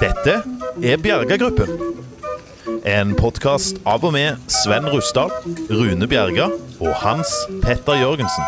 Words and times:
Dette 0.00 0.42
er 0.82 0.96
Bjerga-gruppen. 0.96 1.68
En 2.88 3.14
podkast 3.18 3.80
av 3.84 4.04
og 4.04 4.14
med 4.16 4.40
Sven 4.48 4.88
Rusdal, 4.88 5.32
Rune 5.70 6.08
Bjerga 6.08 6.48
og 6.80 6.94
Hans 7.02 7.34
Petter 7.62 8.00
Jørgensen. 8.00 8.44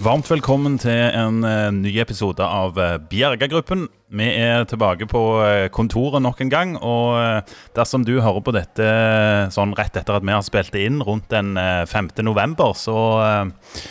Varmt 0.00 0.30
velkommen 0.30 0.78
til 0.80 0.96
en 0.96 1.42
eh, 1.44 1.66
ny 1.76 1.90
episode 2.00 2.40
av 2.40 2.78
uh, 2.80 2.94
Bjerga-gruppen. 3.10 3.82
Vi 4.16 4.28
er 4.32 4.62
tilbake 4.64 5.04
på 5.04 5.20
eh, 5.44 5.66
kontoret 5.68 6.22
nok 6.24 6.38
en 6.40 6.48
gang. 6.48 6.70
Og 6.80 7.18
eh, 7.20 7.56
dersom 7.76 8.06
du 8.08 8.14
hører 8.16 8.40
på 8.40 8.54
dette 8.56 8.86
eh, 8.86 9.50
sånn 9.52 9.74
rett 9.76 9.98
etter 10.00 10.16
at 10.16 10.24
vi 10.24 10.32
har 10.32 10.40
spilt 10.46 10.72
det 10.72 10.86
inn 10.88 11.02
rundt 11.04 11.28
den 11.28 11.52
eh, 11.60 11.82
5. 11.84 12.08
november, 12.24 12.72
så 12.72 12.94
eh, 13.26 13.82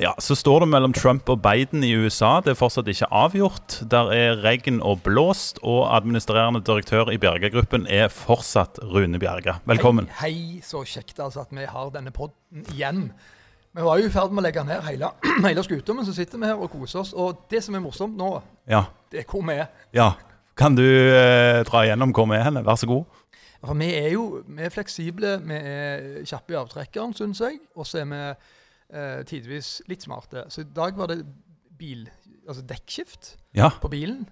ja, 0.00 0.14
så 0.16 0.32
står 0.38 0.64
det 0.64 0.68
mellom 0.72 0.94
Trump 0.96 1.28
og 1.28 1.42
Biden 1.44 1.84
i 1.84 1.90
USA. 1.92 2.38
Det 2.40 2.54
er 2.54 2.56
fortsatt 2.56 2.88
ikke 2.88 3.10
avgjort. 3.12 3.82
Der 3.92 4.14
er 4.16 4.40
regn 4.40 4.78
og 4.80 5.02
blåst, 5.04 5.60
og 5.60 5.90
administrerende 5.92 6.62
direktør 6.64 7.12
i 7.12 7.18
Bjerga-gruppen 7.20 7.84
er 7.84 8.08
fortsatt 8.08 8.80
Rune 8.80 9.20
Bjerga. 9.20 9.58
Velkommen. 9.68 10.08
Hei, 10.22 10.32
hei, 10.32 10.64
så 10.64 10.80
kjekt 10.88 11.20
altså 11.20 11.44
at 11.44 11.52
vi 11.52 11.68
har 11.68 11.92
denne 11.92 12.14
podden 12.16 12.64
igjen. 12.72 13.10
Vi 13.74 13.82
var 13.86 14.00
jo 14.00 14.06
i 14.08 14.10
ferd 14.10 14.32
med 14.34 14.42
å 14.42 14.46
legge 14.48 14.64
ned 14.66 14.82
hele, 14.82 15.10
hele 15.46 15.62
skuta, 15.62 15.94
men 15.94 16.06
så 16.08 16.14
sitter 16.16 16.40
vi 16.42 16.48
her 16.50 16.58
og 16.58 16.72
koser 16.72 17.00
oss. 17.04 17.12
Og 17.14 17.44
det 17.50 17.60
som 17.62 17.74
er 17.78 17.82
morsomt 17.84 18.16
nå, 18.18 18.30
Ja. 18.70 18.84
det 19.12 19.20
er 19.22 19.28
hvor 19.30 19.44
vi 19.46 19.58
er. 19.60 19.68
ja. 19.94 20.12
Kan 20.60 20.74
du 20.76 20.82
eh, 20.84 21.62
dra 21.64 21.84
igjennom 21.86 22.10
hvor 22.12 22.26
vi 22.28 22.34
er 22.36 22.42
hen? 22.44 22.58
Vær 22.66 22.76
så 22.76 22.84
god. 22.90 23.04
For 23.64 23.72
vi 23.78 23.86
er 23.96 24.10
jo 24.12 24.42
vi 24.44 24.62
er 24.66 24.72
fleksible, 24.74 25.30
vi 25.46 25.54
er 25.56 26.02
kjappe 26.28 26.52
i 26.52 26.58
avtrekkeren, 26.58 27.14
syns 27.16 27.40
jeg. 27.40 27.60
Og 27.80 27.86
så 27.88 28.02
er 28.02 28.08
vi 28.10 28.18
eh, 28.26 29.22
tidvis 29.30 29.70
litt 29.88 30.04
smarte. 30.04 30.42
Så 30.52 30.66
i 30.66 30.68
dag 30.76 30.98
var 30.98 31.08
det 31.14 31.22
bil, 31.80 32.02
altså 32.46 32.66
dekkskift 32.68 33.36
Ja. 33.56 33.70
på 33.80 33.88
bilen. 33.88 34.26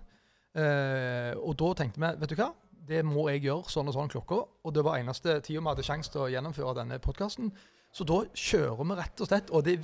Eh, 0.59 1.33
og 1.39 1.57
da 1.61 1.71
tenkte 1.79 2.03
vi, 2.03 2.11
vet 2.21 2.35
du 2.35 2.37
hva? 2.43 2.51
Det 2.89 3.01
må 3.07 3.29
jeg 3.31 3.47
gjøre 3.47 3.69
sånn 3.73 3.89
og 3.89 3.97
sånn 3.97 4.13
klokka. 4.13 4.43
Og 4.67 4.75
det 4.77 4.85
var 4.85 4.99
eneste 5.01 5.39
tida 5.41 5.63
vi 5.63 5.71
hadde 5.71 5.87
sjanse 5.87 6.13
til 6.13 6.27
å 6.27 6.31
gjennomføre 6.33 6.77
denne 6.83 6.99
podkasten. 7.05 7.51
Så 7.89 8.05
da 8.05 8.19
kjører 8.37 8.85
vi 8.85 8.97
rett 8.99 9.23
og 9.25 9.29
slett. 9.31 9.51
Og 9.51 9.65
det 9.65 9.75
er 9.75 9.81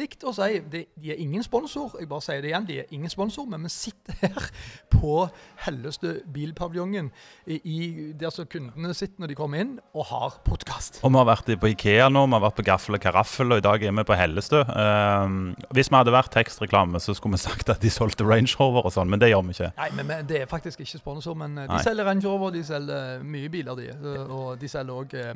viktig 0.00 0.28
å 0.28 0.32
si 0.34 0.56
det, 0.72 0.86
De 0.96 1.12
er 1.12 1.20
ingen 1.20 1.44
sponsor. 1.44 1.92
Jeg 2.00 2.08
bare 2.08 2.24
sier 2.24 2.40
det 2.42 2.50
igjen, 2.50 2.66
de 2.66 2.78
er 2.80 2.94
ingen 2.96 3.12
sponsor, 3.12 3.46
men 3.50 3.66
vi 3.66 3.70
sitter 3.72 4.16
her 4.22 4.48
på 4.94 5.26
Hellestø 5.66 6.14
bilpaviljongen, 6.32 7.10
der 7.46 8.32
så 8.34 8.46
kundene 8.50 8.94
sitter 8.96 9.22
når 9.22 9.32
de 9.32 9.36
kommer 9.38 9.62
inn, 9.62 9.76
og 9.94 10.08
har 10.08 10.38
podkast. 10.46 11.00
Og 11.04 11.12
vi 11.12 11.20
har 11.20 11.28
vært 11.28 11.52
på 11.60 11.70
Ikea 11.74 12.08
nå, 12.12 12.24
vi 12.26 12.38
har 12.38 12.44
vært 12.46 12.58
på 12.58 12.66
Gaffel 12.66 12.98
og 12.98 13.04
Karaffel, 13.04 13.54
og 13.54 13.62
i 13.62 13.66
dag 13.68 13.84
er 13.84 13.96
vi 14.00 14.06
på 14.08 14.18
Hellestø. 14.18 14.64
Um, 14.72 15.38
hvis 15.76 15.92
vi 15.92 15.98
hadde 15.98 16.14
vært 16.14 16.32
tekstreklame, 16.34 17.02
så 17.04 17.14
skulle 17.18 17.36
vi 17.36 17.44
sagt 17.44 17.72
at 17.74 17.84
de 17.84 17.92
solgte 17.92 18.26
Range 18.26 18.50
Rover 18.58 18.88
og 18.88 18.96
sånn, 18.96 19.12
men 19.12 19.22
det 19.22 19.32
gjør 19.32 19.46
vi 19.48 19.58
ikke. 19.58 19.72
Nei, 19.78 19.90
men, 19.98 20.08
men 20.08 20.28
Det 20.30 20.42
er 20.42 20.50
faktisk 20.50 20.82
ikke 20.86 21.02
sponsor, 21.02 21.36
men 21.38 21.58
eh, 21.58 21.68
de 21.68 21.76
Nei. 21.76 21.82
selger 21.84 22.08
Range 22.08 22.26
Rover, 22.26 22.54
de 22.54 22.64
selger 22.66 23.26
mye 23.26 23.50
biler, 23.52 23.78
de. 23.78 24.14
Og 24.32 24.54
de 24.60 24.70
selger 24.70 25.02
òg 25.02 25.18
eh, 25.20 25.34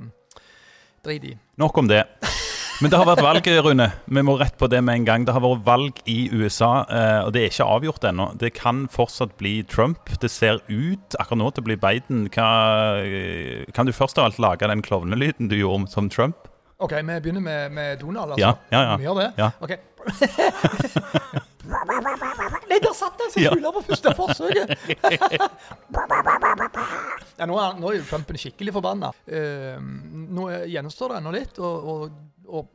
drit 1.06 1.30
i. 1.30 1.36
Nok 1.62 1.78
om 1.82 1.88
det. 1.90 2.02
Men 2.82 2.92
det 2.92 2.98
har 3.00 3.06
vært 3.08 3.22
valg, 3.24 3.46
Rune. 3.64 3.86
Vi 4.04 4.20
må 4.26 4.34
rett 4.36 4.52
på 4.60 4.66
det 4.68 4.82
med 4.84 4.98
en 4.98 5.04
gang. 5.06 5.22
Det 5.24 5.32
har 5.32 5.40
vært 5.40 5.62
valg 5.64 6.00
i 6.12 6.26
USA, 6.28 6.82
eh, 6.92 7.22
og 7.24 7.30
det 7.32 7.46
er 7.46 7.48
ikke 7.48 7.64
avgjort 7.72 8.04
ennå. 8.10 8.26
Det 8.36 8.50
kan 8.58 8.82
fortsatt 8.92 9.32
bli 9.40 9.62
Trump. 9.64 10.10
Det 10.20 10.28
ser 10.30 10.60
ut 10.68 11.16
akkurat 11.16 11.40
nå 11.40 11.48
til 11.56 11.64
å 11.64 11.68
bli 11.70 11.78
Biden. 11.80 12.26
Eh, 12.28 13.64
kan 13.72 13.88
du 13.88 13.94
først 13.96 14.20
av 14.20 14.28
alt 14.28 14.36
lage 14.44 14.68
den 14.68 14.84
klovnelyden 14.84 15.48
du 15.48 15.56
gjorde 15.56 15.88
som 15.94 16.12
Trump? 16.12 16.36
OK, 16.84 16.92
vi 17.00 17.16
begynner 17.24 17.40
med, 17.40 17.72
med 17.72 17.96
Donald, 18.04 18.36
altså. 18.36 18.44
Ja, 18.44 18.52
ja, 18.68 18.82
ja. 18.90 18.96
Vi 19.00 19.08
gjør 19.08 19.22
det? 19.22 19.30
Ja. 19.40 19.48
OK. 19.64 19.72
Nei, 21.66 22.78
der 22.82 22.92
satt 22.94 23.18
jeg 23.24 23.32
som 23.32 23.42
Ja. 23.42 23.50
kula 23.56 23.70
på 23.74 23.80
første 23.88 24.12
forsøket! 24.14 24.76
ja, 27.40 27.46
nå, 27.48 27.56
er, 27.58 27.78
nå 27.80 27.90
er 27.94 28.04
Trumpen 28.06 28.38
skikkelig 28.38 28.74
forbanna. 28.76 29.08
Eh, 29.26 29.74
nå 30.36 30.48
er- 30.52 30.66
gjenstår 30.70 31.14
det 31.14 31.20
ennå 31.22 31.32
litt, 31.34 31.58
og, 31.58 31.88
og, 31.92 32.16
og 32.46 32.68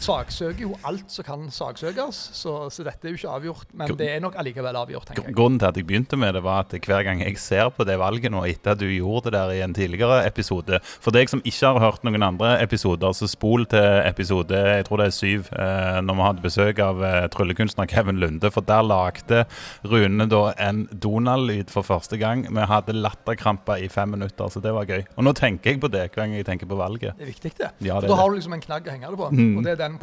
saksøker 0.00 0.62
jo 0.64 0.74
alt 0.86 1.10
som 1.12 1.26
kan 1.26 1.46
saksøkes, 1.54 2.18
så, 2.36 2.54
så 2.72 2.84
dette 2.86 3.08
er 3.08 3.14
jo 3.14 3.20
ikke 3.20 3.34
avgjort. 3.36 3.72
Men 3.76 3.94
det 3.98 4.08
er 4.14 4.22
nok 4.22 4.36
allikevel 4.40 4.78
avgjort, 4.80 5.10
tenker 5.10 5.28
jeg. 5.28 5.36
Grunnen 5.36 5.60
til 5.60 5.70
at 5.70 5.80
jeg 5.80 5.86
begynte 5.88 6.18
med 6.20 6.34
det, 6.36 6.42
var 6.44 6.64
at 6.64 6.74
hver 6.74 7.04
gang 7.06 7.22
jeg 7.24 7.38
ser 7.40 7.70
på 7.74 7.86
det 7.88 7.98
valget 8.00 8.32
nå, 8.32 8.42
etter 8.48 8.74
at 8.74 8.80
du 8.80 8.88
gjorde 8.88 9.30
det 9.30 9.36
der 9.38 9.54
i 9.56 9.62
en 9.64 9.74
tidligere 9.76 10.20
episode 10.26 10.80
For 11.00 11.14
deg 11.14 11.30
som 11.32 11.42
ikke 11.46 11.72
har 11.74 11.80
hørt 11.84 12.04
noen 12.06 12.24
andre 12.24 12.54
episoder, 12.62 13.14
så 13.16 13.28
spol 13.30 13.66
til 13.70 14.00
episode 14.06 14.56
jeg 14.60 14.86
tror 14.88 15.02
det 15.02 15.08
er 15.10 15.16
syv, 15.16 15.50
eh, 15.56 16.00
når 16.04 16.18
vi 16.18 16.26
hadde 16.26 16.44
besøk 16.44 16.82
av 16.84 17.04
eh, 17.06 17.26
tryllekunstner 17.32 17.88
Kevin 17.90 18.20
Lunde. 18.22 18.50
For 18.52 18.64
der 18.66 18.84
lagde 18.86 19.44
Rune 19.88 20.26
da 20.30 20.42
en 20.60 20.84
Donald-lyd 20.92 21.72
for 21.72 21.86
første 21.86 22.18
gang. 22.20 22.46
Vi 22.48 22.68
hadde 22.70 22.96
latterkramper 22.96 23.80
i 23.84 23.88
fem 23.92 24.12
minutter, 24.16 24.50
så 24.52 24.62
det 24.62 24.74
var 24.76 24.88
gøy. 24.88 25.04
Og 25.16 25.26
nå 25.26 25.34
tenker 25.38 25.74
jeg 25.74 25.82
på 25.82 25.90
det 25.92 26.06
hver 26.08 26.22
gang 26.22 26.36
jeg 26.36 26.48
tenker 26.48 26.68
på 26.70 26.78
valget. 26.78 27.16
Det 27.18 27.26
er 27.26 27.32
viktig, 27.32 27.54
det. 27.60 27.72
Ja, 27.86 28.00
det 28.00 28.10
da 28.10 28.18
har 28.18 28.30
du 28.30 28.38
liksom 28.38 28.56
en 28.56 28.64
knagg 28.64 28.89
å 28.90 28.94
henge 28.96 29.10
det 29.14 29.20
på, 29.22 29.30
Mm. 29.32 29.56
og 29.56 29.64
det 29.64 29.72
er 29.76 29.80
den. 29.86 29.98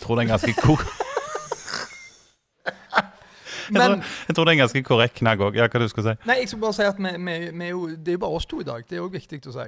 Tror 0.00 0.16
det 0.16 0.22
er 0.22 0.26
en 0.26 0.34
ganske 0.36 0.54
Men, 3.70 3.80
jeg, 3.82 3.88
tror, 3.90 4.04
jeg 4.28 4.34
tror 4.36 4.44
det 4.44 4.50
er 4.52 4.56
en 4.56 4.62
ganske 4.62 4.82
korrekt 4.86 5.16
knagg 5.18 5.40
òg. 5.42 5.56
Ja, 5.58 5.66
hva 5.66 5.80
du 5.82 5.88
skulle 5.90 6.12
si? 6.14 6.20
Nei, 6.28 6.36
jeg 6.44 6.52
skal 6.52 6.62
bare 6.62 6.76
si 6.76 6.86
at 6.86 7.00
vi, 7.02 7.10
vi, 7.18 7.34
vi 7.50 7.64
er 7.66 7.72
jo, 7.74 7.88
det 7.96 8.14
er 8.14 8.18
jo 8.20 8.22
bare 8.22 8.38
oss 8.38 8.46
to 8.46 8.60
i 8.62 8.66
dag. 8.68 8.84
Det 8.86 8.98
er 8.98 9.02
òg 9.02 9.16
viktig 9.18 9.40
å 9.50 9.54
si. 9.56 9.66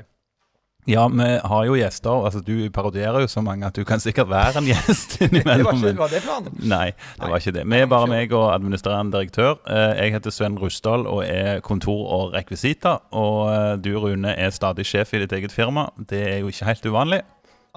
Ja, 0.89 1.03
vi 1.13 1.25
har 1.51 1.65
jo 1.67 1.75
gjester. 1.77 2.23
altså 2.25 2.41
Du 2.41 2.55
parodierer 2.73 3.21
jo 3.21 3.29
så 3.29 3.43
mange 3.45 3.67
at 3.67 3.77
du 3.77 3.83
kan 3.85 4.01
sikkert 4.01 4.31
være 4.31 4.63
en 4.63 4.69
gjest 4.71 5.19
Det 5.21 5.43
var, 5.45 5.59
ikke, 5.61 5.91
var 5.99 6.09
det 6.15 6.23
planen? 6.25 6.55
Nei, 6.71 6.93
det 7.19 7.29
var 7.29 7.43
ikke 7.43 7.53
det. 7.59 7.65
Vi 7.69 7.81
er 7.83 7.91
bare 7.91 8.09
meg 8.09 8.33
og 8.33 8.47
administrerende 8.55 9.13
direktør. 9.19 9.59
Eh, 9.69 9.99
Jeg 10.05 10.15
heter 10.15 10.33
Sven 10.33 10.57
Rusdal 10.63 11.05
og 11.11 11.25
er 11.27 11.61
kontor 11.67 12.07
og 12.21 12.33
rekvisita. 12.39 12.95
Og 13.19 13.51
eh, 13.53 13.75
du, 13.85 13.91
Rune, 14.01 14.33
er 14.33 14.55
stadig 14.55 14.87
sjef 14.89 15.13
i 15.19 15.21
ditt 15.27 15.35
eget 15.37 15.53
firma. 15.53 15.91
Det 16.09 16.23
er 16.31 16.39
jo 16.41 16.55
ikke 16.55 16.71
helt 16.71 16.87
uvanlig. 16.89 17.21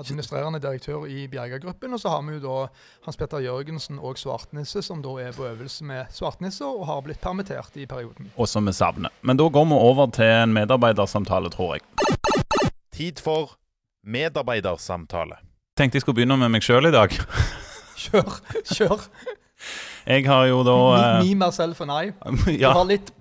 Administrerende 0.02 0.60
direktør 0.62 1.06
i 1.08 1.28
Bjerga-gruppen. 1.32 1.94
Og 1.94 2.02
så 2.02 2.12
har 2.14 2.26
vi 2.26 2.36
jo 2.38 2.42
da 2.44 2.58
Hans 3.06 3.20
Petter 3.20 3.44
Jørgensen 3.46 4.00
og 4.00 4.20
Svartnisse, 4.20 4.84
som 4.86 5.04
da 5.06 5.16
er 5.22 5.36
på 5.38 5.46
øvelse 5.48 5.86
med 5.88 6.12
Svartnisse 6.14 6.66
og 6.68 6.86
har 6.90 7.04
blitt 7.06 7.22
permittert 7.24 7.78
i 7.78 7.88
perioden. 7.90 8.32
Og 8.36 8.50
som 8.50 8.68
vi 8.68 8.74
savner. 8.76 9.14
Men 9.22 9.40
da 9.40 9.48
går 9.48 9.70
vi 9.70 9.78
over 9.78 10.12
til 10.18 10.34
en 10.42 10.54
medarbeidersamtale, 10.58 11.54
tror 11.54 11.78
jeg. 11.78 11.86
Tid 12.92 13.22
for 13.24 13.56
medarbeidersamtale. 14.04 15.40
Tenkte 15.78 15.96
jeg 15.96 16.02
skulle 16.06 16.20
begynne 16.22 16.38
med 16.42 16.52
meg 16.54 16.66
sjøl 16.66 16.90
i 16.90 16.96
dag. 16.96 17.14
Kjør, 18.02 18.38
kjør. 18.66 19.06
Jeg 20.08 20.26
har 20.26 20.48
jo 20.50 20.64
da 20.66 20.74
Me, 20.74 21.02
eh, 21.02 21.20
me 21.22 21.46
myself 21.46 21.82
and 21.86 21.92
I. 21.94 22.10
Du 22.10 22.52
ja, 22.58 22.72
har 22.74 22.88
litt 22.90 23.12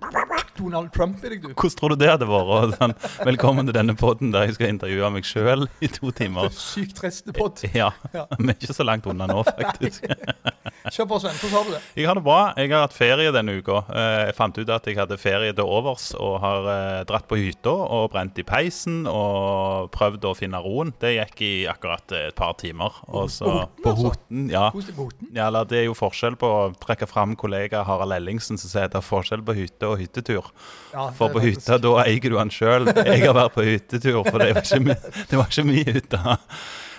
Donald 0.61 0.91
Trump 0.93 1.23
i 1.25 1.29
deg, 1.33 1.41
du. 1.41 1.53
Hvordan 1.57 1.77
tror 1.79 1.89
du 1.95 1.95
det 2.03 2.09
hadde 2.11 2.27
vært? 2.29 2.75
Sånn, 2.77 2.93
velkommen 3.25 3.65
til 3.69 3.73
denne 3.79 3.95
podden 3.97 4.29
der 4.33 4.45
jeg 4.45 4.57
skal 4.59 4.69
intervjue 4.75 5.09
meg 5.15 5.25
sjøl 5.25 5.65
i 5.81 5.89
to 5.89 6.11
timer. 6.13 6.51
er 6.51 6.55
Sykt 6.61 6.95
triste 7.01 7.33
pod. 7.33 7.63
Ja, 7.73 7.89
Ja. 8.13 8.27
vi 8.37 8.51
er 8.53 8.57
ikke 8.59 8.75
så 8.77 8.85
langt 8.85 9.07
unna 9.09 9.25
nå, 9.31 9.41
faktisk. 9.47 10.05
Kjør 10.89 11.05
på, 11.11 11.17
Sven. 11.21 11.35
Hvordan 11.37 11.53
har 11.53 11.65
du 11.67 11.71
det? 11.75 11.79
Jeg 11.99 12.07
har 12.09 12.17
det 12.17 12.23
bra. 12.25 12.37
Jeg 12.57 12.71
har 12.71 12.81
hatt 12.87 12.95
ferie 12.97 13.31
denne 13.35 13.53
uka. 13.61 13.83
Eh, 13.93 14.21
Jeg 14.31 14.35
fant 14.37 14.57
ut 14.57 14.69
at 14.73 14.87
jeg 14.89 14.97
hadde 14.97 15.17
ferie 15.21 15.53
til 15.53 15.67
overs 15.69 16.07
og 16.17 16.39
har 16.41 16.69
eh, 16.73 17.03
dratt 17.09 17.27
på 17.29 17.37
hytta 17.37 17.69
og 17.69 18.07
brent 18.13 18.39
i 18.41 18.45
peisen 18.47 19.03
og 19.09 19.91
prøvd 19.93 20.25
å 20.25 20.33
finne 20.37 20.61
roen. 20.63 20.93
Det 21.01 21.13
gikk 21.19 21.43
i 21.45 21.51
akkurat 21.69 22.15
et 22.17 22.35
par 22.35 22.55
timer. 22.57 22.97
Og 23.13 23.29
så 23.29 23.67
På 23.83 23.93
Hoten, 23.99 24.47
altså? 24.49 24.55
Ja. 24.55 24.65
På 24.73 24.81
Hoten. 25.03 25.29
Ja, 25.37 25.47
eller 25.51 25.69
Det 25.69 25.83
er 25.83 25.85
jo 25.91 25.93
forskjell 25.97 26.35
på 26.41 26.49
å 26.49 26.61
trekke 26.81 27.07
fram 27.09 27.35
kollega 27.37 27.83
Harald 27.85 28.17
Ellingsen 28.17 28.57
som 28.57 28.71
sier 28.73 28.89
det 28.89 28.97
er 28.97 29.05
forskjell 29.05 29.45
på 29.45 29.53
hytte 29.57 29.87
og 29.91 29.99
hyttetur. 30.01 30.49
Ja, 30.95 31.09
For 31.15 31.29
på 31.29 31.43
hytta, 31.45 31.77
da 31.81 31.97
eier 32.07 32.25
du 32.25 32.37
den 32.39 32.49
sjøl. 32.51 32.89
Jeg 32.95 33.21
har 33.27 33.37
vært 33.37 33.53
på 33.53 33.63
hyttetur, 33.69 34.23
for 34.25 34.41
det 34.41 34.53
var 34.57 34.65
ikke, 34.65 34.81
mye, 34.89 34.97
det 35.29 35.37
var 35.39 35.51
ikke 35.53 35.67
mye 35.69 35.93
hytte. 35.99 36.37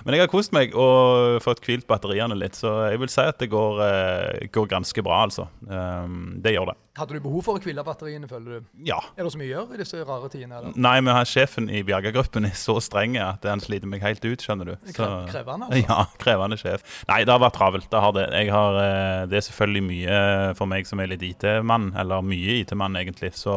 Men 0.05 0.17
jeg 0.17 0.25
har 0.25 0.31
kost 0.33 0.53
meg 0.55 0.73
og 0.79 1.39
fått 1.45 1.63
hvilt 1.67 1.87
batteriene 1.91 2.37
litt, 2.39 2.57
så 2.59 2.73
jeg 2.91 3.01
vil 3.03 3.11
si 3.13 3.25
at 3.25 3.39
det 3.43 3.49
går, 3.53 3.83
eh, 3.87 4.49
går 4.53 4.71
ganske 4.71 5.05
bra, 5.05 5.23
altså. 5.27 5.49
Um, 5.69 6.41
det 6.43 6.55
gjør 6.57 6.73
det. 6.73 6.77
Hadde 6.99 7.17
du 7.17 7.25
behov 7.25 7.45
for 7.47 7.57
å 7.57 7.63
hvile 7.63 7.85
batteriene, 7.87 8.29
føler 8.29 8.59
du? 8.59 8.67
Ja. 8.85 8.99
Er 9.17 9.25
det 9.25 9.33
så 9.33 9.41
mye 9.41 9.49
å 9.49 9.53
gjøre 9.55 9.77
i 9.77 9.81
disse 9.81 10.03
rare 10.05 10.29
tidene? 10.33 10.59
Eller? 10.59 10.75
Nei, 10.77 10.97
men 11.01 11.17
han 11.17 11.29
sjefen 11.29 11.71
i 11.73 11.81
Bjerga-gruppen 11.89 12.49
er 12.51 12.57
så 12.59 12.77
streng 12.85 13.17
at 13.23 13.47
han 13.49 13.63
sliter 13.65 13.89
meg 13.89 14.05
helt 14.05 14.25
ut, 14.27 14.45
skjønner 14.45 14.73
du. 14.73 14.75
Så, 14.91 15.09
krevende, 15.31 15.71
altså. 15.71 15.81
ja, 15.87 16.05
krevende 16.21 16.61
sjef. 16.61 16.85
Nei, 17.09 17.23
det 17.25 17.33
har 17.33 17.41
vært 17.41 17.57
travelt. 17.57 17.89
Det 17.93 18.05
har 18.05 18.17
det. 18.19 18.29
Har, 18.53 18.81
eh, 18.83 19.23
det 19.31 19.41
er 19.41 19.47
selvfølgelig 19.49 19.85
mye 19.89 20.21
for 20.59 20.69
meg 20.69 20.89
som 20.89 21.01
er 21.01 21.15
litt 21.15 21.25
IT-mann, 21.31 21.95
eller 22.03 22.27
mye 22.27 22.61
IT-mann 22.61 22.99
egentlig, 23.01 23.33
så, 23.41 23.57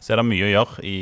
så 0.00 0.14
er 0.14 0.22
det 0.22 0.28
mye 0.30 0.48
å 0.48 0.54
gjøre 0.54 0.86
i 0.88 1.00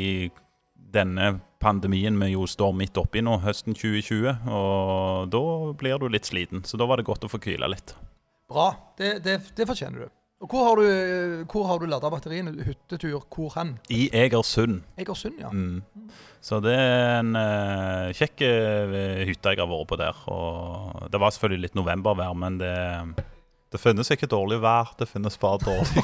denne 0.89 1.37
pandemien 1.59 2.15
vi 2.21 2.31
jo 2.33 2.45
står 2.47 2.75
midt 2.77 2.97
oppi 2.99 3.23
nå, 3.25 3.39
høsten 3.43 3.75
2020. 3.77 4.47
Og 4.47 5.33
da 5.33 5.43
blir 5.79 5.99
du 5.99 6.07
litt 6.11 6.29
sliten, 6.29 6.63
så 6.65 6.79
da 6.79 6.87
var 6.89 6.99
det 6.99 7.09
godt 7.09 7.27
å 7.27 7.31
få 7.31 7.41
hvile 7.43 7.69
litt. 7.71 7.95
Bra. 8.49 8.71
Det, 8.97 9.19
det, 9.25 9.39
det 9.55 9.67
fortjener 9.69 10.07
du. 10.07 10.15
Og 10.39 10.53
hvor 10.53 10.69
har 10.69 10.79
du, 10.79 11.43
hvor 11.51 11.65
har 11.67 11.81
du 11.81 11.89
lada 11.91 12.09
batteriene? 12.11 12.53
Hyttetur, 12.63 13.17
hvor 13.27 13.51
hen? 13.57 13.73
I 13.91 14.07
Egersund. 14.15 14.85
Egersund, 14.95 15.35
ja. 15.41 15.49
Mm. 15.51 15.81
Så 16.39 16.61
det 16.63 16.77
er 16.79 17.17
en 17.17 17.33
uh, 17.35 18.07
kjekk 18.15 18.45
uh, 18.47 18.93
hytte 19.27 19.51
jeg 19.51 19.59
har 19.59 19.67
vært 19.67 19.89
på 19.91 19.99
der. 19.99 20.21
Og 20.31 21.09
det 21.11 21.19
var 21.19 21.35
selvfølgelig 21.35 21.67
litt 21.67 21.75
novembervær, 21.75 22.37
men 22.39 22.61
det, 22.61 22.71
det 23.69 23.77
finnes 23.77 24.09
ikke 24.09 24.27
dårlig 24.29 24.57
vær. 24.63 24.95
Det 24.97 25.05
finnes 25.09 25.37
bare 25.37 25.59
dårlig 25.61 26.03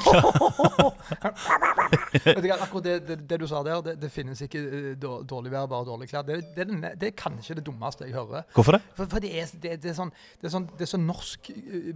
Vet 2.26 2.38
du 2.42 2.46
hva, 2.48 2.58
akkurat 2.62 2.84
det, 2.84 2.94
det, 3.08 3.16
det 3.30 3.38
du 3.42 3.46
sa 3.50 3.62
der, 3.66 3.80
det, 3.82 3.96
det 4.02 4.10
finnes 4.14 4.40
ikke 4.42 4.60
eh, 4.62 4.86
dårlig 5.02 5.50
vær, 5.52 5.66
bare 5.70 5.86
dårlig 5.88 6.08
klær. 6.10 6.22
Det, 6.26 6.38
det, 6.54 6.66
er 6.66 6.94
det 7.00 7.12
kanskje 7.18 7.58
det 7.58 7.66
dummeste 7.66 8.06
jeg 8.06 8.14
hører. 8.14 8.46
Hvorfor 8.54 8.78
det? 8.78 8.82
For, 8.94 9.10
for 9.10 9.22
det, 9.22 9.32
er, 9.34 9.50
er 9.66 9.98
sånn, 9.98 10.14
det, 10.40 10.46
er 10.46 10.54
sånn, 10.54 10.70
det 10.78 10.86
er 10.86 10.92
sånn 10.94 11.06
norsk 11.08 11.52
eh, 11.56 11.92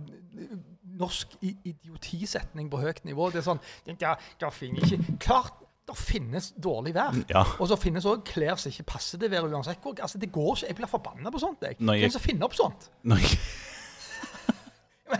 Norsk 1.00 1.36
idiotisetning 1.40 2.66
på 2.68 2.80
høyt 2.82 3.04
nivå. 3.06 3.30
Det 3.32 3.40
er 3.40 3.46
sånn 3.46 3.60
ja, 3.86 4.16
Det 4.40 4.50
finnes 4.52 4.90
ikke 4.90 5.14
Klart 5.22 5.54
det 5.90 5.96
finnes 5.98 6.52
dårlig 6.60 6.92
vær. 6.94 7.16
Ja. 7.30 7.40
Og 7.58 7.70
så 7.70 7.78
finnes 7.80 8.04
òg 8.06 8.22
klær 8.26 8.58
som 8.60 8.70
ikke 8.70 8.84
passer 8.92 9.18
til 9.18 9.30
været 9.32 9.50
uansett 9.50 9.80
hvor. 9.82 9.96
Altså, 9.98 10.20
det 10.22 10.30
går 10.34 10.52
ikke. 10.52 10.68
Jeg 10.68 10.78
blir 10.78 10.90
forbanna 10.90 11.32
på 11.34 11.40
sånt. 11.42 11.64
jeg. 11.66 11.78
Hvem 11.80 12.14
som 12.14 12.22
finner 12.22 12.46
opp 12.46 12.54
sånt? 12.58 12.90
Når 13.10 13.24
jeg, 13.24 13.40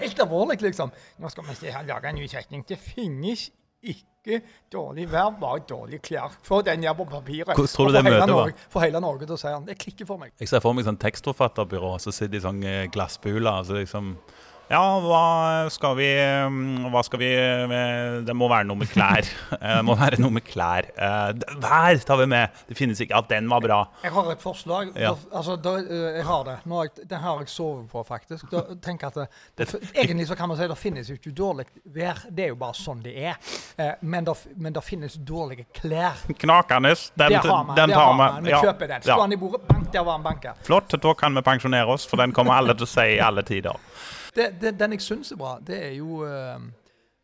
helt 0.00 0.20
alvorlig, 0.26 0.61
liksom. 0.62 0.93
Nå 1.20 1.32
skal 1.32 1.49
vi 1.49 1.56
ikke 1.56 1.87
lage 1.88 2.12
en 2.12 2.20
ny 2.20 2.29
setning. 2.31 2.64
Det 2.69 2.79
finnes 2.81 3.49
ikke 3.81 4.41
dårlig 4.73 5.06
vær, 5.08 5.31
bare 5.41 5.62
dårlige 5.69 6.02
klær. 6.11 6.35
Få 6.44 6.61
den 6.62 6.85
her 6.85 6.93
på 6.99 7.06
papiret. 7.08 7.55
Hvordan 7.56 7.75
tror 7.75 7.88
du 7.88 7.97
det 7.97 8.05
møtet 8.05 8.35
var? 8.37 8.52
For 8.73 8.85
hele 8.85 9.00
Norge 9.00 9.26
til 9.26 9.37
å 9.37 9.41
si 9.41 9.49
den. 9.49 9.67
Det 9.70 9.79
klikker 9.81 10.08
for 10.08 10.20
meg. 10.20 10.35
jeg 10.41 10.50
ser 10.50 10.61
for 10.61 10.76
meg 10.76 10.85
sånn 10.85 11.00
tekstforfatterbyrå, 11.00 11.94
så 12.02 12.12
sitter 12.12 12.35
de 12.35 12.41
i 12.43 12.44
sånn 12.44 12.62
glassbula. 12.93 13.58
Altså 13.62 13.79
Så 13.79 13.85
liksom 13.85 14.14
Ja, 14.70 14.82
hva 15.02 15.67
skal 15.75 15.96
vi 15.99 16.06
Hva 16.93 17.00
skal 17.02 17.19
vi 17.19 17.28
eh, 17.34 18.12
Det 18.22 18.34
må 18.38 18.46
være 18.50 18.69
noe 18.69 18.78
med 18.78 18.90
klær. 18.93 19.26
Eh, 19.56 19.72
Det 19.81 19.84
må 19.88 19.96
være 19.99 20.20
noe 20.22 20.31
med 20.37 20.44
klær. 20.46 20.87
Hver 20.94 21.58
Vær 21.64 21.99
tar 22.06 22.20
vi 22.20 22.26
med. 22.31 22.55
Det 22.69 22.76
finnes 22.78 23.00
ikke 23.02 23.17
Ja, 23.17 23.22
den 23.32 23.49
var 23.50 23.64
bra. 23.64 23.78
Jeg 24.05 24.12
har 24.14 24.28
et 24.31 24.43
forslag. 24.44 24.93
Ja. 24.94 25.17
Altså, 25.34 25.56
da, 25.58 25.72
eh, 25.82 26.05
jeg 26.20 26.26
har 26.28 26.44
det. 26.46 26.55
Nå 26.70 26.78
har 26.78 26.87
jeg, 26.90 27.08
den 27.11 27.22
har 27.25 27.40
jeg 27.43 27.50
sovet 27.50 27.88
på, 27.90 28.05
faktisk. 28.06 28.46
Da, 28.52 28.62
tenk 28.84 29.02
at 29.08 29.19
det, 29.19 29.26
det, 29.58 29.67
Egentlig 29.94 30.28
så 30.31 30.37
kan 30.38 30.49
man 30.52 30.61
si 30.61 30.69
det 30.70 30.78
finnes 30.78 31.11
jo 31.11 31.19
ikke 31.19 31.34
dårlig 31.34 31.67
vær. 31.96 32.22
Det 32.31 32.46
er 32.46 32.52
jo 32.55 32.61
bare 32.62 32.78
sånn 32.78 33.02
det 33.02 33.17
er. 33.32 33.40
Eh, 33.76 33.93
men, 34.06 34.28
det, 34.28 34.37
men 34.56 34.76
det 34.78 34.84
finnes 34.87 35.19
dårlige 35.19 35.67
klær. 35.81 36.22
Knakende. 36.44 36.94
Den, 37.19 37.34
Der 37.40 37.50
har 37.50 37.64
man. 37.67 37.75
den 37.76 37.90
tar 37.96 38.14
vi. 38.14 38.31
Vi 38.46 38.55
Ja. 38.55 38.62
kjøper 38.69 38.88
den. 38.94 39.02
Slå 39.02 39.19
den 39.26 39.34
i 39.34 39.40
bordet. 39.43 39.67
Bank, 39.67 39.90
der 39.93 40.06
var 40.06 40.19
den 40.20 40.28
banka. 40.31 40.55
Flott, 40.67 40.94
da 41.02 41.14
kan 41.19 41.34
vi 41.34 41.43
pensjonere 41.43 41.90
oss, 41.99 42.06
for 42.06 42.17
den 42.22 42.32
kommer 42.37 42.55
alle 42.61 42.75
til 42.78 42.87
å 42.87 42.90
si 42.94 43.08
i 43.17 43.20
alle 43.20 43.43
tider. 43.43 43.75
Det, 44.35 44.53
det, 44.61 44.77
den 44.79 44.94
jeg 44.97 45.05
syns 45.05 45.32
er 45.35 45.41
bra, 45.41 45.56
det 45.67 45.79
er 45.88 45.97
jo 45.99 46.23
eh, 46.27 46.69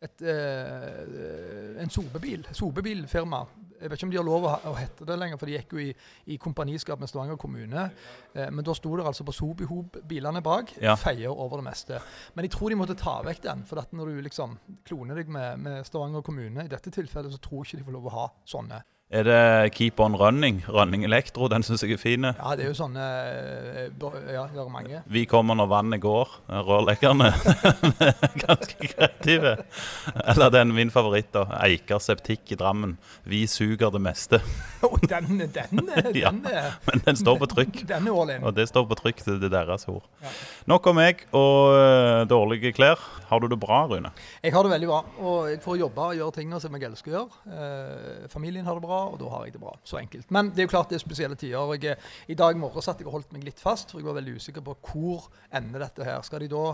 et, 0.03 0.21
eh, 0.21 1.79
en 1.81 1.93
sopebil. 1.93 2.45
Sopebilfirma. 2.53 3.45
Jeg 3.77 3.91
vet 3.91 3.99
ikke 3.99 4.07
om 4.07 4.11
de 4.11 4.17
har 4.17 4.25
lov 4.25 4.45
å, 4.49 4.73
hete 4.77 5.05
det 5.05 5.17
lenger, 5.19 5.37
for 5.37 5.49
de 5.49 5.53
gikk 5.53 5.75
jo 5.75 5.81
i, 5.83 5.91
i 6.33 6.37
kompaniskap 6.41 7.01
med 7.01 7.09
Stavanger 7.11 7.37
kommune. 7.39 7.87
Eh, 8.33 8.49
men 8.49 8.65
da 8.65 8.73
sto 8.77 8.95
det 8.97 9.05
altså 9.05 9.25
på 9.27 9.35
Sobihob-bilene 9.37 10.41
bak. 10.45 10.73
Ja. 10.81 10.97
Feier 10.97 11.33
over 11.33 11.61
det 11.61 11.67
meste. 11.69 12.01
Men 12.33 12.47
jeg 12.47 12.55
tror 12.55 12.73
de 12.73 12.79
måtte 12.79 12.97
ta 12.97 13.19
vekk 13.25 13.43
den. 13.45 13.63
For 13.69 13.81
at 13.81 13.93
når 13.97 14.13
du 14.13 14.21
liksom 14.25 14.57
kloner 14.87 15.21
deg 15.21 15.29
med, 15.33 15.61
med 15.65 15.89
Stavanger 15.89 16.25
kommune, 16.25 16.65
i 16.65 16.73
dette 16.73 16.93
tilfellet, 16.93 17.33
så 17.33 17.41
tror 17.41 17.63
jeg 17.63 17.71
ikke 17.71 17.83
de 17.83 17.89
får 17.89 17.97
lov 17.99 18.09
å 18.09 18.15
ha 18.17 18.29
sånne. 18.49 18.81
Er 19.07 19.23
det 19.23 19.71
Keep 19.71 20.01
On 20.03 20.15
Running? 20.19 20.57
Running 20.67 21.05
Elektro, 21.07 21.47
den 21.47 21.63
syns 21.63 21.79
jeg 21.85 21.93
er 21.95 21.99
fin. 22.01 22.25
Ja, 22.27 22.55
det 22.59 22.65
er 22.65 22.73
jo 22.73 22.75
sånne 22.75 23.03
eh, 23.07 23.85
Ja, 24.33 24.41
det 24.51 24.59
er 24.59 24.67
mange. 24.67 24.99
Vi 25.07 25.21
kommer 25.31 25.55
når 25.55 25.69
vannet 25.71 26.01
går. 26.03 26.33
Rørleggerne. 26.67 27.29
Ganske 28.43 28.89
kreative. 28.91 29.53
Eller 30.27 30.51
den 30.51 30.73
min 30.75 30.91
favoritt, 30.91 31.29
da. 31.31 31.45
Eiker 31.63 32.03
septikk 32.03 32.51
i 32.51 32.57
Drammen. 32.59 32.97
Vi 33.23 33.45
suger 33.47 33.93
det 33.95 34.01
meste. 34.03 34.41
Og 34.89 34.99
den, 35.09 35.39
den, 35.39 35.53
den, 35.55 35.79
Ja. 36.19 36.33
den, 36.35 36.43
Men 36.91 37.05
den 37.07 37.15
står 37.23 37.39
på 37.41 37.47
trykk. 37.55 37.79
den 37.87 38.11
er 38.11 38.19
all 38.21 38.35
in. 38.35 38.43
Og 38.43 38.53
det 38.59 38.67
står 38.69 38.89
på 38.91 38.99
trykk 38.99 39.23
til 39.23 39.39
det 39.39 39.47
er 39.53 39.55
deres 39.71 39.87
ord. 39.87 40.03
Ja. 40.21 40.35
Nok 40.73 40.91
om 40.91 40.99
meg 40.99 41.23
og 41.31 41.77
øh, 41.79 42.25
dårlige 42.29 42.73
klær. 42.75 42.99
Har 43.31 43.39
du 43.43 43.47
det 43.51 43.57
bra, 43.59 43.85
Rune? 43.87 44.11
Jeg 44.43 44.53
har 44.53 44.63
det 44.67 44.71
veldig 44.75 44.87
bra, 44.91 44.99
og 45.19 45.49
jeg 45.51 45.63
får 45.63 45.79
jobbe 45.81 46.05
og 46.11 46.19
gjøre 46.19 46.35
tingene 46.37 46.59
som 46.63 46.75
jeg 46.77 46.85
elsker 46.91 47.11
å 47.11 47.15
gjøre. 47.17 47.41
Eh, 47.55 48.27
familien 48.31 48.67
har 48.67 48.77
det 48.77 48.85
bra, 48.85 48.96
og 49.13 49.17
da 49.21 49.31
har 49.33 49.47
jeg 49.47 49.55
det 49.55 49.63
bra. 49.63 49.73
Så 49.87 50.01
enkelt. 50.01 50.31
Men 50.33 50.51
det 50.51 50.63
er 50.63 50.69
jo 50.69 50.73
klart 50.75 50.91
det 50.91 50.99
er 50.99 51.05
spesielle 51.05 51.39
tider. 51.39 51.73
Jeg, 51.81 51.97
I 52.27 52.37
dag 52.39 52.59
morges 52.59 52.89
satt 52.89 53.01
jeg 53.01 53.09
og 53.09 53.19
holdt 53.19 53.33
meg 53.35 53.47
litt 53.47 53.61
fast, 53.61 53.91
for 53.91 54.01
jeg 54.01 54.09
var 54.09 54.19
veldig 54.19 54.37
usikker 54.41 54.65
på 54.65 54.77
hvor 54.91 55.29
ender 55.55 55.85
dette 55.85 56.07
her. 56.07 56.21
Skal 56.25 56.43
de 56.45 56.51
da 56.51 56.65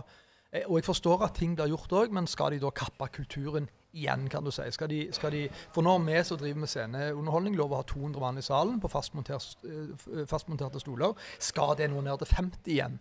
eh, 0.52 0.66
Og 0.68 0.80
jeg 0.80 0.90
forstår 0.90 1.28
at 1.28 1.38
ting 1.40 1.56
blir 1.58 1.74
gjort 1.76 1.96
òg, 2.04 2.14
men 2.16 2.30
skal 2.30 2.56
de 2.56 2.64
da 2.64 2.74
kappe 2.74 3.12
kulturen 3.14 3.70
igjen, 3.94 4.26
kan 4.30 4.44
du 4.46 4.50
si? 4.54 4.66
Skal 4.74 4.90
de, 4.90 5.00
skal 5.14 5.34
de, 5.36 5.44
for 5.74 5.86
nå 5.86 5.92
har 5.94 6.06
vi 6.08 6.22
som 6.26 6.40
driver 6.42 6.64
med 6.64 6.72
sceneunderholdning, 6.72 7.58
lov 7.60 7.76
å 7.76 7.82
ha 7.82 7.86
200 7.86 8.24
mann 8.24 8.42
i 8.42 8.46
salen 8.46 8.80
på 8.82 8.90
fastmonterte 8.90 9.70
eh, 9.70 10.24
fastmonterte 10.30 10.82
stoler. 10.82 11.14
Skal 11.38 11.76
det 11.78 11.92
nå 11.94 12.02
ned 12.02 12.24
til 12.24 12.32
50 12.32 12.74
igjen? 12.74 12.98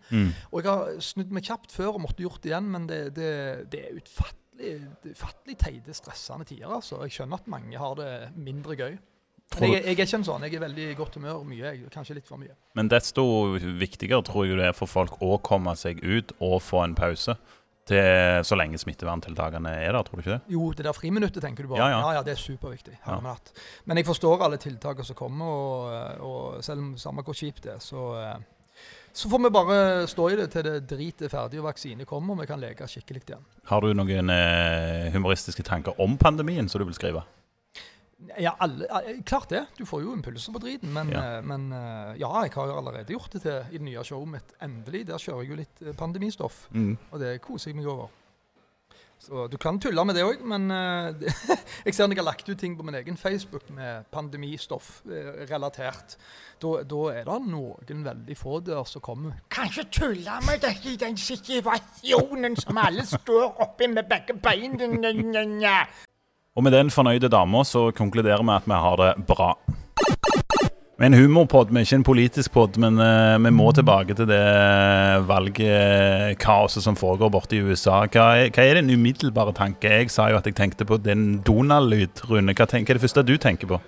Og 0.51 0.61
jeg 0.61 0.69
har 0.69 1.01
snudd 1.01 1.33
meg 1.33 1.49
kjapt 1.49 1.73
før 1.73 1.97
og 1.97 2.05
måtte 2.05 2.25
gjort 2.25 2.43
det 2.45 2.53
igjen, 2.53 2.69
men 2.75 2.89
det, 2.91 3.01
det, 3.17 3.31
det 3.73 3.81
er 3.87 4.03
utfattelig, 4.03 4.75
utfattelig 5.15 5.57
teite, 5.65 5.97
stressende 5.97 6.45
tider. 6.49 6.69
altså. 6.77 7.01
Jeg 7.07 7.17
skjønner 7.17 7.41
at 7.41 7.49
mange 7.57 7.81
har 7.81 7.97
det 7.99 8.13
mindre 8.37 8.77
gøy. 8.77 9.01
Men 9.61 9.75
jeg, 9.75 9.83
jeg 9.83 9.93
er 9.93 10.07
ikke 10.07 10.19
en 10.21 10.27
sånn. 10.27 10.45
Jeg 10.47 10.59
er 10.59 10.65
veldig 10.65 10.85
i 10.91 10.99
godt 10.99 11.19
humør 11.19 11.43
mye. 11.49 11.65
Jeg, 11.65 11.89
kanskje 11.95 12.17
litt 12.19 12.29
for 12.29 12.41
mye. 12.41 12.55
Men 12.79 12.91
desto 12.93 13.25
viktigere 13.81 14.23
tror 14.27 14.47
jeg 14.49 14.61
det 14.61 14.71
er 14.71 14.77
for 14.77 14.91
folk 14.91 15.19
å 15.25 15.37
komme 15.45 15.75
seg 15.79 16.01
ut 16.05 16.33
og 16.41 16.61
få 16.65 16.85
en 16.87 16.97
pause. 16.99 17.37
Til 17.91 18.45
så 18.47 18.55
lenge 18.55 18.79
smitteverntiltakene 18.79 19.73
er 19.83 19.91
der, 19.91 20.05
tror 20.07 20.21
du 20.21 20.23
ikke 20.23 20.37
det? 20.37 20.55
Jo, 20.55 20.69
det 20.71 20.85
der 20.87 20.95
friminuttet 20.95 21.43
tenker 21.43 21.67
du 21.67 21.73
bare. 21.73 21.83
Ja, 21.83 21.89
ja. 21.97 22.01
ja, 22.05 22.13
ja 22.21 22.25
det 22.29 22.37
er 22.37 22.39
superviktig. 22.39 22.95
Ja. 23.03 23.19
Men 23.91 23.99
jeg 23.99 24.07
forstår 24.07 24.45
alle 24.47 24.61
tiltakene 24.63 25.09
som 25.09 25.19
kommer, 25.19 25.51
og, 25.51 26.23
og 26.23 26.63
selv 26.63 26.85
om 26.85 26.93
samme 27.01 27.27
hvor 27.27 27.35
kjipt 27.35 27.65
det 27.67 27.75
er, 27.75 27.83
så 27.83 28.05
eh, 28.21 28.37
så 29.13 29.29
får 29.29 29.43
vi 29.45 29.51
bare 29.53 30.07
stå 30.09 30.31
i 30.31 30.37
det 30.41 30.47
til 30.55 30.65
det 30.65 30.79
drit 30.89 31.21
er 31.21 31.29
ferdig 31.29 31.61
og 31.61 31.67
vaksine 31.67 32.07
kommer 32.09 32.33
og 32.33 32.41
vi 32.41 32.49
kan 32.49 32.61
leke 32.61 32.87
skikkelig 32.89 33.27
igjen. 33.27 33.45
Har 33.69 33.85
du 33.85 33.93
noen 33.93 34.33
eh, 34.33 35.11
humoristiske 35.13 35.65
tanker 35.69 35.99
om 36.01 36.17
pandemien 36.17 36.71
som 36.73 36.81
du 36.81 36.87
vil 36.89 36.97
skrive? 36.97 37.21
Ja, 38.39 38.55
alle, 38.61 38.87
eh, 38.87 39.23
klart 39.27 39.51
det. 39.51 39.67
Du 39.79 39.85
får 39.89 40.03
jo 40.05 40.15
impulser 40.17 40.53
på 40.55 40.63
driten. 40.63 40.93
Men 40.93 41.11
Ja. 41.11 41.25
ja. 41.35 41.41
men 41.41 41.73
eh, 41.73 42.15
ja, 42.21 42.33
jeg 42.45 42.53
har 42.55 42.67
jo 42.67 42.79
allerede 42.79 43.13
gjort 43.13 43.33
det 43.33 43.43
til 43.43 43.61
i 43.71 43.79
det 43.79 43.87
nye 43.89 44.05
showet 44.05 44.29
mitt. 44.29 44.57
Endelig. 44.63 45.07
Der 45.07 45.19
kjører 45.19 45.43
jeg 45.43 45.51
jo 45.51 45.61
litt 45.63 45.83
eh, 45.83 45.95
pandemistoff. 45.97 46.67
Mm. 46.71 46.97
Og 47.11 47.21
det 47.21 47.41
koser 47.43 47.71
jeg 47.71 47.77
meg 47.81 47.87
over. 47.87 48.11
Så 49.23 49.47
Du 49.47 49.57
kan 49.57 49.79
tulle 49.79 50.03
med 50.05 50.17
det 50.19 50.25
òg, 50.27 50.41
men 50.43 50.65
eh, 50.75 51.15
jeg 51.87 51.95
ser 51.95 52.09
når 52.09 52.17
jeg 52.17 52.23
har 52.25 52.27
lagt 52.27 52.49
ut 52.49 52.59
ting 52.59 52.75
på 52.79 52.83
min 52.83 52.97
egen 52.99 53.17
Facebook 53.17 53.69
med 53.71 54.09
pandemistoff 54.11 55.03
eh, 55.07 55.45
relatert. 55.51 56.17
Da, 56.63 56.83
da 56.83 57.03
er 57.13 57.29
det 57.29 57.37
noen 57.47 58.03
veldig 58.09 58.37
få 58.39 58.59
der 58.67 58.83
som 58.87 59.03
kommer 59.03 59.39
Kanskje 59.51 59.85
tulle 59.95 60.41
med 60.47 60.63
dette 60.63 60.91
i 60.91 60.99
den 60.99 61.17
situasjonen 61.17 62.59
som 62.59 62.79
alle 62.83 63.07
står 63.07 63.63
oppi 63.63 63.87
med 63.95 64.11
begge 64.11 64.35
beina. 64.43 65.77
Og 66.53 66.65
med 66.67 66.75
den 66.75 66.91
fornøyde 66.93 67.31
dama 67.33 67.63
så 67.65 67.87
konkluderer 67.97 68.43
vi 68.45 68.53
at 68.53 68.67
vi 68.69 68.77
har 68.85 68.99
det 69.01 69.13
bra. 69.25 69.55
Vi 71.01 71.07
er 71.07 71.09
en 71.09 71.17
humorpod, 71.17 71.71
vi 71.73 71.81
er 71.81 71.87
ikke 71.87 71.97
en 71.97 72.05
politisk 72.05 72.53
pod, 72.53 72.77
men 72.79 73.01
uh, 73.01 73.41
vi 73.41 73.51
må 73.57 73.71
tilbake 73.73 74.15
til 74.15 74.29
det 74.29 74.43
valgkaoset 75.27 76.85
som 76.85 76.99
foregår 76.99 77.33
borte 77.33 77.57
i 77.57 77.63
USA. 77.65 78.03
Hva 78.05 78.27
er, 78.37 78.53
hva 78.53 78.67
er 78.69 78.79
din 78.79 78.93
umiddelbare 78.93 79.55
tanke? 79.57 79.89
Jeg 79.89 80.13
sa 80.13 80.29
jo 80.29 80.37
at 80.39 80.47
jeg 80.47 80.59
tenkte 80.61 80.87
på 80.87 81.01
den 81.01 81.41
Donald-lyd, 81.41 82.21
Rune. 82.29 82.53
Hva, 82.53 82.69
tenker, 82.69 82.93
hva 82.93 82.99
er 82.99 83.01
det 83.01 83.07
første 83.09 83.25
du 83.27 83.35
tenker 83.41 83.73
på? 83.73 83.81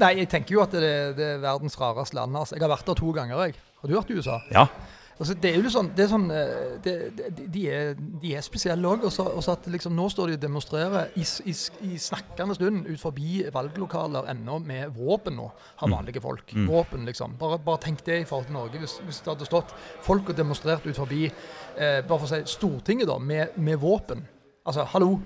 Nei, 0.00 0.14
jeg 0.22 0.32
tenker 0.32 0.56
jo 0.56 0.64
at 0.64 0.72
det, 0.72 0.94
det 1.20 1.32
er 1.34 1.44
verdens 1.44 1.76
rareste 1.76 2.16
land. 2.16 2.32
Altså. 2.32 2.56
Jeg 2.56 2.64
har 2.64 2.72
vært 2.72 2.88
der 2.88 2.98
to 2.98 3.12
ganger. 3.12 3.44
jeg. 3.44 3.60
Har 3.82 3.92
du 3.92 3.98
vært 3.98 4.14
i 4.14 4.18
USA? 4.22 4.40
Ja. 4.56 4.70
Altså, 5.18 5.34
det 5.34 5.50
er 5.50 5.56
jo 5.58 5.70
sånn, 5.72 5.88
det 5.98 6.04
er 6.04 6.10
sånn 6.12 6.26
eh, 6.30 6.74
det, 6.82 6.92
det, 7.18 7.46
de, 7.50 7.62
er, 7.74 7.88
de 8.22 8.34
er 8.38 8.44
spesielle 8.46 8.86
òg. 8.86 9.02
Og 9.08 9.10
så 9.14 9.54
at 9.54 9.66
liksom, 9.70 9.96
nå 9.98 10.06
står 10.12 10.30
de 10.30 10.36
og 10.38 10.44
demonstrerer 10.44 11.10
i, 11.18 11.24
i, 11.50 11.54
i 11.88 11.98
snakkende 12.02 12.54
stund 12.54 12.86
ut 12.86 13.02
forbi 13.02 13.42
valglokaler 13.54 14.30
ennå 14.30 14.60
med 14.62 14.94
våpen 14.94 15.34
nå, 15.40 15.48
har 15.82 15.90
vanlige 15.90 16.22
folk. 16.22 16.54
Våpen, 16.68 17.08
liksom. 17.08 17.34
Bare, 17.40 17.58
bare 17.64 17.82
tenk 17.88 18.04
det 18.06 18.20
i 18.22 18.28
forhold 18.28 18.46
til 18.46 18.58
Norge. 18.60 18.82
Hvis, 18.84 18.98
hvis 19.08 19.20
det 19.24 19.32
hadde 19.32 19.50
stått 19.50 19.74
folk 20.06 20.30
og 20.30 20.38
demonstrert 20.38 20.86
ut 20.86 21.02
forbi 21.02 21.24
eh, 21.26 21.98
bare 22.06 22.14
for 22.14 22.28
å 22.28 22.32
si 22.36 22.42
Stortinget 22.54 23.10
da, 23.10 23.18
med, 23.18 23.58
med 23.58 23.82
våpen. 23.82 24.22
Altså, 24.68 24.86
hallo. 24.94 25.16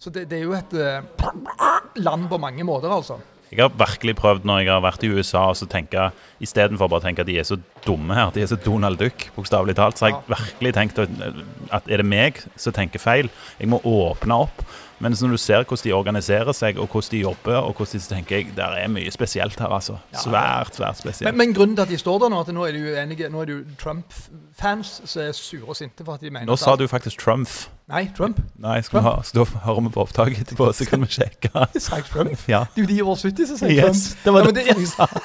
Så 0.00 0.12
det, 0.12 0.26
det 0.28 0.40
er 0.40 0.46
jo 0.46 0.56
et 0.56 0.76
eh, 0.80 1.00
land 2.04 2.28
på 2.28 2.40
mange 2.40 2.64
måter, 2.68 2.92
altså. 2.92 3.16
Jeg 3.50 3.64
har 3.64 3.72
virkelig 3.74 4.14
prøvd 4.20 4.44
når 4.46 4.60
jeg 4.62 4.70
har 4.70 4.82
vært 4.84 5.04
i 5.06 5.10
USA 5.10 5.48
og 5.50 5.56
så 5.58 5.66
tenke 5.70 6.10
istedenfor 6.42 6.90
bare 6.90 7.02
å 7.02 7.06
tenke 7.08 7.24
at 7.24 7.28
de 7.30 7.38
er 7.40 7.46
så 7.48 7.58
dumme 7.82 8.14
her, 8.14 8.30
de 8.34 8.44
er 8.44 8.50
så 8.50 8.58
Donald 8.62 9.00
Duck, 9.00 9.26
bokstavelig 9.34 9.74
talt, 9.78 9.98
så 9.98 10.06
har 10.06 10.12
jeg 10.14 10.30
virkelig 10.30 10.72
tenkt 10.76 11.00
at 11.02 11.90
er 11.90 12.02
det 12.02 12.06
meg 12.06 12.38
som 12.54 12.76
tenker 12.76 13.02
feil? 13.02 13.30
Jeg 13.58 13.72
må 13.72 13.82
åpne 13.82 14.38
opp 14.46 14.62
Mens 15.00 15.22
når 15.22 15.28
du 15.32 15.36
ser 15.40 15.62
hvordan 15.64 15.84
de 15.84 15.92
organiserer 15.96 16.52
seg, 16.52 16.76
og 16.78 16.86
hvordan 16.92 17.10
de 17.10 17.18
jobber, 17.22 17.54
og 17.56 17.72
hvordan 17.76 18.00
de 18.00 18.04
tenker 18.14 18.36
jeg 18.36 18.50
der 18.56 18.74
er 18.82 18.88
mye 18.92 19.10
spesielt 19.10 19.56
her, 19.58 19.66
altså. 19.72 19.94
Svært, 20.12 20.74
svært 20.76 20.98
spesielt. 21.00 21.32
Men, 21.34 21.38
men 21.48 21.54
grunnen 21.56 21.76
til 21.76 21.82
at 21.82 21.88
de 21.88 21.98
står 21.98 22.18
der 22.18 22.28
nå, 22.34 22.40
at 22.44 22.52
nå 22.52 22.66
er 22.68 22.72
de 22.76 22.82
uenige 22.92 23.28
Nå 23.32 23.40
er 23.40 23.44
det 23.48 23.54
jo 23.54 23.62
Trump-fans 23.80 24.90
som 25.04 25.22
er 25.22 25.32
sure 25.32 25.64
og 25.72 25.76
sinte 25.78 26.04
for 26.04 26.14
at 26.18 26.20
de 26.20 26.30
mener 26.30 26.44
Nå 26.46 26.56
sa 26.60 26.76
du 26.76 26.84
faktisk 26.88 27.18
Trump. 27.24 27.48
Nei, 27.88 28.04
Trump. 28.16 28.38
Nei, 28.60 28.76
skal 28.86 29.00
vi 29.00 29.04
ha, 29.08 29.16
da 29.34 29.44
hører 29.64 29.80
vi 29.88 29.94
på 29.96 30.04
opptaket 30.04 30.44
etterpå, 30.44 30.68
så 30.76 30.84
kan 30.86 31.00
vi 31.02 31.08
sjekke. 31.16 31.50
Sa 31.80 31.96
jeg 31.96 32.04
Trump? 32.12 32.36
Ja. 32.48 32.66
Det 32.76 32.84
er 32.84 32.86
jo 32.86 32.92
de 32.94 33.02
over 33.02 33.16
70 33.24 33.46
som 33.50 33.56
sier 33.64 33.72
Yes, 33.80 34.04
Trump. 34.12 34.24
det 34.24 34.32
var 34.36 34.40
Ja, 34.40 34.46
men 34.46 34.54
det 34.54 34.64
det- 34.68 34.76
jeg 34.76 34.88
sa. 34.92 35.06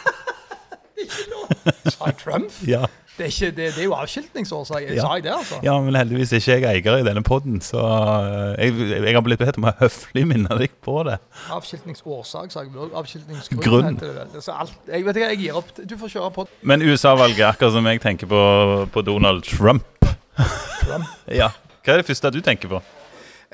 Sa 1.91 2.05
jeg 2.09 2.17
Trump? 2.23 2.51
Ja. 2.67 2.85
Det 3.15 3.23
er, 3.23 3.31
ikke, 3.31 3.49
det, 3.55 3.67
det 3.77 3.79
er 3.79 3.87
jo 3.87 3.93
avskiltningsårsak. 3.95 4.87
Ja. 4.89 5.05
Sa 5.05 5.13
jeg 5.15 5.23
det, 5.23 5.31
altså? 5.31 5.59
ja, 5.63 5.75
men 5.79 5.95
heldigvis 5.95 6.33
er 6.35 6.41
ikke 6.41 6.57
jeg 6.73 6.81
eier 6.83 6.97
i 6.99 7.05
denne 7.07 7.23
poden, 7.23 7.61
så 7.63 7.79
eh, 7.79 8.65
jeg, 8.67 8.89
jeg 9.05 9.15
har 9.15 9.23
blitt 9.23 9.39
bedt 9.39 9.59
om 9.61 9.69
å 9.69 9.73
høflig 9.79 10.25
minne 10.27 10.57
deg 10.59 10.75
på 10.83 10.97
det. 11.07 11.15
Avskiltningsårsak, 11.55 12.51
sa 12.51 12.65
jeg 12.65 12.73
vel 12.73 12.89
òg. 12.89 12.97
Avskiltningsgrunn. 12.99 14.01
Alt, 14.55 14.75
jeg 14.91 15.07
vet 15.07 15.21
ikke, 15.21 15.31
jeg 15.31 15.41
gir 15.45 15.61
opp. 15.61 15.71
Du 15.79 15.95
får 16.01 16.15
kjøre 16.17 16.33
på 16.35 16.47
Men 16.67 16.83
USA-valget, 16.83 17.45
akkurat 17.53 17.77
som 17.77 17.87
jeg 17.91 18.03
tenker 18.03 18.29
på, 18.31 18.43
på 18.91 19.05
Donald 19.07 19.47
Trump. 19.47 19.87
Trump. 20.83 21.07
Ja. 21.41 21.49
Hva 21.85 21.95
er 21.95 22.01
det 22.01 22.07
første 22.09 22.31
du 22.33 22.41
tenker 22.43 22.69
på? 22.69 22.79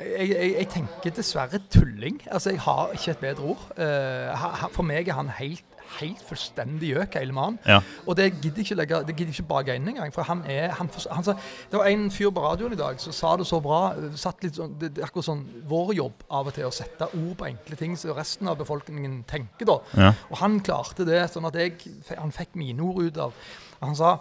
Jeg, 0.01 0.29
jeg, 0.31 0.51
jeg 0.55 0.67
tenker 0.71 1.13
dessverre 1.13 1.59
tulling. 1.71 2.21
Altså, 2.31 2.53
Jeg 2.55 2.61
har 2.63 2.93
ikke 2.95 3.11
et 3.11 3.17
bedre 3.21 3.43
ord. 3.53 3.65
Eh, 3.77 4.45
for 4.73 4.87
meg 4.87 5.07
er 5.11 5.17
han 5.19 5.29
helt, 5.37 5.65
helt 5.99 6.21
fullstendig 6.27 6.93
gjøk, 6.93 7.15
hele 7.19 7.35
mannen. 7.35 7.59
Ja. 7.67 7.79
Og 8.07 8.15
det 8.17 8.29
gidder 8.41 8.63
jeg 8.63 8.87
ikke 8.87 9.27
ikke 9.27 9.45
bake 9.49 9.75
inn 9.75 9.87
engang. 9.91 10.13
For 10.15 10.23
han 10.27 10.43
er 10.49 10.71
han, 10.77 10.89
han, 11.11 11.23
sa- 11.23 11.35
Det 11.71 11.79
var 11.79 11.89
en 11.91 12.07
fyr 12.11 12.31
på 12.31 12.43
radioen 12.45 12.73
i 12.73 12.79
dag 12.79 12.99
som 13.01 13.13
sa 13.15 13.35
det 13.37 13.47
så 13.49 13.59
bra. 13.63 13.81
Satt 14.15 14.43
litt 14.43 14.55
sånn, 14.59 14.77
det, 14.79 14.93
er 14.97 15.07
akkurat 15.09 15.25
sånn 15.27 15.45
Vår 15.71 15.93
jobb 15.97 16.23
av 16.29 16.47
og 16.51 16.53
til 16.55 16.67
å 16.69 16.73
sette 16.75 17.07
ord 17.11 17.33
på 17.39 17.49
enkle 17.49 17.75
ting 17.79 17.97
som 17.97 18.15
resten 18.17 18.47
av 18.51 18.57
befolkningen 18.61 19.23
tenker, 19.29 19.65
da. 19.69 19.79
Ja. 19.97 20.13
Og 20.29 20.37
han 20.43 20.59
klarte 20.63 21.05
det 21.07 21.23
sånn 21.33 21.47
at 21.49 21.55
jeg, 21.59 21.77
han 22.17 22.31
fikk 22.35 22.55
mine 22.59 22.81
ord 22.81 23.03
ut 23.11 23.17
av 23.17 23.33
Han 23.81 23.95
sa 23.97 24.19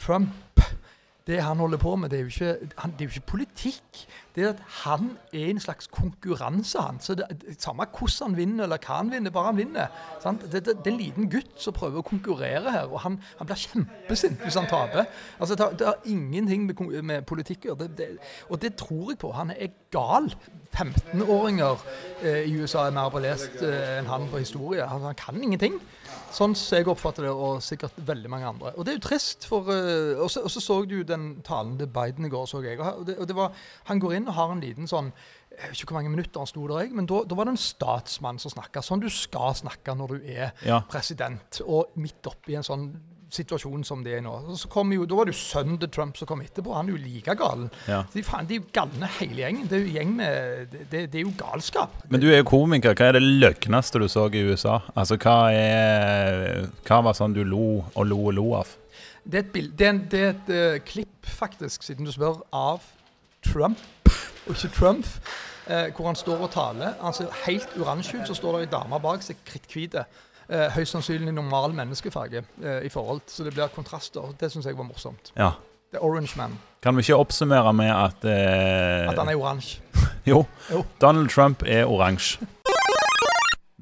Trump 0.00 0.32
det 1.24 1.38
han 1.40 1.56
holder 1.56 1.80
på 1.80 1.94
med, 1.96 2.10
det 2.12 2.18
er 2.18 2.26
jo 2.26 2.32
ikke, 2.34 2.70
han, 2.82 2.90
det 2.98 3.06
er 3.06 3.08
jo 3.08 3.14
ikke 3.14 3.30
politikk. 3.30 4.00
Det 4.34 4.42
er 4.42 4.48
at 4.50 4.62
han 4.82 5.12
er 5.32 5.44
en 5.52 5.60
slags 5.62 5.86
konkurranse, 5.94 6.80
han. 6.82 6.96
Så 7.00 7.14
det, 7.14 7.28
det, 7.42 7.54
Samme 7.62 7.86
hvordan 7.86 8.32
han 8.32 8.36
vinner, 8.36 8.64
eller 8.66 8.80
hva 8.82 8.96
han 8.98 9.12
vinner, 9.12 9.30
bare 9.30 9.52
han 9.52 9.60
vinner. 9.60 9.92
Det, 10.24 10.50
det, 10.52 10.64
det 10.82 10.90
er 10.90 10.92
en 10.92 10.98
liten 10.98 11.30
gutt 11.30 11.52
som 11.62 11.76
prøver 11.76 12.02
å 12.02 12.06
konkurrere 12.08 12.72
her, 12.74 12.90
og 12.90 12.98
han, 13.04 13.20
han 13.38 13.46
blir 13.46 13.62
kjempesint 13.62 14.42
hvis 14.42 14.58
han 14.58 14.66
taper. 14.70 15.06
Altså, 15.38 15.54
det, 15.54 15.86
har- 15.86 16.02
ingenting 16.10 16.66
med, 16.66 16.82
med 17.06 17.22
politikk 17.30 17.68
å 17.70 17.76
gjøre. 17.76 18.10
Og 18.50 18.60
det 18.62 18.74
tror 18.80 19.12
jeg 19.14 19.22
på. 19.22 19.30
Han 19.38 19.54
er 19.54 19.70
gal. 19.94 20.32
15-åringer 20.74 21.82
eh, 22.24 22.48
i 22.50 22.56
USA 22.58 22.88
er 22.88 22.94
mer 22.96 23.12
belest 23.14 23.60
eh, 23.62 23.98
enn 24.00 24.08
han 24.10 24.26
på 24.32 24.40
historie. 24.42 24.82
Han, 24.90 25.04
han 25.06 25.14
kan 25.18 25.38
ingenting. 25.38 25.76
Sånn 26.34 26.56
som 26.58 26.80
jeg 26.80 26.88
oppfatter 26.90 27.28
det, 27.28 27.30
og 27.30 27.60
sikkert 27.62 27.94
veldig 28.08 28.30
mange 28.32 28.48
andre. 28.48 28.72
Og 28.74 28.82
det 28.86 28.94
er 28.94 28.98
jo 28.98 29.04
trist, 29.06 29.46
for 29.46 29.70
eh, 29.70 30.18
Og 30.18 30.26
så 30.32 30.42
så 30.50 30.80
du 30.90 30.96
den 31.06 31.28
talen 31.46 31.76
til 31.78 31.86
Biden 31.94 32.26
i 32.26 32.32
går, 32.32 32.48
så 32.50 32.62
jeg. 32.66 32.80
Og 32.82 33.06
og 33.14 33.28
det 33.30 33.36
var, 33.38 33.54
han 33.86 34.00
går 34.02 34.16
inn 34.18 34.23
og 34.28 34.34
har 34.38 34.52
en 34.54 34.60
liten 34.64 34.90
sånn 34.90 35.12
Jeg 35.54 35.70
vet 35.70 35.80
ikke 35.84 35.92
hvor 35.92 36.00
mange 36.00 36.10
minutter 36.10 36.42
han 36.42 36.48
sto 36.50 36.64
der, 36.66 36.80
jeg, 36.82 36.94
men 36.98 37.06
da, 37.06 37.20
da 37.30 37.36
var 37.38 37.46
det 37.46 37.52
en 37.54 37.60
statsmann 37.62 38.40
som 38.42 38.50
snakka. 38.50 38.80
Sånn 38.82 38.98
du 39.04 39.06
skal 39.12 39.54
snakke 39.54 39.94
når 39.94 40.16
du 40.16 40.24
er 40.26 40.48
Ja. 40.66 40.80
president, 40.90 41.60
og 41.62 41.92
midt 41.94 42.26
oppi 42.26 42.56
en 42.58 42.66
sånn 42.66 42.88
situasjon 43.34 43.84
som 43.86 44.02
det 44.04 44.16
er 44.18 44.20
nå. 44.22 44.32
Så 44.58 44.68
kom 44.70 44.92
jo, 44.94 45.06
da 45.06 45.16
var 45.18 45.26
det 45.26 45.34
jo 45.34 45.40
sønnen 45.40 45.78
til 45.80 45.90
Trump 45.94 46.18
som 46.18 46.28
kom 46.30 46.42
etterpå. 46.44 46.74
Han 46.74 46.88
er 46.90 46.94
jo 46.96 47.00
like 47.02 47.34
gal. 47.38 47.64
Ja. 47.90 48.02
De, 48.12 48.22
faen, 48.26 48.46
de 48.46 48.58
er 48.58 48.60
jo 48.62 48.66
galne 48.74 49.08
hele 49.18 49.42
gjengen. 49.42 49.66
Det 49.70 49.78
er 49.78 49.82
jo 49.86 49.94
gjeng 49.94 50.12
med 50.18 50.68
Det, 50.74 50.84
det, 50.90 51.02
det 51.12 51.20
er 51.20 51.24
jo 51.24 51.32
galskap. 51.38 51.96
Men 52.10 52.22
du 52.22 52.28
er 52.30 52.42
jo 52.42 52.48
komiker. 52.50 52.94
Hva 52.94 53.08
er 53.10 53.18
det 53.18 53.24
løgneste 53.24 54.02
du 54.02 54.06
så 54.10 54.26
i 54.30 54.42
USA? 54.46 54.80
Altså, 54.94 55.18
hva 55.22 55.38
er 55.54 56.68
Hva 56.86 57.00
var 57.08 57.18
sånn 57.18 57.34
du 57.34 57.42
lo 57.46 57.84
og 57.94 58.06
lo 58.10 58.20
og 58.28 58.34
lo 58.38 58.46
av? 58.60 58.74
Det 59.24 59.38
er 59.38 59.46
et, 59.46 59.52
bild, 59.54 59.72
det 59.78 59.86
er 59.86 59.90
en, 59.94 60.02
det 60.12 60.20
er 60.20 60.32
et 60.34 60.50
uh, 60.52 60.78
klipp, 60.84 61.26
faktisk, 61.38 61.82
siden 61.86 62.04
du 62.04 62.12
spør, 62.12 62.42
av 62.52 62.82
Trump, 63.46 63.80
og 64.46 64.54
ikke 64.54 64.72
Trump, 64.76 65.06
eh, 65.66 65.90
hvor 65.96 66.06
han 66.06 66.16
står 66.18 66.44
og 66.46 66.50
taler. 66.50 66.94
Han 67.00 67.12
ser 67.16 67.32
helt 67.46 67.68
oransje 67.80 68.20
ut, 68.20 68.28
så 68.28 68.34
står 68.34 68.58
det 68.58 68.66
ei 68.66 68.72
dame 68.76 69.00
bak 69.00 69.22
seg, 69.22 69.36
kritthvit. 69.46 69.96
Eh, 70.48 70.66
høyst 70.74 70.92
sannsynlig 70.92 71.32
normal 71.32 71.72
menneskefarge 71.72 72.42
eh, 72.62 72.82
i 72.84 72.90
forhold, 72.92 73.22
så 73.26 73.44
det 73.46 73.54
blir 73.56 73.70
kontraster. 73.72 74.34
Det 74.40 74.52
syns 74.52 74.66
jeg 74.68 74.76
var 74.76 74.84
morsomt. 74.84 75.32
Ja. 75.38 75.54
The 75.94 76.02
Orange 76.02 76.34
Man. 76.36 76.58
Kan 76.82 76.96
vi 76.96 77.00
ikke 77.06 77.16
oppsummere 77.16 77.72
med 77.72 77.88
at 77.90 78.24
eh, 78.28 79.08
At 79.08 79.18
han 79.18 79.28
er 79.28 79.36
oransje. 79.40 79.80
Jo. 80.26 80.44
Jo. 80.72 80.84
Donald 81.00 81.28
Trump 81.28 81.62
er 81.66 81.84
oransje. 81.84 82.46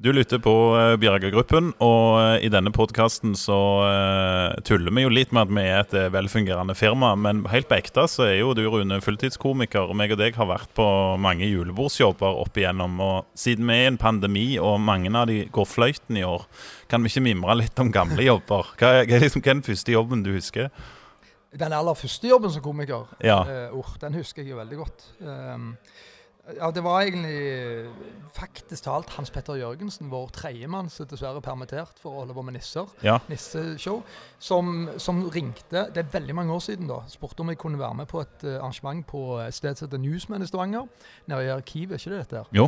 Du 0.03 0.09
lytter 0.11 0.39
på 0.43 0.51
uh, 0.75 0.97
Bjerga-gruppen, 0.99 1.69
og 1.79 2.17
eh, 2.19 2.43
i 2.43 2.49
denne 2.51 2.73
podkasten 2.75 3.37
så 3.39 3.55
eh, 3.87 4.57
tuller 4.67 4.91
vi 4.91 5.05
jo 5.05 5.11
litt 5.15 5.31
med 5.31 5.45
at 5.45 5.53
vi 5.55 5.61
er 5.63 5.77
et 5.77 5.93
eh, 5.95 6.09
velfungerende 6.11 6.75
firma, 6.75 7.13
men 7.15 7.45
helt 7.47 7.69
på 7.69 7.77
ekte 7.77 8.03
så 8.11 8.25
er 8.25 8.33
jo 8.41 8.49
du, 8.51 8.65
Rune, 8.67 8.97
fulltidskomiker, 8.99 9.87
og 9.87 9.95
meg 9.95 10.11
og 10.11 10.19
deg 10.19 10.35
har 10.35 10.49
vært 10.49 10.73
på 10.75 10.87
mange 11.23 11.47
julebordsjobber 11.47 12.41
opp 12.41 12.59
igjennom. 12.59 12.99
Og 12.99 13.39
siden 13.39 13.71
vi 13.71 13.77
er 13.77 13.85
i 13.85 13.93
en 13.93 14.01
pandemi, 14.01 14.43
og 14.59 14.81
mange 14.83 15.13
av 15.15 15.31
de 15.31 15.45
går 15.55 15.69
fløyten 15.71 16.19
i 16.19 16.25
år, 16.27 16.43
kan 16.91 16.99
vi 16.99 17.13
ikke 17.13 17.23
mimre 17.29 17.55
litt 17.61 17.79
om 17.79 17.93
gamle 17.95 18.27
jobber? 18.27 18.75
Hva 18.81 18.91
er, 19.05 19.07
liksom, 19.23 19.39
hva 19.39 19.53
er 19.53 19.59
den 19.61 19.67
første 19.69 19.95
jobben 19.95 20.27
du 20.27 20.33
husker? 20.35 20.67
Den 21.63 21.77
aller 21.79 21.95
første 21.95 22.27
jobben 22.27 22.51
som 22.51 22.65
komiker, 22.65 23.07
Ja. 23.23 23.39
Uh, 23.47 23.79
oh, 23.79 23.95
den 24.03 24.19
husker 24.19 24.43
jeg 24.43 24.51
jo 24.51 24.59
veldig 24.59 24.83
godt. 24.83 25.07
Um, 25.23 25.77
ja, 26.43 26.71
Det 26.71 26.83
var 26.83 27.01
egentlig 27.01 27.87
faktisk 28.35 28.83
talt 28.83 29.13
Hans 29.15 29.31
Petter 29.31 29.55
Jørgensen, 29.55 30.09
vår 30.11 30.31
tredjemann, 30.35 30.89
som 30.91 31.07
dessverre 31.07 31.39
er 31.39 31.45
permittert 31.45 31.99
for 32.01 32.11
å 32.11 32.23
holde 32.23 32.35
på 32.35 32.43
med 32.43 32.57
nisser. 32.57 32.89
Ja. 33.05 33.19
Nisseshow. 33.31 34.01
Som, 34.43 34.89
som 34.99 35.23
ringte 35.31 35.85
Det 35.95 36.03
er 36.03 36.11
veldig 36.11 36.35
mange 36.35 36.53
år 36.53 36.59
siden, 36.65 36.89
da. 36.91 36.99
Spurte 37.07 37.45
om 37.45 37.53
jeg 37.53 37.61
kunne 37.61 37.79
være 37.79 38.01
med 38.01 38.11
på 38.11 38.19
et 38.25 38.43
eh, 38.43 38.57
arrangement 38.57 39.05
på 39.07 39.23
et 39.45 39.55
sted 39.55 39.79
som 39.79 39.87
heter 39.87 40.03
Newsman 40.03 40.43
i 40.43 40.49
Stavanger. 40.49 40.89
Nede 41.31 41.45
i 41.47 41.53
arkivet, 41.53 42.01
ikke 42.01 42.11
det 42.11 42.25
dette 42.25 42.41
her? 42.41 42.51
Jo. 42.51 42.67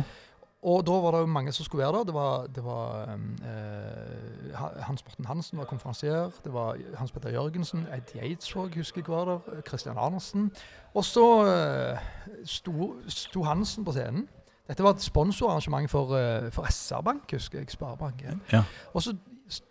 Og 0.62 0.86
da 0.86 0.90
var 0.92 1.10
det 1.12 1.18
jo 1.20 1.26
mange 1.26 1.52
som 1.52 1.64
skulle 1.64 1.84
være 1.84 1.92
der. 1.98 2.04
Det 2.04 2.14
var, 2.14 2.46
det 2.46 2.64
var 2.64 3.12
um, 3.14 3.36
eh, 3.44 4.54
Hans 4.82 5.04
Morten 5.04 5.24
Hansen 5.24 5.58
var 5.58 5.64
konferansier. 5.64 6.30
Det 6.44 6.52
var 6.52 6.76
Hans 6.96 7.12
Petter 7.12 7.30
Jørgensen. 7.30 7.86
Ed 7.92 8.14
Eidsvåg 8.22 8.74
husker 8.74 9.00
jeg 9.06 9.08
var 9.14 9.24
der. 9.24 9.60
Christian 9.68 9.96
Arnesen. 9.98 10.52
Og 10.94 11.04
så 11.04 11.26
eh, 11.46 11.98
sto, 12.44 12.94
sto 13.08 13.42
Hansen 13.42 13.84
på 13.84 13.92
scenen. 13.92 14.28
Dette 14.68 14.82
var 14.82 14.90
et 14.96 15.02
sponsorarrangement 15.04 15.90
for, 15.90 16.16
eh, 16.16 16.50
for 16.52 16.66
SR-Bank, 16.70 17.32
husker 17.32 17.58
jeg. 17.58 17.68
Sparebank1. 17.70 18.38
Ja. 18.52 18.64
Og 18.94 19.02
så 19.02 19.14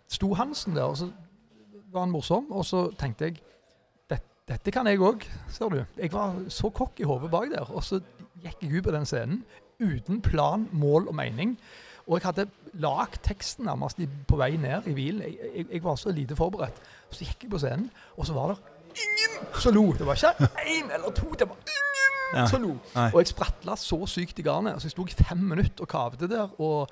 sto 0.08 0.34
Hansen 0.34 0.76
der, 0.76 0.82
og 0.82 0.96
så 0.96 1.10
var 1.92 2.00
han 2.06 2.10
morsom. 2.10 2.52
Og 2.52 2.64
så 2.64 2.86
tenkte 2.98 3.24
jeg 3.24 3.36
"Det- 4.10 4.22
dette 4.48 4.70
kan 4.70 4.86
jeg 4.86 4.98
òg, 5.00 5.20
ser 5.48 5.68
du. 5.68 5.84
Jeg 5.98 6.12
var 6.12 6.34
så 6.48 6.70
kokk 6.70 7.00
i 7.00 7.02
hodet 7.02 7.30
bak 7.30 7.48
der. 7.50 7.70
Og 7.74 7.84
så 7.84 8.00
gikk 8.42 8.56
jeg 8.62 8.78
ut 8.78 8.84
på 8.84 8.90
den 8.90 9.04
scenen 9.06 9.44
uten 9.80 10.22
plan, 10.22 10.68
mål 10.72 11.08
og 11.08 11.14
mening. 11.14 11.58
Og 12.06 12.20
jeg 12.20 12.26
hadde 12.28 12.46
lagd 12.78 13.18
teksten 13.22 13.64
nærmest 13.66 13.98
på 14.28 14.36
vei 14.38 14.52
ned 14.56 14.86
i 14.86 14.94
bilen. 14.94 15.22
Jeg, 15.22 15.38
jeg, 15.56 15.66
jeg 15.72 15.84
var 15.84 15.96
så 15.98 16.12
lite 16.14 16.36
forberedt. 16.36 16.76
Så 17.10 17.24
gikk 17.24 17.42
jeg 17.46 17.50
på 17.50 17.58
scenen, 17.58 17.90
og 18.16 18.26
så 18.26 18.32
var 18.36 18.52
det 18.54 18.56
ingen 19.02 19.46
som 19.60 19.74
lo. 19.74 19.92
Det 19.92 20.06
var 20.06 20.14
ikke 20.14 20.48
én 20.66 20.92
eller 20.94 21.10
to, 21.10 21.30
det 21.38 21.48
var 21.48 21.56
ingen 21.56 21.82
Ja. 22.34 22.46
som 22.46 22.62
lo. 22.62 22.76
Nei. 22.94 23.10
Og 23.14 23.20
jeg 23.20 23.26
spratla 23.30 23.76
så 23.78 23.98
sykt 24.06 24.38
i 24.38 24.42
garnet. 24.42 24.80
Så 24.82 24.86
jeg 24.88 24.90
sto 24.96 25.04
i 25.06 25.10
fem 25.24 25.38
minutter 25.38 25.82
og 25.84 25.88
kavde 25.88 26.28
der. 26.28 26.48
Og, 26.60 26.88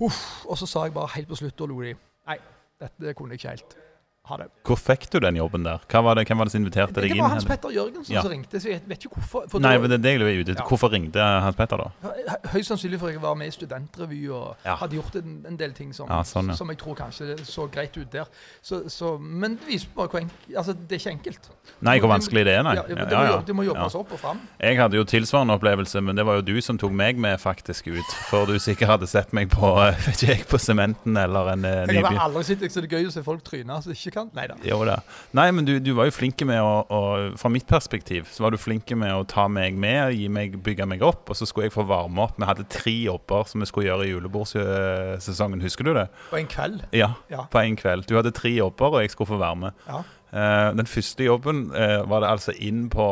uff, 0.00 0.44
og 0.46 0.58
så 0.58 0.66
sa 0.66 0.84
jeg 0.84 0.94
bare 0.94 1.08
helt 1.14 1.28
på 1.28 1.36
slutt, 1.36 1.60
og 1.60 1.68
lo 1.68 1.80
de. 1.82 1.94
Nei, 2.26 2.38
dette 2.80 3.14
kunne 3.14 3.30
jeg 3.36 3.40
ikke 3.44 3.48
helt. 3.56 3.76
Ha 4.26 4.36
det. 4.40 4.46
Hvor 4.66 4.74
fikk 4.80 5.04
du 5.12 5.20
den 5.22 5.36
jobben 5.38 5.62
der? 5.62 5.78
Var 5.86 6.14
det, 6.18 6.24
hvem 6.26 6.38
var 6.38 6.48
det 6.48 6.52
som 6.52 6.60
inviterte 6.60 6.94
deg 7.00 7.12
det 7.12 7.18
var 7.20 7.28
Hans 7.30 7.44
Henrik? 7.44 7.60
Petter 7.60 7.70
Jørgensen 7.76 8.14
Ja. 8.16 8.22
som 8.22 8.30
ringte, 8.32 8.58
så 8.60 8.68
jeg 8.72 8.80
vet 8.90 9.04
ikke 9.06 9.14
hvorfor. 9.20 9.44
For 9.52 9.62
Nei, 9.62 9.76
men 9.78 9.90
det 9.90 9.98
er 10.00 10.02
det 10.02 10.14
jeg 10.26 10.40
ute 10.42 10.50
etter. 10.52 10.62
Ja. 10.64 10.66
Hvorfor 10.66 10.90
ringte 10.90 11.22
Hans 11.22 11.54
Petter, 11.56 11.76
da? 11.78 12.10
Høyst 12.50 12.72
sannsynlig 12.72 12.98
for 12.98 13.08
jeg 13.14 13.20
var 13.22 13.36
med 13.38 13.46
i 13.46 13.54
studentrevy 13.54 14.18
og 14.34 14.56
Ja. 14.66 14.74
hadde 14.80 14.96
gjort 14.98 15.14
en, 15.20 15.36
en 15.46 15.56
del 15.56 15.72
ting 15.72 15.92
som, 15.94 16.08
sånn, 16.08 16.50
som 16.58 16.68
jeg 16.68 16.78
tror 16.78 16.96
kanskje 16.98 17.36
så 17.46 17.68
greit 17.70 17.96
ut 17.96 18.10
der. 18.10 18.26
Så, 18.62 18.88
så, 18.90 19.12
men 19.20 19.56
det 19.60 19.66
viser 19.68 19.88
bare 19.94 20.08
hvor 20.08 20.18
enkelt 20.24 20.56
Altså, 20.56 20.74
det 20.74 20.96
er 20.96 21.00
ikke 21.04 21.14
enkelt. 21.14 21.48
Nei, 21.86 21.98
hvor 22.00 22.08
vanskelig 22.10 22.44
det 22.46 22.54
er, 22.56 22.62
nei. 22.66 22.74
Ja, 22.76 22.82
det, 22.82 22.96
Ja, 22.96 23.04
må, 23.06 23.10
ja, 23.12 23.30
jobb- 23.36 23.46
det 23.46 23.54
må 23.56 23.62
jobbes 23.66 23.94
opp 23.94 24.12
og 24.12 24.18
fram. 24.18 24.40
Jeg 24.60 24.76
hadde 24.80 24.96
jo 24.98 25.04
tilsvarende 25.04 25.54
opplevelse, 25.54 26.00
men 26.02 26.16
det 26.16 26.24
var 26.26 26.40
jo 26.40 26.42
du 26.42 26.60
som 26.60 26.78
tok 26.78 26.90
meg 26.92 27.16
med 27.18 27.38
faktisk 27.38 27.86
ut. 27.94 28.12
For 28.30 28.46
du 28.46 28.58
sikkert 28.58 28.88
hadde 28.96 29.06
sett 29.06 29.32
meg 29.32 29.50
på 29.54 29.70
eh, 29.86 29.94
vet 30.06 30.22
ikke 30.22 30.34
jeg, 30.34 30.46
på 30.50 30.58
Sementen 30.58 31.16
eller 31.16 31.52
en 31.54 31.62
nyby. 31.62 31.94
Jeg 31.94 32.04
har 32.10 32.26
aldri 32.26 32.42
sett 32.50 32.60
det, 32.60 32.72
så 32.72 32.82
det 32.82 32.90
er 32.92 32.98
gøy 32.98 33.06
å 33.06 33.14
se 33.14 33.22
folk 33.22 33.44
tryne 33.46 33.76
Altså, 33.76 33.90
ikke 33.94 34.15
kan. 34.16 34.30
Nei 34.36 34.46
da. 34.50 34.56
Jo 34.66 34.80
da. 34.88 34.96
Nei, 35.36 35.46
men 35.54 35.68
du, 35.68 35.74
du 35.84 35.92
var 35.98 36.08
jo 36.08 36.14
flinke 36.16 36.48
med 36.48 36.58
å, 36.64 36.72
å 36.88 37.00
Fra 37.38 37.50
mitt 37.52 37.66
perspektiv 37.68 38.26
så 38.32 38.46
var 38.46 38.54
du 38.54 38.58
flinke 38.60 38.96
med 38.98 39.12
å 39.14 39.22
ta 39.28 39.46
meg 39.52 39.76
med, 39.78 40.16
meg, 40.32 40.56
bygge 40.66 40.88
meg 40.88 41.04
opp, 41.06 41.28
og 41.30 41.36
så 41.38 41.46
skulle 41.48 41.68
jeg 41.68 41.76
få 41.76 41.84
varme 41.88 42.24
opp. 42.26 42.36
Vi 42.40 42.48
hadde 42.48 42.66
tre 42.72 42.94
jobber 43.06 43.46
som 43.50 43.62
vi 43.62 43.68
skulle 43.70 43.90
gjøre 43.90 44.08
i 44.08 44.12
julebordsesongen. 44.14 45.62
Husker 45.64 45.84
du 45.88 45.92
det? 45.94 46.06
På 46.30 46.40
en 46.40 46.48
kveld. 46.50 46.86
Ja, 46.96 47.12
Ja. 47.30 47.46
på 47.52 47.60
en 47.62 47.76
kveld. 47.76 48.06
Du 48.08 48.16
hadde 48.16 48.32
tre 48.34 48.50
jobber, 48.56 48.96
og 48.96 49.00
jeg 49.04 49.10
skulle 49.14 49.34
få 49.34 49.40
være 49.42 49.56
med. 49.66 49.82
ja. 49.88 50.02
Uh, 50.36 50.74
den 50.76 50.88
første 50.90 51.22
jobben 51.24 51.70
uh, 51.70 52.02
var 52.10 52.20
det 52.20 52.28
altså 52.28 52.52
inn 52.58 52.88
på 52.92 53.04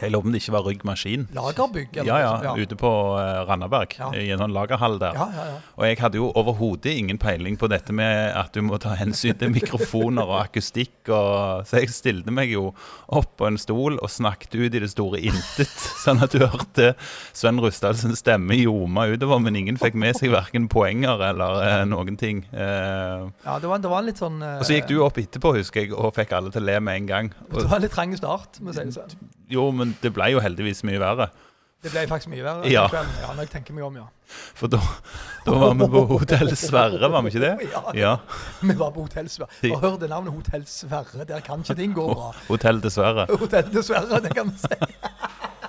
Jeg 0.00 0.10
lurer 0.10 0.22
på 0.24 0.28
om 0.28 0.34
det 0.34 0.40
ikke 0.42 0.52
var 0.54 0.64
Rygg 0.66 0.84
Maskin. 0.88 1.26
Lagerbygg? 1.34 1.96
eller 1.96 2.08
Ja, 2.08 2.18
ja, 2.18 2.32
ja, 2.42 2.54
ute 2.58 2.76
på 2.78 2.90
uh, 3.14 3.44
Randaberg, 3.48 3.94
Ja. 3.98 4.08
i 4.18 4.30
en 4.34 4.40
sånn 4.42 4.54
lagerhall 4.54 4.98
der. 4.98 5.14
Ja, 5.14 5.28
ja, 5.34 5.44
ja. 5.52 5.58
Og 5.78 5.84
jeg 5.86 5.98
hadde 6.02 6.18
jo 6.18 6.30
overhodet 6.34 6.94
ingen 6.98 7.18
peiling 7.18 7.56
på 7.60 7.68
dette 7.70 7.92
med 7.94 8.32
at 8.34 8.52
du 8.56 8.62
må 8.66 8.78
ta 8.82 8.94
hensyn 8.98 9.38
til 9.38 9.52
mikrofoner 9.54 10.26
og 10.26 10.40
akustikk, 10.42 10.96
og, 11.08 11.64
så 11.68 11.82
jeg 11.82 11.92
stilte 11.94 12.34
meg 12.34 12.50
jo 12.50 12.72
opp 13.14 13.36
på 13.38 13.46
en 13.48 13.58
stol 13.60 13.98
og 14.00 14.10
snakket 14.10 14.56
ut 14.58 14.74
i 14.74 14.82
det 14.82 14.90
store 14.92 15.20
intet, 15.22 15.70
sånn 16.04 16.22
at 16.24 16.34
du 16.34 16.42
hørte 16.44 16.94
Sven 17.32 17.60
Rustadsens 17.62 18.18
stemme 18.24 18.58
ljoma 18.58 19.06
utover, 19.12 19.38
men 19.44 19.56
ingen 19.60 19.78
fikk 19.80 19.94
med 20.00 20.18
seg 20.18 20.34
verken 20.34 20.66
poenger 20.72 21.22
eller 21.30 21.60
uh, 21.62 21.84
noen 21.88 22.18
ting. 22.20 22.44
Uh, 22.52 23.30
ja 23.44 23.58
det, 23.62 23.70
var, 23.70 23.78
det 23.82 23.90
var 23.92 24.02
en 24.02 24.10
litt 24.10 24.20
sånn 24.22 24.42
og 24.42 24.64
så 24.66 24.76
gikk 24.76 24.90
du 24.90 24.98
opp 25.04 25.18
etterpå, 25.20 25.54
husker 25.58 25.84
jeg, 25.84 25.94
og 25.94 26.14
fikk 26.16 26.34
alle 26.36 26.50
til 26.54 26.64
å 26.64 26.68
le 26.68 26.76
med 26.84 27.02
en 27.02 27.08
gang. 27.08 27.30
Det 27.50 27.62
Og, 27.62 27.70
var 27.70 27.78
en 27.78 27.84
litt 27.86 27.94
trang 27.94 28.14
start, 28.18 28.60
må 28.60 28.72
jeg 28.72 28.80
si 28.80 28.84
det 28.90 28.96
sånn. 28.98 29.32
Jo, 29.50 29.70
men 29.74 29.96
det 30.02 30.12
ble 30.14 30.30
jo 30.34 30.42
heldigvis 30.44 30.84
mye 30.86 31.00
verre. 31.02 31.28
Det 31.84 31.90
ble 31.92 32.06
faktisk 32.08 32.30
mye 32.32 32.44
verre. 32.44 32.68
Ja. 32.72 32.86
ja 32.92 33.32
når 33.34 33.44
jeg 33.44 33.50
tenker 33.58 33.76
meg 33.76 33.84
om, 33.84 33.96
ja. 34.00 34.06
For 34.56 34.72
da, 34.72 34.78
da 35.44 35.56
var 35.60 35.74
vi 35.76 35.88
på 35.92 36.04
Hotell 36.14 36.54
Sverre, 36.56 37.10
var 37.12 37.26
vi 37.26 37.34
ikke 37.34 37.42
det? 37.44 37.52
Ja, 37.74 37.82
Ja. 37.98 38.14
Vi 38.62 38.76
var 38.78 38.94
på 38.94 39.04
Hotell 39.04 39.28
Sverre. 39.28 39.52
Og 39.68 39.82
hør 39.82 39.98
det 40.00 40.08
navnet 40.08 40.32
Hotell 40.32 40.64
Sverre. 40.70 41.26
Der 41.28 41.44
kan 41.44 41.60
ikke 41.60 41.76
ting 41.82 41.92
gå 41.96 42.06
bra. 42.08 42.32
Hotell 42.48 42.80
dessverre. 42.80 43.28
Hotell 43.28 43.68
Dessverre, 43.74 44.22
det 44.24 44.32
kan 44.36 44.48
vi 44.48 44.64
si. 44.64 44.80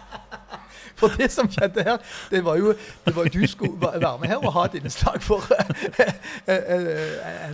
For 1.00 1.12
det 1.20 1.28
som 1.34 1.50
skjedde 1.52 1.84
her, 1.84 1.98
det 2.32 2.42
var 2.46 2.60
jo 2.60 2.74
det 3.06 3.16
var, 3.16 3.28
Du 3.34 3.42
skulle 3.48 3.80
være 3.82 4.14
med 4.22 4.32
her 4.32 4.40
og 4.40 4.54
ha 4.56 4.66
et 4.70 4.78
innslag 4.80 5.20
for 5.24 5.44
eh, 6.52 7.52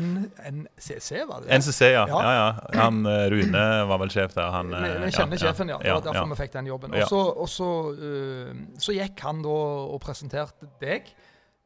NCC, 0.51 1.23
var 1.27 1.41
det 1.41 1.49
det? 1.49 1.59
NCC, 1.59 1.81
ja. 1.95 2.05
Ja. 2.07 2.21
ja, 2.21 2.31
ja. 2.37 2.51
Han 2.81 3.05
eh, 3.05 3.25
Rune 3.33 3.65
var 3.89 4.01
vel 4.03 4.13
sjef 4.13 4.35
der. 4.37 4.51
Han, 4.53 4.71
Vi, 4.75 4.91
eh, 4.91 5.01
vi 5.05 5.11
kjenner 5.15 5.41
sjefen, 5.41 5.73
ja. 5.73 5.79
Det 5.81 5.93
var 5.95 6.05
derfor 6.05 6.25
ja. 6.27 6.29
vi 6.33 6.39
fikk 6.43 6.55
den 6.59 6.71
jobben. 6.71 6.95
Og 7.01 7.09
så, 7.09 7.21
og 7.43 7.49
så, 7.49 7.71
uh, 7.97 8.63
så 8.81 8.95
gikk 8.95 9.25
han 9.25 9.43
da 9.45 9.57
og 9.95 9.99
presenterte 10.03 10.69
deg. 10.81 11.09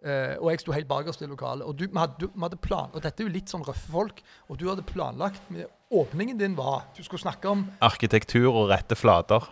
Uh, 0.05 0.35
og 0.37 0.51
jeg 0.53 0.61
sto 0.61 0.73
helt 0.75 0.87
bakerst 0.89 1.23
i 1.25 1.29
lokalet. 1.29 1.65
Og 1.65 1.75
du, 1.77 1.87
vi, 1.87 1.97
hadde, 1.97 2.19
du, 2.21 2.27
vi 2.29 2.45
hadde 2.45 2.61
plan, 2.61 2.91
og 2.93 3.01
dette 3.01 3.23
er 3.23 3.27
jo 3.27 3.33
litt 3.33 3.51
sånn 3.51 3.65
røffe 3.65 3.91
folk. 3.91 4.21
Og 4.51 4.59
du 4.61 4.67
hadde 4.69 4.85
planlagt 4.85 5.49
med, 5.53 5.67
Åpningen 5.95 6.39
din 6.39 6.55
var 6.57 6.87
Du 6.97 7.03
skulle 7.05 7.21
snakke 7.21 7.45
om 7.45 7.59
Arkitektur 7.85 8.47
og 8.49 8.71
rette 8.71 8.97
flater 8.97 9.43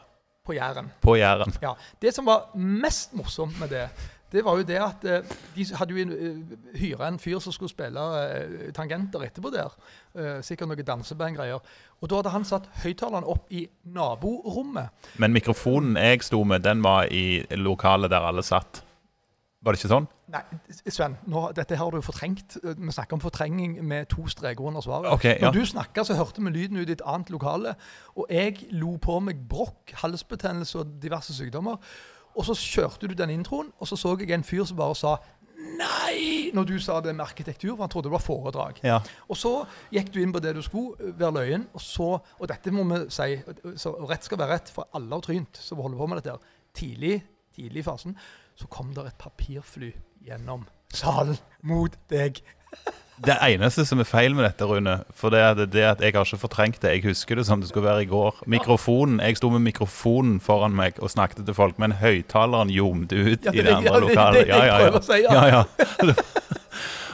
på 0.45 0.53
Jæren. 0.53 0.91
på 1.01 1.15
Jæren. 1.15 1.53
Ja, 1.61 1.73
Det 2.01 2.13
som 2.13 2.25
var 2.25 2.55
mest 2.55 3.13
morsomt 3.13 3.59
med 3.59 3.69
det, 3.69 3.89
det 4.31 4.41
var 4.45 4.57
jo 4.57 4.63
det 4.63 4.79
at 4.81 5.03
eh, 5.05 5.33
de 5.55 5.65
hadde 5.77 5.93
jo 5.93 6.05
uh, 6.09 6.37
hyra 6.79 7.07
en 7.07 7.19
fyr 7.19 7.39
som 7.39 7.53
skulle 7.53 7.69
spille 7.69 8.01
eh, 8.01 8.71
tangenter 8.73 9.27
etterpå 9.27 9.51
der. 9.53 9.75
Eh, 10.17 10.39
sikkert 10.41 10.71
noe 10.71 10.85
dansebandgreier. 10.85 11.61
Og 12.01 12.09
da 12.09 12.17
hadde 12.17 12.33
han 12.33 12.47
satt 12.47 12.65
høyttaleren 12.81 13.27
opp 13.29 13.51
i 13.53 13.67
naborommet. 13.83 14.89
Men 15.21 15.35
mikrofonen 15.37 15.99
jeg 16.01 16.25
sto 16.25 16.41
med, 16.43 16.65
den 16.65 16.81
var 16.83 17.05
i 17.13 17.45
lokalet 17.61 18.09
der 18.09 18.25
alle 18.25 18.43
satt. 18.43 18.81
Var 19.63 19.71
det 19.71 19.79
ikke 19.79 19.91
sånn? 19.93 20.07
Nei, 20.33 20.41
Sven, 20.91 21.13
nå, 21.31 21.45
dette 21.55 21.77
har 21.79 21.91
du 21.93 22.01
fortrengt. 22.03 22.57
Eh, 22.63 22.73
Vi 22.75 22.91
snakker 22.91 23.15
om 23.15 23.21
fortrenging 23.23 23.77
med 23.83 24.09
to 24.11 24.25
streker 24.27 24.65
under 24.67 24.83
svaret. 24.83 25.11
Okay, 25.13 25.37
ja. 25.39 25.45
Når 25.47 25.53
du 25.55 25.65
snakka, 25.65 26.03
så 26.03 26.17
hørte 26.19 26.43
vi 26.43 26.51
lyden 26.51 26.77
ut 26.81 26.89
i 26.89 26.91
et 26.97 27.05
annet 27.05 27.29
lokale. 27.31 27.75
Og 28.15 28.27
jeg 28.29 28.67
lo 28.71 28.97
på 28.97 29.19
meg 29.23 29.39
brokk, 29.47 29.93
halsbetennelse 30.03 30.79
og 30.81 30.97
diverse 31.01 31.33
sykdommer. 31.37 31.79
Og 32.35 32.45
så 32.45 32.57
kjørte 32.57 33.07
du 33.07 33.13
den 33.13 33.29
introen, 33.29 33.71
og 33.79 33.87
så 33.87 33.95
så 33.95 34.17
jeg 34.19 34.31
en 34.35 34.43
fyr 34.43 34.65
som 34.65 34.77
bare 34.77 34.95
sa 34.99 35.15
Nei! 35.63 36.49
Når 36.53 36.65
du 36.67 36.79
sa 36.81 36.99
det 36.99 37.15
med 37.15 37.23
arkitektur, 37.23 37.75
for 37.77 37.85
han 37.85 37.89
trodde 37.89 38.09
det 38.09 38.11
var 38.17 38.19
foredrag. 38.25 38.79
Ja. 38.83 38.97
Og 39.29 39.37
så 39.39 39.51
gikk 39.93 40.09
du 40.11 40.19
inn 40.19 40.33
på 40.33 40.41
det 40.43 40.55
du 40.57 40.61
skulle, 40.61 40.97
eh, 40.99 41.13
være 41.19 41.33
løyen, 41.37 41.67
og 41.73 41.81
så 41.81 42.19
Og 42.39 42.47
dette 42.49 42.71
må 42.71 42.83
vi 42.83 43.05
si, 43.09 43.41
så 43.77 43.95
rett 44.09 44.23
skal 44.23 44.37
være 44.37 44.57
rett, 44.57 44.69
for 44.69 44.87
alle 44.93 45.09
har 45.13 45.21
trynt 45.21 45.55
som 45.57 45.77
holder 45.77 45.97
på 45.97 46.07
med 46.09 46.21
dette. 46.21 46.37
Tidlig, 46.75 47.23
tidlig 47.55 47.79
i 47.79 47.83
fasen 47.83 48.17
så 48.59 48.67
kom 48.69 48.93
det 48.93 49.05
et 49.07 49.17
papirfly 49.21 49.93
gjennom 50.27 50.65
salen 50.93 51.37
mot 51.63 51.95
deg. 52.09 52.41
Det 53.23 53.35
eneste 53.45 53.83
som 53.85 53.99
er 54.01 54.07
feil 54.09 54.33
med 54.35 54.43
dette, 54.47 54.65
Rune, 54.65 54.95
for 55.15 55.29
det 55.31 55.39
er 55.39 55.53
det 55.69 55.83
at 55.85 55.99
jeg 56.01 56.15
har 56.15 56.25
ikke 56.25 56.39
fortrengt 56.41 56.79
det. 56.81 56.89
Jeg 56.95 57.03
husker 57.05 57.37
det 57.37 57.45
som 57.45 57.61
det 57.61 57.69
skulle 57.69 57.85
være 57.85 58.01
i 58.03 58.07
går. 58.09 58.39
Mikrofonen, 58.49 59.19
Jeg 59.21 59.37
sto 59.37 59.51
med 59.53 59.61
mikrofonen 59.61 60.39
foran 60.41 60.73
meg 60.75 60.97
og 60.99 61.11
snakket 61.13 61.45
til 61.45 61.53
folk, 61.53 61.77
men 61.79 61.93
høyttaleren 62.01 62.73
ljomte 62.73 63.13
ut 63.15 63.45
Ja, 63.45 63.51
i 63.53 63.61
det- 63.61 63.65
det 63.69 63.75
andre 63.75 63.93
ja, 63.93 63.99
det- 63.99 64.01
lokalet. 64.09 64.47
det 64.47 64.93
å 64.97 65.03
si, 65.05 65.21
ja. 65.21 65.31
ja, 65.31 65.45
ja. 65.53 66.13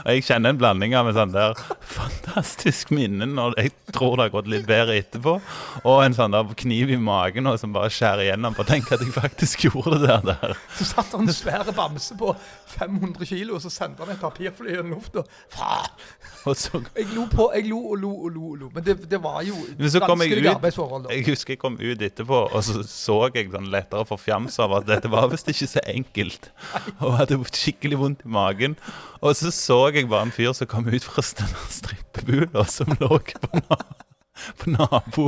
Og 0.06 0.10
Jeg 0.16 0.24
kjenner 0.30 0.54
en 0.54 0.60
blanding 0.60 0.96
av 0.96 1.10
en 1.10 1.18
sånn 1.18 1.34
der 1.34 1.58
fantastisk 1.90 2.92
minne 2.96 3.28
når 3.30 3.56
jeg 3.60 3.74
tror 3.94 4.16
det 4.18 4.28
har 4.28 4.34
gått 4.38 4.50
litt 4.52 4.68
bedre 4.70 4.98
etterpå, 5.02 5.36
og 5.84 5.98
en 6.04 6.16
sånn 6.16 6.34
der 6.36 6.54
kniv 6.60 6.94
i 6.94 7.00
magen 7.02 7.50
og 7.50 7.58
som 7.62 7.74
bare 7.76 7.92
skjærer 7.94 8.28
igjennom 8.28 8.56
på 8.58 8.64
å 8.64 8.70
tenke 8.70 8.96
at 8.96 9.04
jeg 9.04 9.14
faktisk 9.16 9.66
gjorde 9.68 10.00
det 10.06 10.20
der. 10.30 10.56
Så 10.78 10.88
satt 10.92 11.12
han 11.16 11.28
en 11.28 11.36
svær 11.36 11.68
bamse 11.76 12.16
på 12.20 12.34
500 12.78 13.26
kilo, 13.30 13.58
og 13.58 13.64
så 13.64 13.72
sendte 13.74 14.06
han 14.06 14.14
et 14.16 14.22
papirfly 14.22 14.76
gjennom 14.78 14.98
lufta. 14.98 15.26
Faen! 15.54 15.92
Jeg 16.96 17.10
lo 17.14 17.26
på, 17.30 17.50
jeg 17.54 17.68
lo 17.68 17.80
og 17.92 17.98
lo 18.00 18.12
og 18.14 18.30
lo. 18.32 18.46
og 18.54 18.58
lo. 18.62 18.70
Men 18.74 18.86
det, 18.86 18.96
det 19.12 19.20
var 19.22 19.42
jo 19.44 19.58
Men 19.78 19.92
så 19.92 20.00
kom 20.02 20.22
jeg 20.24 20.32
vanskelige 20.32 20.54
arbeidsforhold. 20.56 21.04
da. 21.04 21.14
Jeg 21.18 21.26
husker 21.28 21.54
jeg 21.56 21.62
kom 21.62 21.76
ut 21.82 22.06
etterpå, 22.08 22.40
og 22.48 22.64
så 22.64 22.84
så 22.88 23.18
jeg 23.36 23.50
sånn 23.52 23.68
lettere 23.74 24.06
forfjams 24.08 24.56
av 24.64 24.78
at 24.80 24.88
dette 24.88 25.12
var 25.12 25.28
visst 25.34 25.50
ikke 25.52 25.68
så 25.68 25.84
enkelt. 25.92 26.50
Og 27.04 27.18
hadde 27.20 27.40
skikkelig 27.52 28.00
vondt 28.00 28.24
i 28.26 28.32
magen. 28.32 28.78
Og 29.20 29.36
så 29.36 29.52
så 29.52 29.89
jeg 29.96 30.10
bare 30.10 30.28
en 30.28 30.32
fyr 30.36 30.54
som 30.54 30.68
kom 30.68 30.88
ut 30.88 31.04
fra 31.04 31.24
strippebula 31.24 32.66
som 32.70 32.92
lå 33.00 33.18
på, 33.20 33.50
na 33.70 33.78
på 34.56 34.72
nabo 34.72 35.24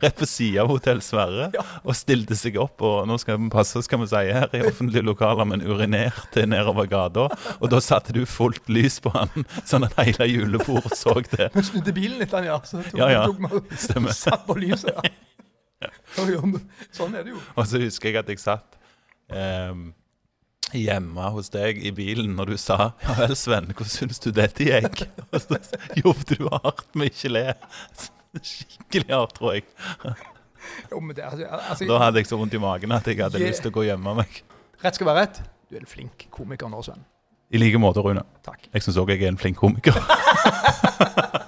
rett 0.00 0.14
på 0.16 0.24
sida 0.26 0.62
av 0.62 0.70
Hotell 0.72 1.02
Sverre, 1.04 1.50
Ja. 1.52 1.60
og 1.84 1.92
stilte 1.98 2.32
seg 2.40 2.56
opp. 2.56 2.80
Og 2.80 3.02
nå 3.10 3.18
skal 3.20 3.36
vi 3.36 3.50
passe, 3.52 3.82
skal 3.84 4.00
vi 4.00 4.06
si 4.08 4.22
her, 4.32 4.48
i 4.56 4.62
offentlige 4.64 5.04
lokaler, 5.04 5.44
men 5.44 5.60
urinerte 5.60 6.46
nedover 6.48 6.88
gata. 6.88 7.26
Og 7.60 7.68
da 7.68 7.82
satte 7.84 8.14
du 8.16 8.22
fullt 8.24 8.64
lys 8.72 8.96
på 9.04 9.12
han, 9.12 9.44
sånn 9.68 9.84
at 9.84 9.98
hele 10.00 10.24
julebordet 10.30 10.96
så 10.96 11.12
det. 11.34 11.50
Vi 11.52 11.66
snudde 11.68 11.92
bilen 11.92 12.16
litt, 12.22 12.32
han, 12.32 12.48
ja. 12.48 12.56
Så 12.64 12.80
tok, 12.86 12.96
Ja, 13.02 13.10
ja. 13.12 13.26
tok 13.28 14.00
vi 14.08 14.16
satt 14.16 14.46
på 14.48 14.56
lyset. 14.56 15.04
Ja. 15.84 15.90
Sånn 16.96 17.12
er 17.18 17.26
det 17.26 17.34
jo. 17.34 17.40
Og 17.60 17.66
så 17.68 17.76
husker 17.82 18.08
jeg 18.08 18.16
at 18.22 18.28
jeg 18.32 18.40
satt 18.40 18.78
ehm, 19.28 19.90
hjemme 20.78 21.30
hos 21.34 21.50
deg 21.54 21.78
i 21.82 21.92
bilen 21.94 22.34
når 22.38 22.54
du 22.54 22.58
sa 22.60 22.92
Ja 23.04 23.16
vel, 23.18 23.34
Sven, 23.38 23.70
hvordan 23.70 23.92
syns 23.92 24.22
du 24.22 24.30
dette 24.34 24.66
gikk? 24.66 25.04
Og 25.32 25.40
så 25.42 25.60
jobbet 26.00 26.34
du 26.38 26.48
hardt 26.50 26.86
med 26.98 27.12
ikke 27.12 27.32
le. 27.32 27.46
Skikkelig 28.52 29.10
hardt, 29.12 29.36
tror 29.38 29.56
jeg. 29.56 29.66
Jo, 30.90 31.00
men 31.00 31.14
det, 31.16 31.24
altså, 31.26 31.46
altså, 31.46 31.88
Da 31.88 31.98
hadde 32.02 32.22
jeg 32.22 32.30
så 32.30 32.38
vondt 32.40 32.56
i 32.56 32.62
magen 32.62 32.94
at 32.96 33.06
jeg 33.06 33.20
hadde 33.22 33.40
jeg, 33.40 33.54
lyst 33.54 33.64
til 33.64 33.70
å 33.72 33.76
gå 33.78 33.84
og 33.84 33.90
gjemme 33.92 34.16
meg. 34.22 34.42
Rett 34.84 34.98
skal 34.98 35.10
være 35.10 35.26
rett. 35.26 35.42
Du 35.68 35.78
er 35.78 35.84
en 35.84 35.90
flink 35.90 36.26
komiker 36.34 36.70
nå, 36.72 36.82
Sven. 36.84 37.04
I 37.54 37.60
like 37.60 37.78
måte, 37.78 38.02
Rune. 38.02 38.24
Takk. 38.42 38.66
Jeg 38.72 38.82
syns 38.82 38.98
òg 38.98 39.14
jeg 39.14 39.22
er 39.22 39.30
en 39.30 39.38
flink 39.38 39.60
komiker. 39.60 39.94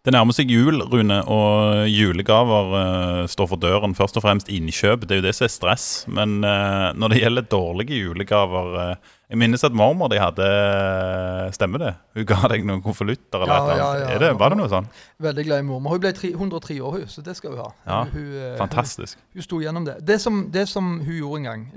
Det 0.00 0.14
nærmer 0.14 0.32
seg 0.32 0.48
jul, 0.48 0.80
Rune, 0.88 1.18
og 1.28 1.84
julegaver 1.92 2.70
uh, 2.72 3.24
står 3.28 3.48
for 3.50 3.60
døren. 3.60 3.92
Først 3.96 4.16
og 4.16 4.24
fremst 4.24 4.48
innkjøp. 4.48 5.04
Det 5.04 5.18
er 5.18 5.20
jo 5.20 5.26
det 5.26 5.34
som 5.36 5.44
er 5.44 5.52
stress. 5.52 5.88
Men 6.08 6.38
uh, 6.40 6.96
når 6.96 7.12
det 7.12 7.18
gjelder 7.20 7.48
dårlige 7.52 7.98
julegaver 8.06 8.70
uh, 8.78 9.10
Jeg 9.28 9.42
minnes 9.42 9.62
at 9.62 9.76
mormor 9.76 10.08
de 10.10 10.18
hadde 10.18 10.46
Stemmer 11.52 11.84
det? 11.84 11.92
Hun 12.16 12.26
ga 12.32 12.40
deg 12.50 12.64
noen 12.64 12.80
konvolutter 12.82 13.44
eller 13.44 13.52
Ja, 13.52 13.76
ja, 13.76 13.90
ja. 14.00 14.08
Er 14.14 14.24
det, 14.24 14.30
var 14.40 14.54
det 14.54 14.58
noe 14.62 14.72
sånn? 14.72 14.88
Veldig 15.20 15.44
glad 15.50 15.66
i 15.66 15.68
mormor. 15.68 15.98
Hun 15.98 16.02
ble 16.06 16.14
tre, 16.16 16.32
103 16.32 16.80
år, 16.80 16.96
hun, 16.96 17.06
så 17.12 17.26
det 17.26 17.36
skal 17.36 17.52
hun 17.52 17.60
ha. 17.66 17.70
Ja, 17.84 18.00
hun, 18.08 18.30
Fantastisk. 18.58 19.20
Hun, 19.20 19.36
hun 19.36 19.50
sto 19.50 19.60
gjennom 19.60 19.86
det. 19.86 20.00
Det 20.08 20.16
som, 20.24 20.46
det 20.54 20.64
som 20.72 20.94
hun 21.04 21.16
gjorde 21.18 21.42
en 21.42 21.50
gang 21.50 21.68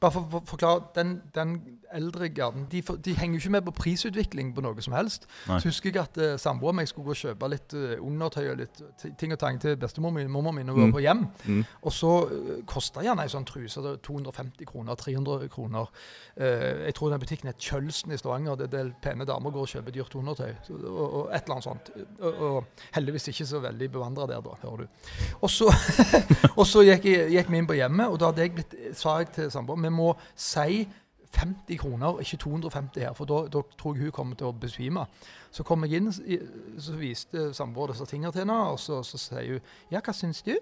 Bare 0.00 0.14
for 0.14 0.38
å 0.38 0.42
forklare 0.48 0.88
den, 0.96 1.20
den 1.34 1.58
eldre 1.94 2.28
garden 2.28 2.66
de, 2.70 2.82
de 3.04 3.14
henger 3.16 3.38
jo 3.38 3.42
ikke 3.42 3.52
med 3.54 3.64
på 3.68 3.72
prisutvikling 3.78 4.50
på 4.56 4.62
noe 4.64 4.82
som 4.84 4.92
helst. 4.96 5.24
Nei. 5.48 5.58
Så 5.60 5.70
husker 5.70 5.90
jeg 5.92 6.02
at 6.02 6.18
uh, 6.20 6.34
samboeren 6.40 6.76
min 6.80 6.88
skulle 6.90 7.08
gå 7.08 7.14
og 7.16 7.20
kjøpe 7.22 7.48
litt 7.52 7.74
uh, 7.76 7.94
undertøy 8.04 8.44
og 8.52 8.58
litt 8.60 8.82
ting 9.20 9.32
og 9.32 9.40
tang 9.40 9.60
til 9.62 9.76
bestemor 9.80 10.12
min 10.14 10.30
mormor 10.32 10.56
min 10.56 10.68
og 10.68 10.78
Mm. 10.78 10.92
på 10.94 11.00
hjem. 11.02 11.24
Mm. 11.48 11.64
Og 11.82 11.92
så 11.92 12.10
uh, 12.30 12.50
kosta 12.68 13.02
gjerne 13.02 13.24
ei 13.26 13.32
sånn 13.32 13.46
truse 13.48 13.82
det 13.82 13.90
er 13.96 14.02
250 14.06 14.68
kroner, 14.68 14.94
300 14.94 15.48
kroner. 15.50 15.88
Uh, 16.38 16.84
jeg 16.86 16.94
tror 16.94 17.10
den 17.10 17.20
butikken 17.20 17.50
het 17.50 17.58
Kjølsen 17.58 18.12
i 18.14 18.18
Stavanger. 18.20 18.56
Det 18.56 18.68
er 18.68 18.74
del 18.76 18.92
pene 19.02 19.26
damer 19.28 19.50
går 19.50 19.66
og 19.66 19.72
kjøper 19.72 19.96
dyrt 19.96 20.14
undertøy. 20.14 20.52
Så, 20.66 20.76
og, 20.78 21.06
og 21.08 21.32
et 21.34 21.42
eller 21.42 21.56
annet 21.56 21.66
sånt. 21.66 21.90
Og, 22.20 22.42
og 22.48 22.84
heldigvis 22.94 23.28
ikke 23.32 23.46
så 23.50 23.60
veldig 23.64 23.90
bevandra 23.92 24.26
der, 24.30 24.40
da, 24.44 24.54
hører 24.62 24.84
du. 24.84 25.10
Og 25.40 25.50
så, 25.50 25.68
og 26.58 26.64
så 26.66 26.84
gikk, 26.86 27.04
jeg, 27.10 27.28
gikk 27.34 27.50
vi 27.50 27.58
inn 27.58 27.68
på 27.68 27.76
hjemmet, 27.78 28.06
og 28.08 28.18
da 28.22 28.30
hadde 28.30 28.46
jeg 28.46 28.54
blitt, 28.54 28.74
sa 28.96 29.18
jeg 29.20 29.28
til 29.34 29.50
samboeren 29.50 29.67
vi 29.76 29.92
må 29.92 30.12
si 30.36 30.86
50 31.34 31.76
kroner, 31.76 32.20
ikke 32.20 32.36
250 32.40 33.00
her, 33.04 33.12
for 33.12 33.28
da, 33.28 33.42
da 33.52 33.60
tror 33.78 33.94
jeg 33.94 34.08
hun 34.08 34.14
kommer 34.16 34.38
til 34.38 34.48
å 34.48 34.54
besvime. 34.56 35.04
Så 35.52 35.64
kom 35.66 35.84
jeg 35.84 36.00
inn, 36.00 36.08
så 36.12 36.96
viste 36.96 37.50
samboeren 37.56 37.92
disse 37.92 38.08
tingene 38.08 38.32
til 38.32 38.46
henne, 38.46 38.56
og 38.72 38.80
så, 38.80 39.02
så 39.04 39.20
sier 39.20 39.58
hun 39.58 39.60
Ja, 39.92 40.00
hva 40.04 40.14
syns 40.16 40.42
du? 40.46 40.54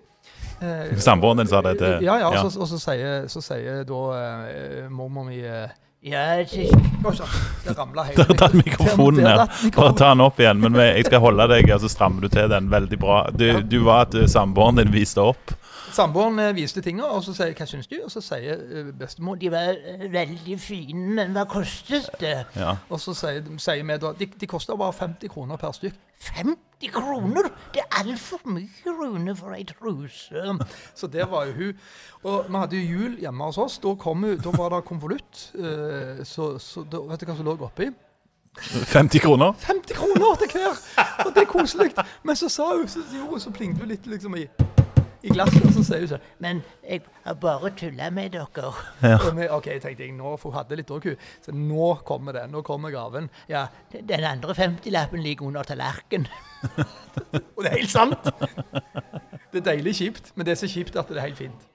Eh, 0.60 0.96
Samboeren 0.98 1.38
din 1.38 1.50
sa 1.50 1.60
det 1.62 1.76
til 1.78 2.02
Ja, 2.02 2.16
ja, 2.18 2.30
ja. 2.32 2.42
og 2.42 2.50
så, 2.50 2.60
og 2.60 2.70
så, 2.70 2.78
sier, 2.82 3.26
så 3.30 3.42
sier 3.44 3.84
da 3.86 4.00
eh, 4.18 4.86
mormor 4.90 5.28
mi 5.28 5.38
eh, 5.38 5.74
ja, 6.06 6.36
det, 6.42 7.74
ramla 7.78 8.04
helt 8.06 8.18
Der 8.28 8.34
datt 8.38 8.54
mikrofonen 8.54 9.24
ned. 9.26 9.72
Bare 9.74 9.94
ta 9.96 10.12
den 10.12 10.22
opp 10.22 10.38
igjen, 10.38 10.60
men 10.62 10.78
jeg 10.78 11.06
skal 11.08 11.22
holde 11.24 11.48
deg, 11.50 11.70
og 11.74 11.82
så 11.82 11.90
strammer 11.90 12.26
du 12.26 12.30
til 12.30 12.50
den 12.52 12.68
veldig 12.70 12.98
bra. 13.02 13.22
Du, 13.34 13.46
du 13.66 13.80
var 13.86 14.06
at 14.06 14.14
eh, 14.18 14.28
samboeren 14.30 14.78
din 14.82 14.92
viste 14.94 15.24
opp. 15.24 15.54
Samboeren 15.92 16.38
eh, 16.38 16.54
viste 16.56 16.80
tinga, 16.82 17.04
og 17.04 17.24
så 17.24 17.34
sier 17.34 17.46
jeg 17.46 17.56
'hva 17.56 17.66
syns 17.66 17.86
du?' 17.86 18.00
Og 18.04 18.10
så 18.10 18.20
sier 18.20 18.54
eh, 18.54 18.92
bestemor 18.98 19.34
De 19.34 19.50
var 19.50 19.76
eh, 19.76 20.12
veldig 20.12 20.60
fine, 20.60 21.14
men 21.14 21.32
hva 21.32 21.44
kostet 21.44 22.08
det? 22.20 22.44
Ja. 22.56 22.76
Og 22.90 23.00
så 23.00 23.14
sier, 23.14 23.42
sier 23.58 23.84
vi 23.84 23.96
da 23.98 24.12
de, 24.12 24.26
de 24.26 24.46
koster 24.46 24.76
bare 24.76 24.92
50 24.92 25.28
kroner 25.28 25.56
per 25.56 25.72
stykk. 25.72 25.94
50 26.20 26.92
kroner? 26.92 27.42
Det 27.74 27.82
er 27.82 28.00
altfor 28.00 28.40
mye, 28.44 28.86
Rune, 28.86 29.36
for 29.36 29.52
ei 29.52 29.64
truse. 29.64 30.56
Så 30.94 31.06
der 31.06 31.26
var 31.26 31.44
jo 31.44 31.52
hun. 31.52 31.78
Og 32.24 32.44
vi 32.48 32.56
hadde 32.56 32.76
jo 32.76 32.98
jul 32.98 33.16
hjemme 33.20 33.44
hos 33.44 33.58
oss. 33.58 33.78
Da, 33.78 33.94
kom 33.94 34.22
hun, 34.24 34.38
da 34.38 34.50
var 34.56 34.68
det 34.74 34.84
konvolutt. 34.84 35.52
eh, 35.54 36.24
så, 36.24 36.58
så 36.58 36.84
da, 36.84 36.98
vet 36.98 37.20
du 37.20 37.26
hva 37.26 37.36
som 37.36 37.44
lå 37.44 37.56
oppi? 37.60 37.90
50 38.56 39.18
kroner. 39.20 39.52
50 39.52 39.94
kroner 39.94 40.34
til 40.40 40.48
hver! 40.52 40.80
Og 41.26 41.34
det 41.34 41.42
er 41.42 41.50
koselig. 41.50 41.92
Men 42.24 42.36
så 42.36 42.48
sa 42.48 42.76
hun, 42.76 42.88
så, 42.88 43.00
så 43.38 43.50
plingte 43.50 43.80
hun 43.80 43.88
litt 43.88 44.06
liksom 44.06 44.36
i, 44.36 44.46
i 45.22 45.32
glasset, 45.32 45.64
og 45.66 45.72
så 45.76 45.84
sier 45.86 46.04
hun 46.04 46.10
sånn 46.10 46.26
Men 46.42 46.62
jeg 46.82 47.02
har 47.24 47.38
bare 47.42 47.70
tulla 47.78 48.10
med 48.14 48.34
dere. 48.36 48.72
Ja. 49.02 49.16
vi, 49.24 49.48
OK, 49.58 49.70
tenkte 49.82 50.04
jeg 50.04 50.14
nå, 50.16 50.34
for 50.40 50.52
hun 50.52 50.58
hadde 50.60 50.80
litt 50.80 50.92
òg, 50.92 51.08
hun. 51.10 51.30
Så 51.44 51.54
nå 51.56 51.92
kommer 52.08 52.36
det. 52.36 52.46
Nå 52.52 52.62
kommer 52.66 52.94
gaven. 52.94 53.30
Ja, 53.50 53.66
den 53.92 54.26
andre 54.26 54.56
50-lappen 54.56 55.22
ligger 55.24 55.48
under 55.50 55.66
tallerkenen. 55.66 56.28
Og 57.56 57.62
det 57.62 57.70
er 57.70 57.78
helt 57.78 57.92
sant! 57.92 58.28
Det 59.52 59.62
er 59.62 59.70
deilig 59.72 59.96
kjipt, 60.00 60.32
men 60.34 60.46
det 60.46 60.56
er 60.56 60.60
så 60.60 60.68
kjipt 60.68 60.96
at 61.00 61.08
det 61.08 61.20
er 61.20 61.28
helt 61.28 61.40
fint. 61.40 61.66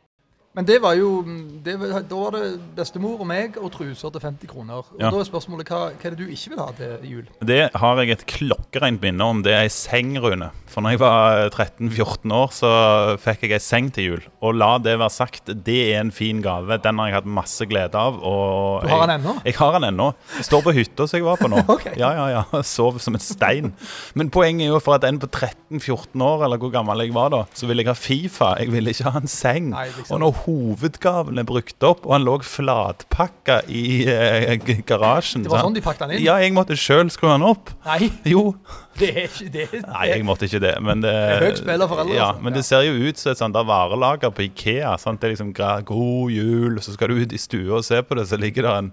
Men 0.51 0.65
det 0.67 0.81
var 0.83 0.97
jo 0.99 1.21
det 1.63 1.77
Da 2.09 2.17
var 2.17 2.33
det 2.35 2.59
bestemor 2.75 3.21
og 3.23 3.27
meg 3.29 3.55
og 3.61 3.69
truser 3.71 4.11
til 4.11 4.19
50 4.19 4.49
kroner. 4.51 4.81
Og 4.81 4.99
Ja. 4.99 5.09
da 5.09 5.19
er 5.21 5.23
spørsmålet 5.23 5.69
hva, 5.71 5.91
hva 5.95 6.05
er 6.05 6.09
det 6.11 6.17
du 6.19 6.27
ikke 6.27 6.49
vil 6.51 6.59
ha 6.59 6.71
til 6.75 7.07
jul? 7.07 7.27
Det 7.39 7.71
har 7.73 8.01
jeg 8.01 8.09
et 8.11 8.25
klokkereint 8.27 8.99
minne 9.01 9.21
om. 9.23 9.41
Det 9.43 9.53
er 9.53 9.61
ei 9.63 9.69
seng, 9.71 10.17
Rune. 10.19 10.49
For 10.67 10.81
når 10.81 10.89
jeg 10.91 10.99
var 10.99 11.49
13-14 11.55 12.31
år, 12.35 12.51
så 12.51 12.71
fikk 13.19 13.41
jeg 13.47 13.51
ei 13.55 13.59
seng 13.63 13.91
til 13.95 14.03
jul. 14.09 14.21
Og 14.41 14.55
la 14.55 14.77
det 14.77 14.97
være 14.99 15.09
sagt, 15.11 15.45
det 15.47 15.77
er 15.95 16.01
en 16.01 16.11
fin 16.11 16.41
gave. 16.41 16.77
Den 16.83 16.99
har 16.99 17.07
jeg 17.07 17.15
hatt 17.21 17.25
masse 17.31 17.65
glede 17.67 17.95
av. 17.95 18.19
Du 18.19 18.87
har 18.87 19.07
jeg, 19.07 19.07
den 19.07 19.15
ennå? 19.21 19.37
Jeg 19.45 19.55
har 19.55 19.79
den 19.79 19.87
ennå. 19.93 20.09
Står 20.41 20.61
på 20.67 20.73
hytta 20.75 21.07
som 21.07 21.17
jeg 21.17 21.23
var 21.27 21.37
på 21.39 21.47
nå. 21.47 21.63
okay. 21.77 21.95
Ja, 21.95 22.11
ja, 22.11 22.27
ja. 22.51 22.61
Sov 22.61 22.99
som 22.99 23.15
en 23.15 23.23
stein. 23.23 23.71
Men 24.15 24.29
poenget 24.29 24.67
er 24.67 24.73
jo 24.75 24.79
for 24.83 24.95
at 24.99 25.07
en 25.07 25.19
på 25.19 25.27
13-14 25.31 26.19
år, 26.27 26.43
eller 26.43 26.57
hvor 26.59 26.71
gammel 26.75 27.05
jeg 27.05 27.15
var 27.15 27.29
da, 27.31 27.45
så 27.55 27.67
ville 27.71 27.83
jeg 27.85 27.91
ha 27.91 27.95
Fifa. 27.95 28.51
Jeg 28.59 28.71
ville 28.75 28.91
ikke 28.91 29.11
ha 29.11 29.19
en 29.23 29.31
seng. 29.31 29.71
Nei, 29.71 29.87
liksom. 29.95 30.15
Og 30.15 30.19
når 30.19 30.40
hovedgaven 30.45 31.37
er 31.41 31.45
brukt 31.47 31.83
opp, 31.85 32.05
og 32.07 32.13
han 32.15 32.23
lå 32.25 32.33
flatpakka 32.45 33.59
i 33.69 34.03
eh, 34.09 34.55
garasjen 34.87 35.43
Det 35.45 35.51
var 35.51 35.63
sånn 35.65 35.75
de 35.77 35.83
pakket 35.85 36.05
den 36.07 36.15
inn? 36.17 36.23
Ja, 36.25 36.35
jeg 36.41 36.53
måtte 36.55 36.77
sjøl 36.79 37.11
skru 37.13 37.29
den 37.31 37.45
opp. 37.47 37.69
Nei, 37.85 38.09
Jo. 38.29 38.55
det 38.99 39.09
er 39.11 39.27
ikke 39.29 39.49
det. 39.53 39.65
er- 39.73 39.85
Nei, 39.87 40.05
jeg 40.11 40.25
måtte 40.27 40.47
ikke 40.49 40.61
det. 40.63 40.73
Men 40.81 41.01
det, 41.05 41.11
er 41.13 41.45
høyt 41.45 41.61
spill 41.61 41.85
av 41.85 41.89
foreldre, 41.93 42.15
Ja, 42.17 42.29
altså. 42.31 42.43
men 42.47 42.53
det 42.57 42.63
ser 42.65 42.81
jo 42.87 42.93
ut 43.09 43.17
som 43.21 43.31
et 43.31 43.41
sånt 43.41 43.55
varelager 43.71 44.33
på 44.33 44.45
Ikea. 44.49 44.95
Sant? 45.01 45.21
Det 45.21 45.29
er 45.29 45.35
liksom 45.35 45.53
God 45.85 46.31
jul, 46.31 46.79
så 46.81 46.93
skal 46.97 47.09
du 47.13 47.21
ut 47.21 47.33
i 47.33 47.41
stua 47.41 47.77
og 47.79 47.85
se 47.85 48.01
på 48.01 48.15
det, 48.17 48.27
så 48.27 48.39
ligger 48.41 48.63
det 48.69 48.77
en 48.77 48.91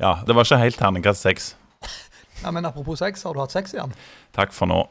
Ja, 0.00 0.16
det 0.26 0.34
var 0.34 0.44
ikke 0.44 0.58
helt 0.58 0.76
terningkast 0.78 1.22
seks. 1.22 1.54
Ja, 2.42 2.50
men 2.50 2.64
apropos 2.66 2.98
sex, 2.98 3.22
har 3.22 3.32
du 3.34 3.40
hatt 3.40 3.52
sex 3.54 3.72
igjen? 3.74 3.92
Takk 4.34 4.52
for 4.52 4.66
nå. 4.66 4.82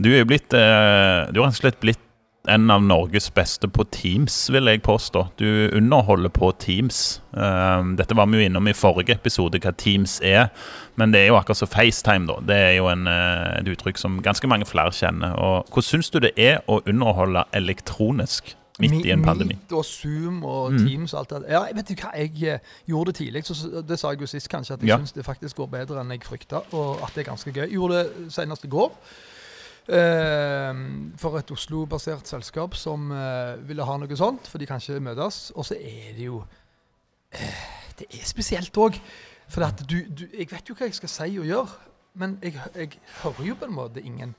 Du 0.00 0.08
er 0.10 0.22
jo 0.22 0.26
blitt 0.26 0.52
eh, 0.56 1.28
Du 1.30 1.38
har 1.40 1.50
rett 1.50 1.54
og 1.54 1.60
slett 1.60 1.80
blitt 1.82 2.00
en 2.48 2.70
av 2.70 2.82
Norges 2.82 3.30
beste 3.34 3.68
på 3.72 3.84
Teams, 3.90 4.34
vil 4.52 4.64
jeg 4.68 4.82
påstå. 4.84 5.22
Du 5.40 5.70
underholder 5.76 6.28
på 6.28 6.50
Teams. 6.60 7.20
Eh, 7.36 7.84
dette 7.96 8.16
var 8.16 8.26
vi 8.26 8.38
jo 8.42 8.48
innom 8.50 8.68
i 8.68 8.74
forrige 8.76 9.14
episode, 9.16 9.58
hva 9.64 9.72
Teams 9.80 10.18
er. 10.22 10.50
Men 10.96 11.10
det 11.14 11.22
er 11.24 11.26
jo 11.32 11.38
akkurat 11.38 11.56
som 11.62 11.68
FaceTime, 11.72 12.26
da. 12.28 12.36
Det 12.44 12.56
er 12.56 12.74
jo 12.76 12.88
en, 12.92 13.06
eh, 13.08 13.60
et 13.60 13.70
uttrykk 13.72 13.98
som 13.98 14.20
ganske 14.22 14.46
mange 14.48 14.66
flere 14.68 14.92
kjenner. 14.92 15.32
Og 15.38 15.64
Hvordan 15.70 15.82
syns 15.88 16.10
du 16.10 16.18
det 16.20 16.32
er 16.36 16.60
å 16.68 16.82
underholde 16.86 17.44
elektronisk 17.54 18.54
midt 18.78 19.04
i 19.06 19.10
en 19.14 19.22
pandemi? 19.24 19.54
Meet 19.54 19.72
og 19.72 19.84
Zoom 19.84 20.44
og 20.44 20.72
Mm. 20.72 20.86
Teams 20.86 21.14
og 21.14 21.18
alt 21.20 21.28
det 21.44 21.50
Ja, 21.50 21.64
vet 21.74 21.86
du 21.88 21.94
hva, 21.94 22.10
jeg 22.16 22.42
eh, 22.42 22.58
gjorde 22.88 23.12
det 23.12 23.14
tidlig. 23.16 23.44
Så, 23.46 23.54
så- 23.54 23.86
det 23.86 23.98
sa 23.98 24.10
jeg 24.10 24.20
jo 24.20 24.26
sist, 24.26 24.48
kanskje, 24.48 24.74
at 24.74 24.80
jeg 24.80 24.88
Ja. 24.88 24.98
syns 24.98 25.12
det 25.14 25.24
faktisk 25.24 25.56
går 25.56 25.70
bedre 25.70 26.00
enn 26.00 26.10
jeg 26.10 26.20
frykta, 26.24 26.62
og 26.74 26.98
at 27.02 27.14
det 27.14 27.26
er 27.26 27.30
ganske 27.32 27.52
gøy. 27.52 27.60
Jeg 27.70 27.72
gjorde 27.72 28.04
det 28.04 28.32
senest 28.32 28.64
i 28.64 28.68
går. 28.68 28.90
Eh, 29.88 30.82
for 31.20 31.38
et 31.38 31.50
Oslo-basert 31.54 32.28
selskap 32.28 32.76
som 32.78 33.10
eh, 33.12 33.54
ville 33.68 33.86
ha 33.86 33.96
noe 34.00 34.18
sånt, 34.18 34.48
for 34.50 34.58
de 34.58 34.68
kan 34.68 34.82
ikke 34.82 35.02
møtes. 35.04 35.50
Og 35.54 35.66
så 35.68 35.78
er 35.78 36.14
det 36.16 36.28
jo 36.28 36.42
eh, 37.32 37.64
Det 37.98 38.08
er 38.10 38.26
spesielt 38.26 38.76
òg. 38.76 38.98
For 39.48 39.64
du, 39.84 39.98
du 40.08 40.24
Jeg 40.32 40.48
vet 40.50 40.68
jo 40.68 40.74
hva 40.74 40.88
jeg 40.88 40.96
skal 40.96 41.12
si 41.12 41.38
og 41.38 41.46
gjøre, 41.46 41.90
men 42.14 42.38
jeg, 42.42 42.56
jeg 42.74 42.98
hører 43.22 43.44
jo 43.44 43.58
på 43.60 43.68
en 43.68 43.76
måte 43.76 44.00
ingen. 44.00 44.34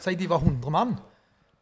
Si 0.00 0.14
de 0.14 0.28
var 0.28 0.42
100 0.42 0.70
mann. 0.70 0.98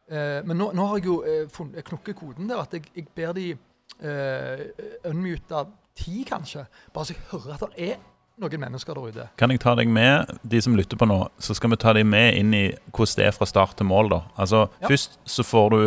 Men 0.08 0.56
nå, 0.56 0.70
nå 0.72 0.84
har 0.88 0.96
jeg 0.96 1.04
jo 1.04 1.18
eh, 1.28 1.82
knukket 1.84 2.16
koden 2.16 2.48
der 2.48 2.62
at 2.62 2.72
jeg, 2.72 2.86
jeg 2.96 3.10
ber 3.14 3.34
de 3.36 3.50
eh, 3.52 4.62
unmute 5.04 5.64
ti, 5.96 6.24
kanskje. 6.28 6.64
Bare 6.94 7.04
så 7.04 7.14
jeg 7.16 7.26
hører 7.32 7.54
at 7.54 7.66
det 7.66 7.90
er 7.90 7.98
noen 8.40 8.60
mennesker 8.60 8.94
der 8.94 9.08
ute. 9.08 9.28
Kan 9.40 9.50
jeg 9.50 9.60
ta 9.60 9.74
deg 9.78 9.88
med, 9.88 10.30
de 10.46 10.60
som 10.62 10.76
lytter 10.78 10.96
på 11.00 11.06
nå, 11.08 11.18
så 11.38 11.54
skal 11.54 11.70
vi 11.70 11.76
ta 11.76 11.92
deg 11.96 12.06
med 12.06 12.34
inn 12.38 12.54
i 12.54 12.64
hvordan 12.92 13.16
det 13.20 13.26
er 13.26 13.36
fra 13.36 13.46
start 13.46 13.76
til 13.76 13.86
mål, 13.86 14.08
da. 14.10 14.20
Altså, 14.38 14.68
Ja. 14.80 14.88
først 14.88 15.18
så 15.26 15.42
får 15.44 15.70
du 15.70 15.80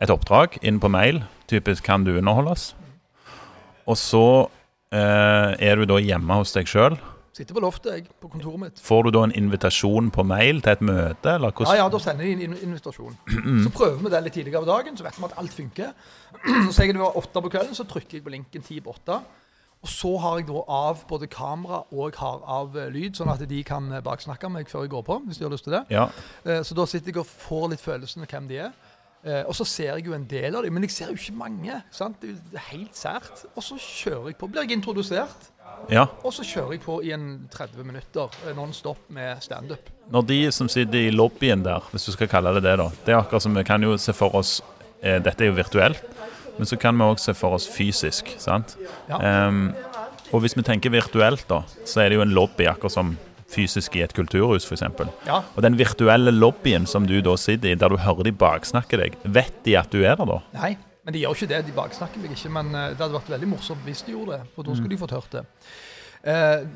et 0.00 0.10
oppdrag 0.10 0.58
inn 0.62 0.78
på 0.80 0.88
mail, 0.90 1.24
typisk 1.48 1.82
'kan 1.84 2.04
du 2.04 2.12
underholdes'? 2.20 2.74
Og 3.86 3.96
så 3.96 4.48
eh, 4.92 5.56
er 5.58 5.76
du 5.76 5.84
da 5.86 5.98
hjemme 5.98 6.34
hos 6.34 6.52
deg 6.52 6.66
sjøl. 6.66 6.98
Sitter 7.32 7.54
på 7.54 7.60
loftet, 7.60 7.92
jeg, 7.94 8.04
på 8.20 8.28
kontoret 8.32 8.58
mitt. 8.58 8.80
Får 8.82 9.04
du 9.04 9.10
da 9.14 9.22
en 9.22 9.32
invitasjon 9.32 10.10
på 10.10 10.24
mail 10.26 10.60
til 10.60 10.72
et 10.72 10.80
møte, 10.82 11.34
eller 11.36 11.52
Ja, 11.52 11.54
hvordan? 11.54 11.76
ja, 11.76 11.88
da 11.88 11.98
sender 11.98 12.24
de 12.24 12.44
en 12.44 12.56
invitasjon. 12.56 13.16
Så 13.64 13.70
prøver 13.70 13.98
vi 14.02 14.10
det 14.10 14.22
litt 14.24 14.32
tidligere 14.32 14.64
på 14.64 14.70
dagen, 14.72 14.96
så 14.96 15.04
vet 15.04 15.18
vi 15.18 15.24
at 15.24 15.36
alt 15.38 15.50
funker. 15.54 15.92
Så 16.66 16.72
sier 16.72 16.86
jeg 16.86 16.94
det 16.94 17.00
var 17.04 17.16
åtte 17.16 17.42
på 17.42 17.50
kvelden, 17.50 17.74
så 17.78 17.84
trykker 17.86 18.18
jeg 18.18 18.24
på 18.24 18.30
linken 18.34 18.62
ti 18.62 18.80
på 18.80 18.90
åtte. 18.96 19.20
Og 19.82 19.88
så 19.88 20.10
har 20.18 20.38
jeg 20.40 20.48
da 20.48 20.62
av 20.74 21.04
både 21.08 21.28
kamera 21.30 21.84
og 21.92 22.08
jeg 22.10 22.18
har 22.18 22.40
av 22.50 22.76
eh, 22.76 22.88
lyd, 22.90 23.14
sånn 23.16 23.30
at 23.30 23.44
de 23.48 23.60
kan 23.62 23.92
eh, 23.92 24.00
baksnakke 24.02 24.50
meg 24.50 24.68
før 24.68 24.82
jeg 24.86 24.90
går 24.90 25.04
på, 25.06 25.18
hvis 25.28 25.38
de 25.38 25.44
har 25.46 25.52
lyst 25.54 25.64
til 25.68 25.76
det. 25.76 25.84
Ja, 25.94 26.08
Eh, 26.44 26.62
Så 26.66 26.74
da 26.74 26.84
sitter 26.86 27.12
jeg 27.12 27.20
og 27.22 27.26
får 27.30 27.68
litt 27.70 27.80
følelsen 27.84 28.22
av 28.22 28.28
hvem 28.32 28.48
de 28.48 28.58
er. 28.68 28.72
Og 29.48 29.52
så 29.54 29.64
ser 29.66 29.96
jeg 29.98 30.06
jo 30.06 30.12
en 30.14 30.24
del 30.30 30.54
av 30.56 30.62
dem, 30.62 30.72
men 30.72 30.84
jeg 30.86 30.92
ser 30.94 31.08
jo 31.10 31.16
ikke 31.18 31.34
mange. 31.36 31.82
sant? 31.90 32.20
Det 32.22 32.36
er 32.54 32.62
helt 32.70 32.94
sært. 32.96 33.42
Og 33.56 33.62
så 33.66 33.74
kjører 33.76 34.28
jeg 34.30 34.36
på. 34.38 34.46
Blir 34.48 34.62
jeg 34.62 34.76
introdusert, 34.78 35.48
ja. 35.90 36.04
og 36.24 36.32
så 36.32 36.44
kjører 36.46 36.76
jeg 36.76 36.80
på 36.84 37.00
i 37.04 37.10
en 37.12 37.48
30 37.50 37.84
minutter 37.84 38.30
non 38.56 38.72
stop 38.72 38.98
med 39.10 39.42
standup. 39.42 39.90
Når 40.10 40.22
de 40.30 40.38
som 40.54 40.68
sitter 40.70 41.08
i 41.08 41.10
lobbyen 41.10 41.64
der, 41.66 41.82
hvis 41.90 42.06
du 42.06 42.12
skal 42.14 42.28
kalle 42.30 42.54
det 42.56 42.62
det, 42.62 42.76
da 42.78 42.88
Det 43.04 43.12
er 43.14 43.18
akkurat 43.18 43.42
som 43.42 43.54
vi 43.58 43.64
kan 43.64 43.82
jo 43.82 43.96
se 43.98 44.12
for 44.16 44.34
oss 44.38 44.62
eh, 45.02 45.18
Dette 45.20 45.44
er 45.44 45.50
jo 45.50 45.58
virtuelt, 45.58 46.00
men 46.58 46.68
så 46.68 46.78
kan 46.80 46.98
vi 46.98 47.06
òg 47.06 47.22
se 47.22 47.34
for 47.38 47.56
oss 47.56 47.68
fysisk. 47.70 48.34
sant? 48.42 48.76
Ja. 49.08 49.20
Um, 49.48 49.70
og 50.34 50.42
hvis 50.44 50.56
vi 50.58 50.64
tenker 50.66 50.92
virtuelt, 50.92 51.46
da, 51.48 51.62
så 51.88 52.02
er 52.02 52.10
det 52.10 52.18
jo 52.18 52.24
en 52.26 52.34
lobby 52.36 52.66
akkurat 52.68 52.92
som 52.92 53.14
fysisk 53.48 53.96
i 53.96 54.02
et 54.04 54.12
kulturhus, 54.12 54.66
f.eks. 54.68 54.82
Ja, 55.24 55.40
Og 55.56 55.64
den 55.64 55.78
virtuelle 55.78 56.34
lobbyen 56.34 56.84
som 56.86 57.06
du 57.08 57.16
da 57.24 57.36
sitter 57.40 57.72
i, 57.72 57.78
der 57.80 57.88
du 57.94 57.96
hører 58.02 58.28
de 58.28 58.34
baksnakke 58.36 59.00
deg, 59.00 59.16
vet 59.24 59.62
de 59.64 59.78
at 59.80 59.88
du 59.94 60.02
er 60.02 60.18
der 60.20 60.28
da? 60.28 60.42
Nei, 60.58 60.74
men 61.06 61.16
de 61.16 61.22
gjør 61.22 61.38
ikke 61.38 61.50
det. 61.54 61.62
De 61.70 61.72
baksnakker 61.72 62.20
meg 62.20 62.34
ikke. 62.36 62.52
Men 62.52 62.74
eh, 62.74 62.90
det 62.92 63.00
hadde 63.00 63.16
vært 63.16 63.32
veldig 63.32 63.48
morsomt 63.54 63.86
hvis 63.88 64.04
de 64.04 64.12
gjorde 64.12 64.36
det, 64.36 64.50
for 64.52 64.68
da 64.68 64.76
skulle 64.76 64.92
de 64.92 65.00
fått 65.00 65.16
hørt 65.16 65.38
det. 65.38 65.44
Eh, 66.28 66.66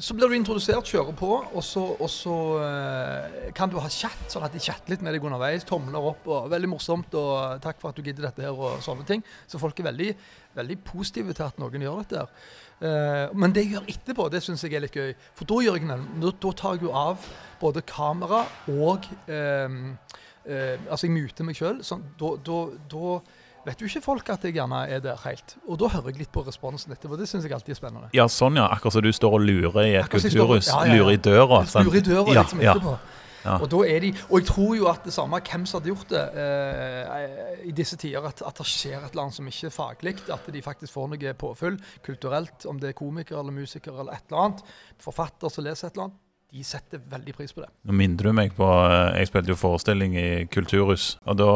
så 0.00 0.14
blir 0.16 0.30
du 0.30 0.34
introdusert, 0.36 0.88
kjører 0.88 1.12
på, 1.16 1.28
og 1.44 1.64
så, 1.64 1.82
og 2.00 2.08
så 2.08 2.36
uh, 2.62 3.50
kan 3.56 3.68
du 3.68 3.76
ha 3.82 3.90
chat, 3.92 4.22
sånn 4.32 4.46
at 4.46 4.54
de 4.56 4.62
chatter 4.62 4.94
litt 4.94 5.04
med 5.04 5.12
deg 5.12 5.26
underveis. 5.28 5.66
Tomler 5.68 6.08
opp, 6.12 6.24
og 6.30 6.48
veldig 6.52 6.70
morsomt, 6.72 7.12
og 7.20 7.60
takk 7.64 7.82
for 7.82 7.92
at 7.92 8.00
du 8.00 8.06
gidder 8.06 8.30
dette 8.30 8.46
her, 8.46 8.56
og 8.56 8.80
sånne 8.84 9.04
ting. 9.08 9.24
Så 9.50 9.60
folk 9.60 9.78
er 9.82 9.90
veldig, 9.90 10.08
veldig 10.56 10.78
positive 10.86 11.36
til 11.36 11.46
at 11.46 11.60
noen 11.60 11.84
gjør 11.84 12.00
dette. 12.00 12.24
her. 12.24 12.48
Uh, 12.80 13.36
men 13.36 13.52
det 13.52 13.66
jeg 13.66 13.74
gjør 13.74 13.92
etterpå, 13.92 14.28
det 14.32 14.40
syns 14.46 14.64
jeg 14.64 14.78
er 14.78 14.86
litt 14.86 14.96
gøy. 14.96 15.12
For 15.36 15.50
da, 15.50 15.60
jeg, 15.66 15.84
da, 15.84 16.32
da 16.46 16.54
tar 16.56 16.78
jeg 16.78 16.86
jo 16.86 16.94
av 16.96 17.28
både 17.60 17.84
kamera 17.84 18.40
og 18.72 19.04
eh, 19.28 19.68
uh, 19.68 20.76
Altså, 20.88 21.04
jeg 21.04 21.12
muter 21.12 21.44
meg 21.44 21.58
sjøl. 21.60 21.82
Sånn, 21.84 22.06
da, 22.18 22.32
da, 22.46 22.62
da 22.88 23.18
vet 23.66 23.80
jo 23.82 23.86
ikke 23.90 24.02
folk 24.04 24.28
at 24.32 24.44
jeg 24.48 24.54
gjerne 24.56 24.82
er 24.88 25.00
der 25.04 25.16
helt. 25.24 25.56
Og 25.68 25.78
da 25.78 25.88
hører 25.92 26.10
jeg 26.12 26.18
litt 26.24 26.32
på 26.32 26.42
responsen 26.46 26.92
etterpå. 26.94 27.18
Det 27.20 27.28
syns 27.28 27.44
jeg 27.44 27.52
alltid 27.52 27.74
er 27.76 27.80
spennende. 27.80 28.10
Ja, 28.16 28.24
sånn 28.32 28.56
ja. 28.56 28.68
Akkurat 28.72 28.92
som 28.98 29.02
du 29.02 29.12
står 29.12 29.38
og 29.38 29.40
lurer 29.46 29.80
i 29.86 29.94
et 29.96 30.04
Akkurat 30.04 30.22
kulturhus. 30.28 30.68
står- 30.68 30.86
ja, 30.86 30.94
ja. 30.94 31.00
Lurer 31.02 31.12
i 31.12 31.16
døra. 31.18 31.64
sant? 31.66 31.86
Lurer 31.86 31.98
i 31.98 32.06
døra 32.06 32.34
Ja, 32.34 32.42
liksom 32.44 32.60
etterpå. 32.60 32.98
Og 33.40 33.68
da 33.72 33.78
er 33.88 34.00
de, 34.00 34.08
og 34.28 34.34
jeg 34.40 34.46
tror 34.50 34.76
jo 34.76 34.86
at 34.90 35.04
det 35.04 35.12
samme 35.14 35.38
hvem 35.40 35.62
som 35.66 35.80
hadde 35.80 35.88
gjort 35.94 36.08
det 36.12 36.24
eh, 36.36 37.62
i 37.64 37.72
disse 37.72 37.96
tider, 37.96 38.20
at, 38.28 38.42
at 38.44 38.54
det 38.60 38.66
skjer 38.68 38.98
et 38.98 39.14
eller 39.14 39.22
annet 39.22 39.36
som 39.38 39.46
ikke 39.48 39.66
er 39.70 39.72
faglig, 39.72 40.12
at 40.28 40.50
de 40.52 40.60
faktisk 40.62 40.92
får 40.92 41.08
noe 41.08 41.32
påfyll 41.40 41.78
kulturelt, 42.04 42.66
om 42.68 42.76
det 42.78 42.90
er 42.90 42.98
komiker 42.98 43.38
eller 43.40 43.50
musiker 43.56 43.96
eller 43.96 44.12
et 44.12 44.26
eller 44.28 44.42
annet, 44.44 44.60
forfatter 45.00 45.48
som 45.48 45.64
leser 45.64 45.88
et 45.88 45.94
eller 45.96 46.10
annet, 46.10 46.18
de 46.52 46.64
setter 46.66 46.98
veldig 46.98 47.34
pris 47.38 47.52
på 47.56 47.62
det. 47.64 47.70
Nå 47.88 47.96
minner 47.96 48.28
du 48.28 48.32
meg 48.36 48.52
på 48.58 48.66
eh, 48.66 49.18
Jeg 49.22 49.30
spilte 49.32 49.54
jo 49.54 49.56
forestilling 49.56 50.16
i 50.20 50.28
Kulturhus, 50.52 51.14
og 51.24 51.38
da 51.40 51.50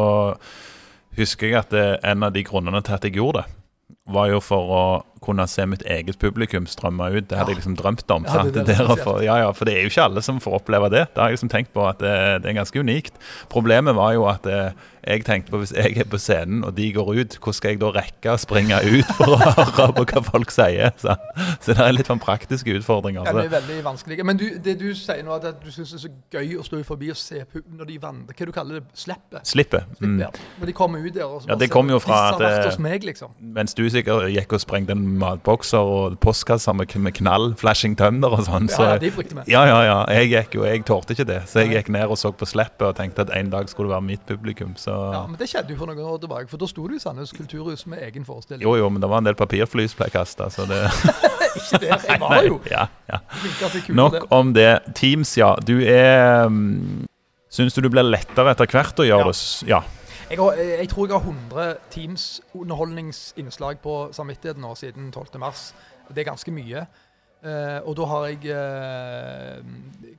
husker 1.17 1.51
jeg 1.51 1.59
at 1.63 1.73
det, 1.73 1.85
en 2.03 2.25
av 2.27 2.33
de 2.35 2.43
grunnene 2.45 2.81
til 2.85 2.97
at 2.97 3.07
jeg 3.07 3.17
gjorde 3.17 3.43
det, 3.43 3.51
var 4.15 4.29
jo 4.29 4.41
for 4.43 4.71
å 4.71 4.85
kunne 5.25 5.47
se 5.49 5.65
mitt 5.69 5.83
eget 5.89 6.19
publikum 6.21 6.67
strømme 6.69 7.09
ut. 7.15 7.27
Det 7.29 7.39
hadde 7.39 7.53
jeg 7.55 7.61
liksom 7.61 7.77
drømt 7.79 8.11
om. 8.15 8.27
Ja, 8.29 8.43
det 8.45 8.65
Det 8.65 8.77
der 8.77 9.23
ja, 9.25 9.37
ja, 9.43 9.51
for 9.51 9.65
det 9.67 9.77
er 9.77 9.85
jo 9.85 9.93
ikke 9.93 10.07
alle 10.09 10.21
som 10.25 10.41
får 10.43 10.59
oppleve 10.61 10.89
det. 10.93 11.07
Det 11.13 11.21
har 11.21 11.31
jeg 11.31 11.39
liksom 11.39 11.53
tenkt 11.53 11.73
på 11.73 11.85
at 11.87 11.99
det, 12.03 12.43
det 12.43 12.51
er 12.51 12.59
ganske 12.61 12.79
unikt. 12.79 13.17
Problemet 13.49 13.95
var 13.97 14.13
jo 14.13 14.27
at 14.29 14.45
eh, 14.49 14.71
jeg 15.05 15.25
tenkte 15.25 15.53
på 15.53 15.59
hvis 15.61 15.73
jeg 15.75 15.99
er 16.01 16.07
på 16.09 16.17
scenen 16.17 16.63
og 16.65 16.73
de 16.77 16.87
går 16.93 17.11
ut, 17.13 17.35
hvordan 17.37 17.57
skal 17.57 17.73
jeg 17.75 17.81
da 17.81 17.91
rekke 17.93 18.33
å 18.33 18.39
springe 18.41 18.79
ut 18.81 19.11
for 19.17 19.35
å 19.35 19.37
høre 19.77 19.93
på 19.99 20.05
hva 20.09 20.23
folk 20.25 20.53
sier? 20.53 20.93
Så, 21.01 21.13
så 21.61 21.75
det 21.75 21.83
er 21.85 21.93
litt 21.93 22.09
sånn 22.09 22.21
praktiske 22.23 22.73
utfordringer. 22.79 23.27
Ja, 23.27 23.35
det 23.37 23.45
er 23.45 23.53
veldig 23.53 23.77
vanskelig. 23.85 24.17
Men 24.25 24.39
du, 24.41 24.47
det 24.65 24.77
du 24.81 24.87
sier 24.97 25.21
nå, 25.25 25.37
at 25.37 25.61
du 25.61 25.69
syns 25.69 25.93
det 25.93 25.99
er 25.99 26.03
så 26.07 26.11
gøy 26.37 26.55
å 26.57 26.65
stå 26.65 26.81
forbi 26.87 27.11
og 27.13 27.19
se 27.19 27.43
når 27.45 27.91
de 27.91 27.99
vandrer 28.01 28.39
Hva 28.39 28.49
du 28.49 28.53
kaller 28.55 28.81
det? 28.81 28.97
slippe? 28.97 29.41
Slippet. 29.45 30.01
Mm. 30.01 30.17
Ja. 30.23 30.31
Når 30.59 30.71
de 30.71 30.77
kommer 30.77 31.05
ut 31.05 31.13
der 31.13 31.27
og 31.27 31.43
så 31.43 31.51
Ja, 31.51 31.59
det 31.59 31.69
ser 31.69 31.75
kom 31.75 31.93
jo 31.93 32.01
fra 32.01 32.21
at, 32.33 32.41
eh, 32.41 32.97
liksom. 33.05 33.37
Mens 33.55 33.77
du 33.77 33.85
sikkert 33.93 34.31
gikk 34.33 34.57
og 34.57 34.63
sprengte 34.63 34.95
en 34.97 35.05
matbokser 35.21 35.79
og 35.95 36.17
postkasser 36.23 36.75
med, 36.77 36.91
med 37.01 37.15
knall, 37.17 37.51
flashing 37.59 37.95
tønder 37.99 38.33
og 38.37 38.43
sånn. 38.47 38.69
Så, 38.71 38.83
Ja, 38.85 38.97
de 39.01 39.11
brukte 39.15 39.37
vi. 39.37 39.45
ja, 39.53 39.63
ja, 39.69 39.79
ja. 39.87 39.97
Jeg 40.19 40.29
gikk 40.33 40.57
jo, 40.59 40.65
jeg 40.67 40.83
tålte 40.87 41.15
ikke 41.15 41.27
det. 41.29 41.39
Så 41.51 41.63
jeg 41.63 41.73
gikk 41.75 41.89
ned 41.95 42.11
og 42.11 42.17
så 42.21 42.31
på 42.35 42.47
Sleppet 42.49 42.85
og 42.89 42.95
tenkte 42.99 43.25
at 43.25 43.33
en 43.37 43.49
dag 43.53 43.69
skulle 43.71 43.89
det 43.91 43.95
være 43.97 44.07
mitt 44.11 44.25
publikum. 44.29 44.75
Så 44.79 44.91
Ja, 44.91 45.23
men 45.27 45.37
det 45.39 45.49
skjedde 45.51 45.73
jo 45.75 45.79
for 45.81 45.91
noen 45.91 46.03
år 46.05 46.19
tilbake, 46.23 46.49
for 46.51 46.61
da 46.61 46.69
sto 46.69 46.87
du 46.87 46.95
i 46.95 47.01
Sandnes 47.01 47.33
kulturhus 47.35 47.85
med 47.91 48.03
egen 48.07 48.25
forestilling. 48.27 48.63
jo, 48.63 48.75
jo, 48.79 48.89
men 48.89 49.01
det 49.01 49.09
var 49.09 49.23
en 49.23 49.29
del 49.31 49.35
papirflys 49.39 49.95
ble 49.97 50.09
kasta, 50.13 50.49
så 50.53 50.67
det 50.69 50.83
Ikke 51.55 51.79
der, 51.79 52.01
jeg 52.09 52.19
var 52.19 52.43
jo. 52.43 52.59
ja, 52.69 52.87
ja. 53.09 53.19
Flinkest 53.39 53.89
Nok 53.95 54.25
om 54.35 54.53
det. 54.53 54.79
Teams, 54.95 55.37
ja. 55.39 55.53
Du 55.65 55.77
er 55.81 56.45
um, 56.45 57.05
Syns 57.49 57.73
du 57.77 57.79
du 57.85 57.87
blir 57.93 58.03
lettere 58.03 58.51
etter 58.51 58.67
hvert 58.67 58.99
å 58.99 59.05
gjøre 59.07 59.31
det? 59.31 59.69
Ja. 59.69 59.79
Jeg, 60.25 60.39
har, 60.41 60.53
jeg 60.57 60.89
tror 60.89 61.05
jeg 61.05 61.13
har 61.13 61.27
100 61.29 61.75
Teams 61.93 62.41
underholdningsinnslag 62.57 63.77
på 63.83 64.09
samvittigheten 64.11 64.63
nå 64.65 64.71
siden 64.75 65.11
12. 65.11 65.37
mars. 65.39 65.67
Det 66.09 66.23
er 66.23 66.31
ganske 66.31 66.51
mye. 66.51 66.81
Uh, 67.45 67.77
og 67.85 67.93
da 67.99 68.07
har 68.09 68.25
jeg 68.31 68.39
uh, 68.49 69.59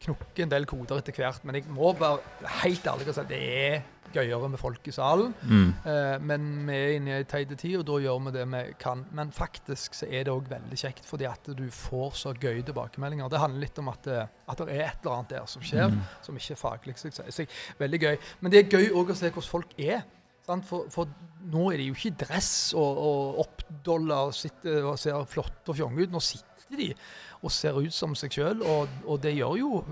knukket 0.05 0.45
en 0.45 0.53
del 0.53 0.67
koder 0.71 1.01
etter 1.03 1.17
hvert. 1.17 1.43
Men 1.43 1.59
jeg 1.59 1.67
må 1.75 1.91
være 1.99 2.21
helt 2.63 2.87
ærlig 2.87 3.09
og 3.09 3.17
si 3.17 3.25
at 3.25 3.33
det 3.33 3.41
er 3.57 3.81
gøyere 4.15 4.49
med 4.53 4.59
folk 4.61 4.87
i 4.89 4.93
salen. 4.95 5.33
Mm. 5.43 5.69
Eh, 5.87 6.19
men 6.23 6.47
vi 6.69 6.75
er 6.77 6.95
inne 6.97 7.11
i 7.11 7.17
ei 7.19 7.25
teit 7.29 7.53
tid, 7.59 7.77
og 7.81 7.87
da 7.89 7.99
gjør 8.05 8.21
vi 8.27 8.33
det 8.37 8.45
vi 8.53 8.63
kan. 8.83 9.05
Men 9.17 9.31
faktisk 9.35 9.95
så 9.99 10.07
er 10.11 10.25
det 10.29 10.33
òg 10.35 10.49
veldig 10.51 10.79
kjekt, 10.81 11.05
fordi 11.09 11.27
at 11.31 11.51
du 11.59 11.65
får 11.71 12.15
så 12.23 12.35
gøye 12.35 12.63
tilbakemeldinger. 12.67 13.29
Det 13.33 13.41
handler 13.43 13.61
litt 13.67 13.79
om 13.83 13.89
at, 13.89 14.03
det- 14.03 14.29
at 14.49 14.59
det 14.59 14.69
er 14.69 14.85
et 14.89 14.99
eller 15.05 15.17
annet 15.17 15.29
der 15.37 15.47
som 15.47 15.63
skjer, 15.63 15.89
Mm. 15.91 16.01
som 16.23 16.37
ikke 16.37 16.53
er 16.53 16.63
faglig. 16.63 16.97
Så 16.99 17.47
veldig 17.79 18.01
gøy. 18.01 18.17
Men 18.41 18.51
det 18.53 18.59
er 18.65 18.79
gøy 18.79 18.91
òg 18.93 19.11
å 19.11 19.15
se 19.17 19.31
hvordan 19.31 19.51
folk 19.51 19.75
er. 19.79 20.03
For, 20.47 20.85
for 20.95 21.09
nå 21.51 21.73
er 21.73 21.79
de 21.79 21.89
jo 21.89 21.95
ikke 21.95 22.13
i 22.13 22.19
dress 22.25 22.73
og, 22.79 22.99
og 23.03 23.39
oppdolla 23.43 24.21
og 24.29 24.35
sitter 24.35 24.85
og 24.87 24.99
ser 25.03 25.25
flotte 25.27 25.73
og 25.73 25.77
fjonge 25.77 26.05
ut. 26.07 26.13
Nå 26.13 26.21
sitter 26.23 26.77
de 26.79 26.95
og 27.43 27.51
ser 27.51 27.75
ut 27.79 27.93
som 27.93 28.15
seg 28.15 28.31
sjøl, 28.31 28.63
og, 28.63 28.89
og 29.07 29.21
det 29.23 29.35
gjør 29.37 29.59
jo 29.59 29.85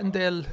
en 0.00 0.10
del 0.12 0.44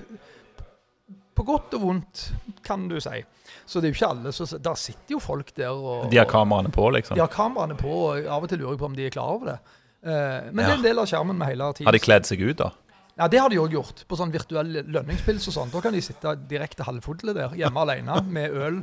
på 1.42 1.48
godt 1.50 1.76
og 1.78 1.84
vondt, 1.86 2.24
kan 2.66 2.88
du 2.92 3.00
si. 3.04 3.22
Så 3.66 3.82
det 3.82 3.90
er 3.90 3.94
jo 3.94 3.98
ikke 4.00 4.10
alle 4.14 4.32
som 4.36 4.50
Der 4.64 4.78
sitter 4.80 5.16
jo 5.16 5.20
folk 5.22 5.52
der 5.58 5.70
og 5.74 6.10
De 6.12 6.20
har 6.20 6.28
kameraene 6.30 6.72
på, 6.74 6.90
liksom. 6.94 7.18
de 7.18 7.24
har 7.24 7.32
kameraene 7.32 7.78
på, 7.80 7.92
og 7.92 8.26
av 8.26 8.46
og 8.46 8.52
til 8.52 8.62
lurer 8.62 8.76
jeg 8.76 8.82
på 8.82 8.90
om 8.92 8.98
de 8.98 9.08
er 9.08 9.14
klar 9.14 9.36
over 9.36 9.54
det. 9.54 9.58
Eh, 10.02 10.50
men 10.52 10.64
det 10.64 10.70
er 10.70 10.80
en 10.80 10.86
del 10.86 11.02
av 11.02 11.10
skjermen 11.10 11.38
med 11.38 11.52
hele 11.52 11.68
tiden. 11.76 11.90
Har 11.90 11.98
de 11.98 12.02
kledd 12.02 12.30
seg 12.30 12.42
ut, 12.42 12.58
da? 12.62 12.72
Ja, 13.20 13.28
det 13.28 13.40
har 13.42 13.50
de 13.52 13.58
òg 13.60 13.74
gjort. 13.76 14.04
På 14.08 14.16
sånn 14.18 14.32
virtuell 14.34 14.72
lønningspils 14.88 15.44
og 15.52 15.54
sånn. 15.54 15.72
Da 15.74 15.82
kan 15.84 15.94
de 15.94 16.00
sitte 16.02 16.32
direkte 16.50 16.86
halvfulle 16.88 17.34
der, 17.36 17.52
hjemme 17.60 17.82
alene, 17.84 18.16
med 18.32 18.52
øl, 18.56 18.78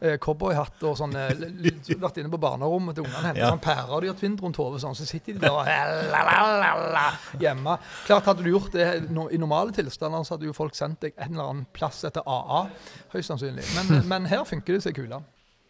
eh, 0.00 0.16
cowboyhatt 0.18 0.82
og 0.88 0.96
sånn. 0.98 1.12
Vært 1.14 2.18
inne 2.22 2.32
på 2.32 2.40
barnerommet 2.40 2.96
til 2.96 3.04
ungene, 3.04 3.28
hentet 3.28 3.42
Ja. 3.44 3.50
sånn 3.52 3.60
pærer 3.62 4.00
de 4.00 4.08
har 4.08 4.16
tvint 4.18 4.40
rundt 4.42 4.56
hodet, 4.56 4.80
sånn. 4.82 4.96
Så 4.96 5.06
sitter 5.06 5.34
de 5.34 5.38
der 5.44 5.52
og 5.52 5.66
la-la-la-la 5.66 7.04
hjemme. 7.38 7.78
Klart 8.06 8.24
Hadde 8.24 8.42
du 8.42 8.50
gjort 8.50 8.72
det 8.72 9.10
no, 9.10 9.28
i 9.28 9.36
normale 9.36 9.70
tilstander, 9.76 10.24
så 10.24 10.34
hadde 10.38 10.48
jo 10.48 10.52
folk 10.56 10.74
sendt 10.74 11.00
deg 11.04 11.12
en 11.18 11.34
eller 11.34 11.50
annen 11.50 11.66
plass 11.76 12.02
etter 12.08 12.22
AA, 12.26 12.64
høyst 13.12 13.30
sannsynlig. 13.30 13.64
Men, 13.76 14.08
men 14.12 14.26
her 14.32 14.44
funker 14.48 14.78
det 14.78 14.82
seg 14.86 14.96
kula. 14.96 15.20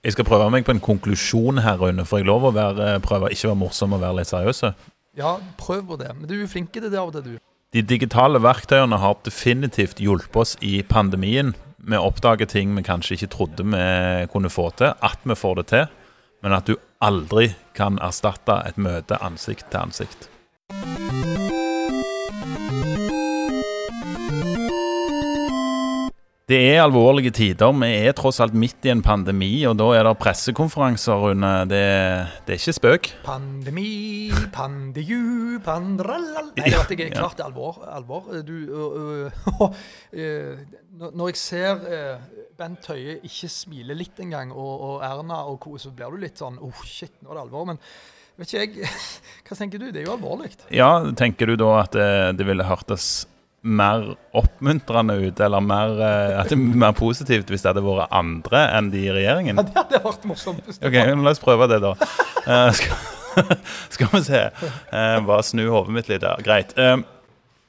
Jeg 0.04 0.12
skal 0.12 0.26
prøve 0.28 0.50
meg 0.52 0.66
på 0.66 0.70
en 0.74 0.80
konklusjon 0.84 1.62
her, 1.64 1.78
Rune. 1.80 2.04
Får 2.04 2.20
jeg 2.20 2.28
lov 2.28 2.44
å 2.44 2.52
være, 2.54 3.00
prøve 3.04 3.30
ikke 3.32 3.48
være 3.50 3.60
morsom 3.62 3.94
og 3.96 4.00
være 4.04 4.18
litt 4.20 4.28
seriøs. 4.28 4.62
Ja, 5.16 5.38
prøv 5.56 5.86
på 5.88 5.96
det. 5.98 6.10
Men 6.18 6.28
du 6.28 6.34
er 6.36 6.46
flink 6.50 6.72
til 6.74 6.84
det 6.90 6.98
av 7.00 7.08
og 7.08 7.14
til, 7.16 7.34
du. 7.34 7.38
De 7.74 7.82
digitale 7.82 8.38
verktøyene 8.38 9.00
har 9.02 9.16
definitivt 9.26 9.98
hjulpet 9.98 10.36
oss 10.38 10.52
i 10.62 10.76
pandemien. 10.86 11.56
Vi 11.82 11.98
oppdager 11.98 12.46
ting 12.46 12.70
vi 12.76 12.84
kanskje 12.86 13.16
ikke 13.16 13.30
trodde 13.32 13.66
vi 13.66 14.28
kunne 14.30 14.52
få 14.52 14.68
til. 14.78 14.94
At 15.02 15.18
vi 15.26 15.34
får 15.34 15.58
det 15.58 15.66
til. 15.72 15.88
Men 16.46 16.54
at 16.54 16.70
du 16.70 16.76
aldri 17.02 17.48
kan 17.74 17.98
erstatte 17.98 18.60
et 18.68 18.78
møte 18.78 19.18
ansikt 19.18 19.72
til 19.72 19.88
ansikt. 19.88 20.28
Det 26.44 26.58
er 26.74 26.82
alvorlige 26.84 27.30
tider. 27.32 27.70
Vi 27.80 27.86
er 28.04 28.12
tross 28.12 28.36
alt 28.44 28.52
midt 28.52 28.84
i 28.84 28.90
en 28.92 29.00
pandemi, 29.00 29.62
og 29.64 29.78
da 29.80 29.86
er 29.96 30.04
det 30.04 30.10
pressekonferanser, 30.20 31.16
Rune. 31.22 31.52
Det, 31.70 31.80
det 32.44 32.52
er 32.52 32.58
ikke 32.60 32.74
spøk. 32.76 33.08
Pandemi, 33.24 34.28
pandeju, 34.52 35.56
pandralal 35.64 36.50
Nei, 36.58 36.66
Ja, 36.68 36.82
dette 36.84 37.06
er 37.06 37.14
klart 37.16 37.38
det 37.40 37.46
er 37.46 37.48
alvor. 37.48 37.80
alvor. 37.88 38.28
Du, 38.44 38.52
øh, 38.52 39.24
øh, 39.24 39.72
øh, 40.20 40.58
når- 41.00 41.16
når 41.16 41.32
jeg 41.32 41.36
ser 41.40 41.80
øh, 41.88 42.16
Bent 42.60 42.86
Høie 42.92 43.16
ikke 43.24 43.48
smile 43.48 43.96
litt 43.96 44.20
engang, 44.20 44.52
og, 44.52 44.80
og 44.90 45.00
Erna 45.02 45.40
og 45.48 45.56
co., 45.64 45.78
så 45.80 45.96
blir 45.96 46.12
du 46.12 46.20
litt 46.20 46.36
sånn 46.44 46.60
oh, 46.60 46.84
shit, 46.84 47.14
nå 47.24 47.30
er 47.32 47.40
det 47.40 47.46
alvor. 47.48 47.64
Men 47.72 47.80
vet 48.36 48.52
ikke 48.52 48.84
jeg 48.84 48.92
Hva 49.48 49.56
tenker 49.64 49.80
du? 49.80 49.88
Det 49.96 50.02
er 50.04 50.10
jo 50.10 50.18
alvorlig. 50.18 50.52
Ja, 50.76 50.92
tenker 51.16 51.48
du 51.48 51.56
da 51.56 51.72
at 51.86 51.96
det, 51.96 52.10
det 52.36 52.46
ville 52.52 52.68
hørtes 52.68 53.24
mer 53.64 54.14
oppmuntrende 54.36 55.14
ut, 55.14 55.40
eller 55.40 55.60
mer, 55.64 55.96
eh, 55.96 56.42
det 56.44 56.52
er 56.52 56.60
mer 56.84 56.92
positivt 56.96 57.48
hvis 57.48 57.64
det 57.64 57.72
hadde 57.72 57.84
vært 57.84 58.12
andre 58.12 58.66
enn 58.76 58.90
de 58.92 59.06
i 59.06 59.14
regjeringen? 59.14 59.56
Ja, 59.56 59.64
det 59.64 59.78
hadde 59.78 60.02
vært 60.04 60.26
morsomt. 60.28 60.68
Ok, 60.76 60.92
la 60.92 61.32
oss 61.32 61.40
prøve 61.42 61.68
det, 61.72 61.80
da. 61.84 61.94
Uh, 62.44 62.68
skal, 62.76 62.96
skal 63.96 64.12
vi 64.12 64.22
se. 64.28 64.42
Uh, 64.92 65.18
bare 65.24 65.42
snu 65.48 65.64
hodet 65.70 65.96
mitt 65.96 66.12
litt 66.12 66.22
der. 66.26 66.44
Greit. 66.44 66.76
Uh, 66.76 67.00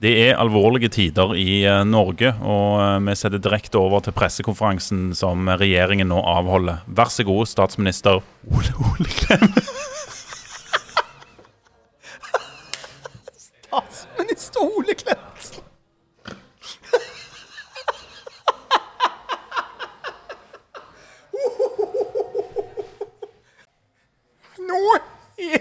det 0.04 0.12
er 0.26 0.36
alvorlige 0.42 0.92
tider 0.92 1.32
i 1.40 1.64
Norge, 1.88 2.34
og 2.44 3.06
vi 3.08 3.16
setter 3.16 3.40
direkte 3.40 3.80
over 3.80 4.04
til 4.04 4.14
pressekonferansen 4.14 5.14
som 5.16 5.48
regjeringen 5.48 6.12
nå 6.12 6.20
avholder. 6.20 6.84
Vær 6.86 7.10
så 7.10 7.24
god, 7.26 7.48
statsminister 7.48 8.20
Ole 8.52 8.76
Ole 8.92 9.16
Klem. 9.24 9.48
Statsminister 13.76 14.60
Ole 14.62 14.94
Klemetsen! 15.00 15.64
Nå 24.58 24.96
er 25.38 25.60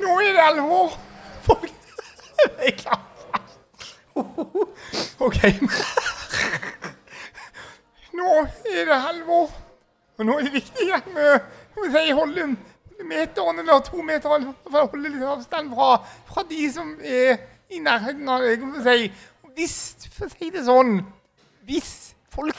Nå 0.00 0.20
er 0.20 0.32
det 0.32 0.33
alvor! 0.48 0.98
Folk. 1.42 1.72
OK. 5.26 5.40
Nå 8.14 8.30
er 8.70 8.84
det 8.84 8.98
alvor. 8.98 9.50
Og 10.18 10.26
nå 10.26 10.38
er 10.38 10.46
det 10.46 10.52
viktig 10.54 10.92
at 10.94 11.08
vi 11.10 11.18
holde 11.82 12.14
holder 12.14 12.54
meteren 13.04 13.58
eller 13.58 13.82
to 13.84 14.02
meter 14.02 14.30
for 14.62 14.78
å 14.78 14.86
holde 14.92 15.10
litt 15.10 15.26
avstand 15.26 15.72
fra, 15.74 15.96
fra 16.28 16.44
de 16.48 16.68
som 16.72 16.94
er 17.02 17.40
i 17.74 17.80
nærheten 17.82 18.28
av 18.30 18.46
deg. 18.86 19.10
Hvis, 19.54 19.76
for 20.14 20.26
å 20.26 20.34
si 20.34 20.50
det 20.54 20.64
sånn, 20.66 21.00
hvis 21.66 22.14
folk 22.34 22.58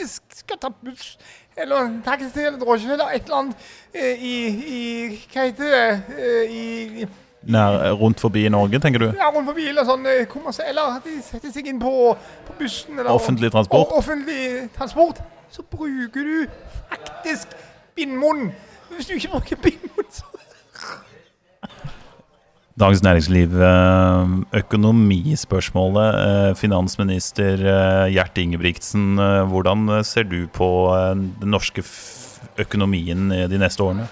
faktisk 0.00 0.22
skal 0.44 0.58
ta 0.58 0.68
buss 0.84 1.18
eller 1.56 2.00
taxi 2.04 2.40
eller 2.40 2.58
drosje 2.58 2.92
eller 2.92 3.10
et 3.14 3.24
eller 3.24 3.36
annet 3.36 3.56
eh, 3.94 4.22
i, 4.24 4.34
i 4.76 5.18
Hva 5.32 5.44
heter 5.48 5.74
det? 5.74 6.02
Eh, 6.18 6.54
i 6.54 7.06
Nær, 7.42 7.92
rundt 7.96 8.20
forbi 8.20 8.42
i 8.46 8.48
Norge, 8.52 8.78
tenker 8.80 8.98
du? 9.00 9.06
ja, 9.16 9.30
rundt 9.32 9.48
forbi 9.48 9.68
eller 9.68 9.84
sånn 9.88 10.04
eh, 10.06 10.68
Eller 10.68 10.96
at 10.98 11.04
de 11.04 11.20
setter 11.24 11.52
seg 11.52 11.66
inn 11.72 11.80
på, 11.80 12.14
på 12.46 12.56
bussen 12.58 12.98
eller 12.98 13.10
Offentlig 13.10 13.50
transport? 13.52 13.92
offentlig 13.96 14.68
transport. 14.76 15.20
Så 15.50 15.62
bruker 15.62 16.24
du 16.24 16.46
faktisk 16.90 17.48
bindmunn. 17.96 18.52
Hvis 18.90 19.06
du 19.08 19.14
ikke 19.16 19.32
bruker 19.32 19.56
bindmunn, 19.56 20.10
så 20.12 20.24
Dagens 22.80 23.02
Næringsliv, 23.04 23.60
eh, 23.60 24.30
økonomispørsmålet. 24.56 26.14
eh, 26.16 26.54
Finansminister 26.56 27.52
eh, 27.52 28.12
Gjert 28.14 28.38
Ingebrigtsen, 28.38 29.16
hvordan 29.50 30.02
ser 30.02 30.22
du 30.22 30.46
på 30.48 30.88
den 31.12 31.50
norske 31.50 31.84
økonomien 32.56 33.28
de 33.28 33.58
neste 33.58 33.84
årene? 33.84 34.06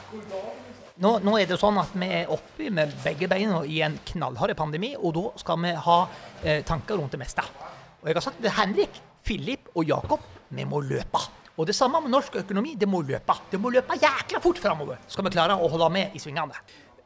Nå, 1.00 1.18
nå 1.24 1.38
er 1.38 1.46
det 1.46 1.56
sånn 1.56 1.78
at 1.80 1.94
vi 1.94 2.10
er 2.12 2.28
oppe 2.28 2.68
med 2.68 2.92
begge 3.04 3.28
beina 3.28 3.62
i 3.64 3.80
en 3.80 3.96
knallhard 4.04 4.52
pandemi, 4.58 4.94
og 4.98 5.14
da 5.14 5.24
skal 5.40 5.62
vi 5.62 5.72
ha 5.72 5.98
tanker 6.66 6.98
rundt 7.00 7.12
det 7.16 7.20
meste. 7.22 7.40
Og 8.02 8.10
jeg 8.10 8.18
har 8.18 8.26
sagt 8.26 8.42
til 8.42 8.52
Henrik, 8.52 9.00
Filip 9.22 9.72
og 9.74 9.88
Jakob 9.88 10.20
vi 10.50 10.64
må 10.68 10.82
løpe. 10.84 11.22
Og 11.56 11.66
det 11.66 11.74
samme 11.74 12.02
med 12.04 12.12
norsk 12.12 12.36
økonomi. 12.36 12.76
Det 12.78 12.86
må 12.88 13.00
løpe. 13.02 13.34
Det 13.50 13.58
må 13.60 13.72
løpe 13.74 13.96
jækla 13.98 14.38
fort 14.40 14.60
framover. 14.62 15.00
Skal 15.08 15.24
vi 15.24 15.32
klare 15.34 15.56
å 15.56 15.68
holde 15.72 15.88
med 15.90 16.14
i 16.14 16.20
svingene. 16.22 16.54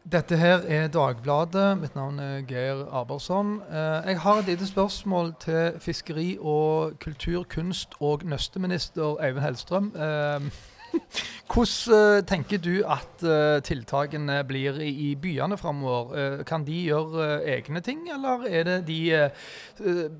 Dette 0.02 0.36
her 0.36 0.64
er 0.66 0.88
Dagbladet. 0.90 1.76
Mitt 1.78 1.94
navn 1.94 2.18
er 2.18 2.40
Geir 2.48 2.80
Abersson. 2.90 3.60
Eh, 3.70 4.08
Jeg 4.10 4.20
har 4.20 4.38
et 4.40 4.46
lite 4.46 4.66
spørsmål 4.66 5.34
til 5.40 5.72
fiskeri- 5.78 6.38
og 6.40 6.98
kultur-, 6.98 7.44
kunst- 7.46 7.94
og 8.00 8.24
nøsteminister 8.24 9.20
Eivind 9.22 9.44
Hellstrøm. 9.44 9.92
Eh, 9.94 10.40
Hvordan 11.52 12.18
eh, 12.18 12.24
tenker 12.26 12.58
du 12.58 12.82
at 12.84 13.22
tiltakene 13.64 14.42
blir 14.44 14.80
i 14.82 15.14
byene 15.14 15.56
framover? 15.56 16.42
Kan 16.42 16.64
de 16.66 16.82
gjøre 16.82 17.44
egne 17.46 17.80
ting, 17.80 18.08
eller 18.12 18.42
er 18.50 18.62
det 18.64 18.86
de 18.88 19.30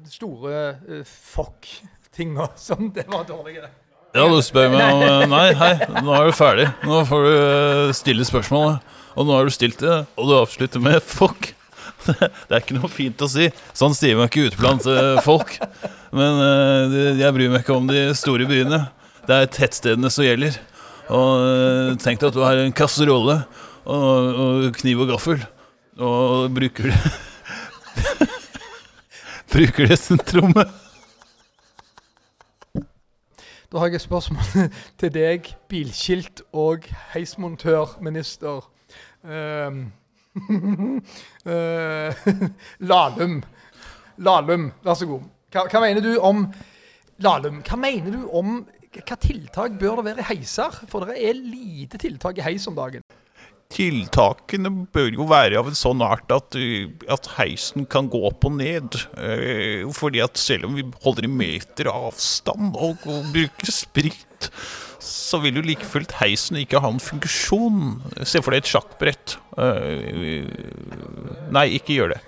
store 0.09 0.77
fuck-tinga 1.05 2.47
som 2.69 2.93
det 2.95 3.05
var 3.11 3.25
dårlige? 3.29 3.67
Ja, 4.13 4.27
du 4.29 4.43
spør 4.45 4.69
meg 4.69 4.83
om 4.93 5.03
eh, 5.07 5.23
Nei, 5.25 5.47
hei, 5.57 5.73
nå 6.05 6.13
er 6.13 6.27
du 6.29 6.35
ferdig. 6.37 6.67
Nå 6.85 6.99
får 7.09 7.23
du 7.25 7.31
eh, 7.33 7.93
stille 7.97 8.27
spørsmålet. 8.29 8.91
Og 9.17 9.25
nå 9.25 9.39
har 9.39 9.49
du 9.49 9.53
stilt 9.55 9.81
det, 9.81 9.95
og 10.21 10.29
du 10.29 10.35
avslutter 10.37 10.83
med 10.85 10.99
'fuck'. 11.01 11.55
Det 12.05 12.51
er 12.51 12.61
ikke 12.61 12.77
noe 12.77 12.91
fint 12.93 13.25
å 13.25 13.29
si. 13.31 13.47
Sånn 13.77 13.97
sier 13.97 14.19
man 14.19 14.29
ikke 14.29 14.51
ute 14.51 14.61
blant 14.61 14.85
eh, 14.91 15.17
folk. 15.25 15.55
Men 16.13 16.93
jeg 17.17 17.33
bryr 17.33 17.49
meg 17.55 17.63
ikke 17.63 17.79
om 17.79 17.89
de 17.89 18.05
store 18.19 18.45
byene. 18.51 18.83
Det 19.25 19.39
er 19.39 19.49
tettstedene 19.55 20.11
som 20.13 20.27
gjelder. 20.27 20.59
Og 21.13 21.97
tenk 22.03 22.21
deg 22.21 22.29
at 22.29 22.37
du 22.37 22.43
har 22.45 22.61
en 22.61 22.77
kasserolle 22.77 23.39
og, 23.87 24.29
og 24.45 24.69
kniv 24.77 25.07
og 25.07 25.15
gaffel, 25.15 25.41
og 25.97 26.53
bruker 26.53 26.93
det 26.93 27.01
Bruker 29.53 29.89
det 29.89 30.01
sentrummet. 30.01 30.82
Da 33.73 33.79
har 33.81 33.89
jeg 33.89 33.95
et 33.95 34.05
spørsmål 34.05 34.69
til 35.01 35.13
deg, 35.15 35.47
bilskilt- 35.69 36.43
og 36.53 36.85
heismontørminister. 37.15 38.67
Um, 39.25 39.93
Lahlum. 42.91 43.39
Lahlum, 44.19 44.67
vær 44.85 44.95
så 45.01 45.09
god. 45.09 45.25
Hva, 45.53 45.65
hva 45.73 45.83
mener 45.87 46.05
du 46.05 46.13
om 46.21 46.45
Lahlum, 47.25 47.63
hva 47.65 47.81
mener 47.81 48.13
du 48.13 48.29
om 48.29 48.61
hva 48.93 49.17
tiltak 49.17 49.81
bør 49.81 50.03
det 50.03 50.09
være 50.11 50.21
i 50.21 50.29
heiser? 50.35 50.83
For 50.93 51.09
det 51.09 51.17
er 51.25 51.41
lite 51.41 51.97
tiltak 52.03 52.43
i 52.43 52.45
heis 52.45 52.69
om 52.69 52.77
dagen. 52.77 53.01
Tiltakene 53.73 54.71
bør 54.93 55.15
jo 55.17 55.27
være 55.31 55.57
av 55.61 55.71
en 55.71 55.79
sånn 55.79 56.03
art 56.05 56.33
at, 56.35 56.57
uh, 56.59 56.91
at 57.13 57.31
heisen 57.39 57.87
kan 57.91 58.11
gå 58.13 58.21
opp 58.29 58.45
og 58.49 58.59
ned. 58.59 58.99
Eh, 59.17 59.89
fordi 59.97 60.21
at 60.25 60.41
selv 60.41 60.69
om 60.69 60.77
vi 60.77 60.85
holder 61.05 61.29
en 61.29 61.39
meter 61.39 61.89
avstand 61.93 62.77
og, 62.77 63.05
og 63.09 63.31
bruker 63.33 63.73
sprit, 63.73 64.51
så 65.03 65.41
vil 65.43 65.59
jo 65.59 65.65
like 65.65 65.87
fullt 65.89 66.13
heisen 66.21 66.61
ikke 66.61 66.83
ha 66.85 66.91
en 66.93 67.03
funksjon. 67.03 68.03
Se 68.29 68.43
for 68.45 68.55
deg 68.55 68.63
et 68.63 68.75
sjakkbrett. 68.75 69.39
Eh, 69.57 70.45
nei, 71.53 71.67
ikke 71.79 71.97
gjør 71.97 72.15
det. 72.17 72.21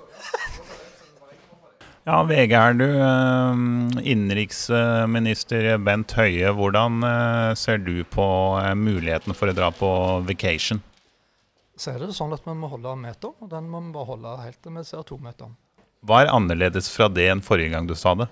Ja, 2.05 2.19
Vegard, 2.29 2.83
du, 2.83 2.85
eh, 2.85 3.61
innenriksminister 4.13 5.79
Bent 5.81 6.13
Høie, 6.19 6.51
hvordan 6.53 6.99
eh, 7.09 7.53
ser 7.57 7.81
du 7.81 8.03
på 8.05 8.27
eh, 8.61 8.75
muligheten 8.77 9.33
for 9.33 9.49
å 9.49 9.57
dra 9.57 9.71
på 9.73 9.89
vacation? 10.29 10.83
Så 11.77 11.91
er 11.95 11.99
det 12.05 12.15
sånn 12.15 12.33
at 12.37 12.45
vi 12.47 12.55
må 12.55 12.69
holde 12.71 12.95
meter, 13.01 13.33
og 13.43 13.51
den 13.51 13.69
må 13.71 13.81
vi 13.83 13.93
bare 13.97 14.11
holde 14.13 14.37
helt 14.45 14.61
til 14.63 14.73
vi 14.77 14.85
ser 14.87 15.03
to 15.09 15.19
meter. 15.19 15.51
Hva 16.05 16.21
er 16.23 16.31
annerledes 16.35 16.91
fra 16.93 17.09
det 17.09 17.27
enn 17.33 17.43
forrige 17.43 17.73
gang 17.73 17.87
du 17.89 17.95
sa 17.99 18.13
det? 18.15 18.29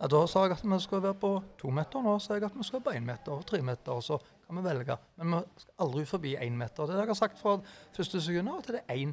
Ja, 0.00 0.08
da 0.08 0.20
sa 0.30 0.46
jeg 0.46 0.54
at 0.56 0.62
vi 0.64 0.78
skal 0.80 1.02
være 1.04 1.18
på 1.20 1.30
to 1.60 1.70
meter, 1.76 2.00
nå 2.00 2.14
sa 2.24 2.38
jeg 2.38 2.46
at 2.48 2.54
vi 2.56 2.64
skal 2.64 2.80
på 2.80 2.94
én 2.96 3.04
meter 3.04 3.34
og 3.34 3.42
tre 3.44 3.60
meter. 3.60 3.92
og 3.92 4.02
Så 4.06 4.16
kan 4.46 4.56
vi 4.56 4.62
velge. 4.64 4.96
Men 5.20 5.34
vi 5.34 5.60
skal 5.60 5.74
aldri 5.84 6.04
forbi 6.08 6.36
én 6.40 6.56
meter. 6.56 6.86
Det 6.88 6.96
jeg 6.96 7.10
har 7.10 7.18
sagt 7.18 7.38
fra 7.42 7.58
første 7.96 8.22
sekund 8.24 8.48
at 8.54 8.70
det 8.72 8.80
er 8.86 8.94
én 8.96 9.12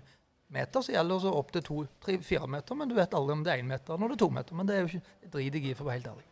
meter 0.55 0.79
som 0.85 0.95
gjelder, 0.95 1.19
så 1.19 1.33
opp 1.35 1.51
til 1.51 1.65
to, 1.67 1.81
tre, 1.99 2.15
fire 2.23 2.47
meter. 2.47 2.75
Men 2.79 2.87
du 2.87 2.95
vet 2.95 3.13
aldri 3.19 3.35
om 3.35 3.43
det 3.43 3.51
er 3.51 3.59
én 3.65 3.67
meter 3.67 3.99
når 3.99 4.13
det 4.13 4.15
er 4.15 4.23
to 4.23 4.29
meter. 4.37 4.55
Men 4.55 4.69
det 4.69 4.75
er 4.77 4.85
jo 4.85 4.87
ikke, 4.93 5.03
det 5.25 5.31
driter 5.33 5.59
jeg 5.59 5.65
i, 5.73 5.75
for 5.75 5.83
å 5.83 5.89
være 5.89 5.99
helt 5.99 6.11
ærlig. 6.13 6.27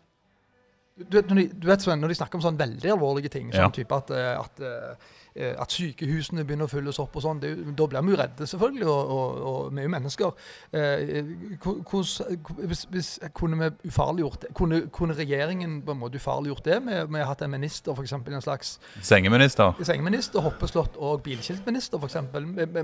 Du, 0.95 1.03
du, 1.19 1.35
vet, 1.35 1.59
du 1.59 1.67
vet, 1.67 1.81
Sven, 1.83 1.99
når 1.99 2.13
de 2.13 2.15
snakker 2.21 2.39
om 2.39 2.45
sånne 2.45 2.61
veldig 2.63 2.91
alvorlige 2.93 3.33
ting, 3.33 3.49
sånn 3.51 3.65
Ja. 3.67 3.69
type 3.75 3.91
at, 3.91 4.11
eh, 4.15 4.39
at, 4.39 4.59
eh, 4.63 4.95
at 5.35 5.71
sykehusene 5.75 6.45
begynner 6.47 6.69
å 6.69 6.71
fylles 6.71 6.99
opp 7.03 7.15
og 7.19 7.23
sånn, 7.25 7.41
da 7.43 7.87
blir 7.91 8.01
vi 8.05 8.13
jo 8.13 8.19
redde, 8.21 8.47
selvfølgelig, 8.47 8.85
og, 8.87 9.09
og, 9.15 9.41
og 9.49 9.73
vi 9.75 9.81
er 9.81 9.87
jo 9.89 9.91
mennesker. 9.91 10.31
Eh, 10.71 11.57
hvor- 11.63 11.81
hvordan- 11.89 12.67
hvis, 12.71 12.85
hvis 12.91 13.09
kunne 13.35 13.57
vi 13.59 13.89
ufarliggjort 13.91 14.39
det? 14.45 14.53
Kunne, 14.55 14.81
kunne 14.95 15.13
regjeringen 15.17 15.81
på 15.83 15.91
en 15.91 15.99
måte 15.99 16.15
ufarliggjort 16.21 16.63
det 16.63 16.77
Vi, 16.85 17.01
vi 17.11 17.19
har 17.19 17.25
hatt 17.33 17.41
en 17.41 17.51
minister, 17.51 17.91
f.eks. 17.93 18.13
en 18.13 18.41
slags 18.41 18.79
Sengeminister? 19.01 19.73
sengeminister, 19.83 20.39
hoppeslott 20.41 20.95
og 20.97 21.23
bilskiltminister, 21.23 21.99
f.eks. 21.99 22.15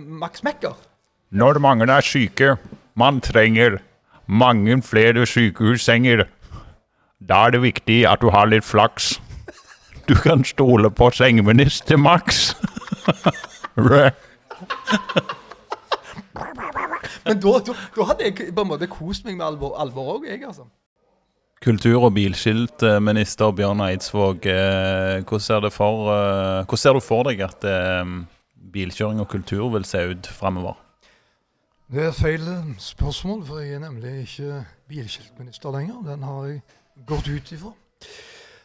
Max 0.08 0.44
Mekker? 0.44 0.76
Når 1.32 1.60
mange 1.64 1.88
er 1.90 2.02
syke, 2.04 2.58
man 2.96 3.22
trenger 3.22 3.80
mange 4.28 4.82
flere 4.84 5.24
sykehussenger. 5.26 6.26
Da 7.22 7.46
er 7.48 7.52
det 7.56 7.62
viktig 7.62 8.02
at 8.10 8.20
du 8.22 8.30
har 8.34 8.46
litt 8.50 8.64
flaks. 8.66 9.20
Du 10.12 10.16
kan 10.16 10.44
stole 10.44 10.90
på 10.92 11.08
sengeminister 11.12 11.98
Max. 11.98 12.56
Men 17.24 17.40
da, 17.40 17.52
da, 17.64 17.76
da 17.96 18.08
hadde 18.10 18.26
jeg 18.26 18.50
på 18.52 18.66
en 18.66 18.68
måte 18.74 18.90
kost 18.92 19.24
meg 19.24 19.38
med 19.38 19.46
alvor 19.46 19.78
alvor 19.80 20.18
òg, 20.18 20.26
jeg, 20.28 20.42
altså. 20.44 20.66
Kultur- 21.64 22.04
og 22.10 22.12
bilskiltminister 22.18 23.54
Bjørn 23.56 23.86
Eidsvåg, 23.86 24.50
eh, 24.52 25.22
hvordan 25.22 25.46
ser, 25.46 25.70
for, 25.72 26.12
eh, 26.12 26.66
hvordan 26.66 26.82
ser 26.84 27.00
du 27.00 27.04
for 27.06 27.30
deg 27.30 27.46
at 27.48 27.64
eh, 27.72 28.12
bilkjøring 28.76 29.24
og 29.24 29.30
kultur 29.32 29.72
vil 29.78 29.88
se 29.88 30.04
ut 30.12 30.28
fremover? 30.28 30.76
Det 31.88 32.10
er 32.10 32.20
feil 32.20 32.44
spørsmål, 32.84 33.46
for 33.48 33.64
jeg 33.64 33.80
er 33.80 33.86
nemlig 33.86 34.26
ikke 34.26 34.66
bilskiltminister 34.92 35.72
lenger. 35.72 36.04
Den 36.12 36.28
har 36.28 36.52
jeg 36.52 36.62
gått 37.08 37.32
ut 37.32 37.56
ifra. 37.56 37.72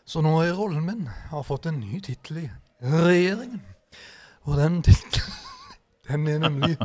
Så 0.06 0.20
nå 0.22 0.36
er 0.38 0.52
rollen 0.54 0.84
min 0.86 1.08
har 1.32 1.42
fått 1.42 1.64
en 1.66 1.80
ny 1.82 1.98
tittel 1.98 2.44
i 2.44 2.46
regjeringen. 2.78 3.58
Og 4.46 4.54
den 4.60 4.78
tittelen 4.86 5.32
den 6.06 6.28
er 6.30 6.38
nemlig 6.44 6.76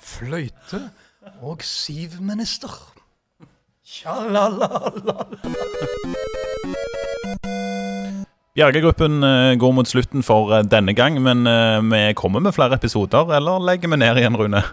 fløyte- 0.00 0.88
og 1.44 1.60
sivminister. 1.68 2.72
Tjalalala. 3.84 5.28
Bjergegruppen 8.56 9.20
eh, 9.20 9.52
går 9.60 9.72
mot 9.76 9.88
slutten 9.88 10.24
for 10.24 10.56
eh, 10.56 10.64
denne 10.64 10.96
gang, 10.96 11.20
men 11.20 11.44
eh, 11.44 11.84
vi 11.92 12.16
kommer 12.16 12.40
med 12.40 12.56
flere 12.56 12.80
episoder, 12.80 13.36
eller 13.36 13.60
legger 13.68 13.92
vi 13.92 14.00
ned 14.00 14.16
igjen, 14.22 14.38
Rune? 14.40 14.64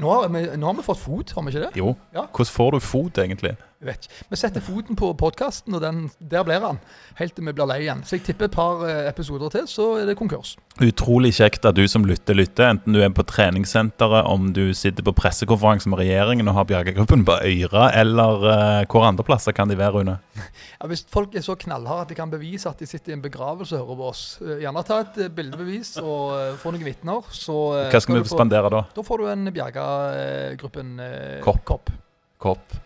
Nå 0.00 0.08
har, 0.08 0.32
vi, 0.32 0.48
nå 0.56 0.64
har 0.64 0.80
vi 0.80 0.86
fått 0.86 1.04
fot, 1.04 1.36
har 1.36 1.44
vi 1.44 1.52
ikke 1.52 1.66
det? 1.66 1.74
Jo. 1.76 1.92
Ja. 2.16 2.24
Hvordan 2.32 2.56
får 2.56 2.70
du 2.72 2.80
fot, 2.80 3.20
egentlig? 3.20 3.52
Vet 3.80 4.04
ikke. 4.04 4.16
Vi 4.28 4.36
setter 4.36 4.60
foten 4.60 4.96
på 4.98 5.08
podkasten, 5.16 5.72
og 5.72 5.80
den, 5.80 6.02
der 6.20 6.42
blir 6.44 6.60
han. 6.60 6.76
Helt 7.16 7.32
til 7.32 7.46
vi 7.48 7.54
blir 7.56 7.64
lei 7.64 7.78
igjen. 7.86 8.02
Så 8.04 8.18
jeg 8.18 8.26
tipper 8.26 8.50
et 8.50 8.52
par 8.52 8.82
eh, 8.84 9.06
episoder 9.08 9.48
til, 9.54 9.64
så 9.72 9.86
er 10.02 10.10
det 10.10 10.18
konkurs. 10.20 10.50
Utrolig 10.84 11.30
kjekt 11.38 11.64
at 11.64 11.78
du 11.78 11.86
som 11.88 12.04
lytter, 12.04 12.36
lytter. 12.36 12.68
Enten 12.74 12.92
du 12.92 13.00
er 13.00 13.08
på 13.16 13.24
treningssenteret, 13.24 14.28
om 14.28 14.50
du 14.52 14.74
sitter 14.76 15.06
på 15.06 15.14
pressekonferanse 15.16 15.88
med 15.88 16.02
regjeringen 16.02 16.50
og 16.52 16.58
har 16.58 16.66
Bjergegruppen 16.68 17.24
på 17.24 17.38
Øyra, 17.40 17.86
eller 18.02 18.44
uh, 18.44 18.90
hvor 18.92 19.06
andre 19.08 19.24
plasser 19.24 19.56
kan 19.56 19.72
de 19.72 19.78
være, 19.80 19.94
Rune? 19.96 20.18
Ja, 20.80 20.88
hvis 20.88 21.02
folk 21.12 21.34
er 21.36 21.44
så 21.44 21.56
knallharde 21.60 22.06
at 22.06 22.12
de 22.12 22.16
kan 22.16 22.30
bevise 22.32 22.68
at 22.68 22.78
de 22.80 22.86
sitter 22.88 23.12
i 23.12 23.16
en 23.16 23.24
begravelse 23.24 23.76
og 23.76 23.90
hører 23.90 23.98
på 23.98 24.06
oss, 24.08 24.22
eh, 24.40 24.62
gjerne 24.62 24.84
ta 24.88 25.02
et 25.04 25.18
bildebevis 25.36 25.90
og 26.00 26.56
få 26.62 26.72
noen 26.72 26.86
vitner, 26.88 27.28
så 27.36 27.56
Hva 27.92 28.00
skal 28.00 28.16
vi 28.16 28.24
spandere 28.32 28.72
da? 28.72 28.84
Da 28.96 29.04
får 29.04 29.20
du 29.20 29.28
en 29.28 29.52
Bjerga-gruppen 29.52 30.94
eh, 31.04 31.42
Kopp. 31.44 31.92
kopp. 32.40 32.80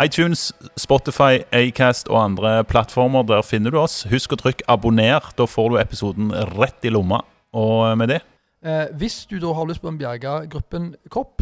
ITunes, 0.00 0.52
Spotify, 0.80 1.42
Acast 1.52 2.08
og 2.08 2.22
andre 2.24 2.64
plattformer. 2.64 3.22
Der 3.28 3.42
finner 3.42 3.70
du 3.70 3.78
oss. 3.78 4.04
Husk 4.08 4.32
å 4.32 4.40
trykke 4.40 4.64
'abonner'. 4.68 5.32
Da 5.36 5.44
får 5.46 5.70
du 5.70 5.76
episoden 5.78 6.32
rett 6.56 6.84
i 6.84 6.88
lomma. 6.88 7.20
Og 7.52 7.98
med 7.98 8.08
det 8.08 8.20
Eh, 8.60 8.90
hvis 8.92 9.24
du 9.24 9.38
da 9.40 9.54
har 9.56 9.64
lyst 9.68 9.80
på 9.80 9.88
en 9.88 9.96
Bjerga-gruppen 9.98 10.90
kopp, 11.08 11.40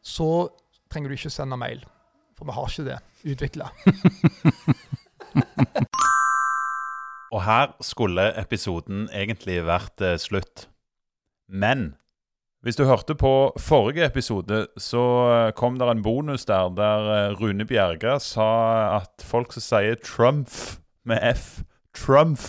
så 0.00 0.48
trenger 0.88 1.12
du 1.12 1.14
ikke 1.18 1.32
sende 1.32 1.58
mail. 1.60 1.82
For 2.38 2.48
vi 2.48 2.52
har 2.56 2.66
ikke 2.72 2.84
det 2.88 2.98
utvikla. 3.34 3.68
Og 7.34 7.42
her 7.44 7.74
skulle 7.84 8.30
episoden 8.40 9.08
egentlig 9.12 9.60
vært 9.68 10.00
eh, 10.00 10.16
slutt. 10.16 10.68
Men 11.48 11.92
Hvis 12.62 12.76
du 12.76 12.84
hørte 12.84 13.14
på 13.14 13.52
forrige 13.62 14.06
episode, 14.08 14.64
så 14.82 15.02
eh, 15.30 15.52
kom 15.54 15.76
det 15.78 15.86
en 15.92 16.02
bonus 16.02 16.44
der 16.44 16.72
der 16.74 17.10
eh, 17.14 17.36
Rune 17.38 17.64
Bjerga 17.64 18.16
sa 18.18 18.48
at 18.96 19.22
folk 19.22 19.54
som 19.54 19.62
sier 19.62 19.94
Trump 20.02 20.50
med 21.06 21.22
F, 21.36 21.60
Trump, 21.94 22.40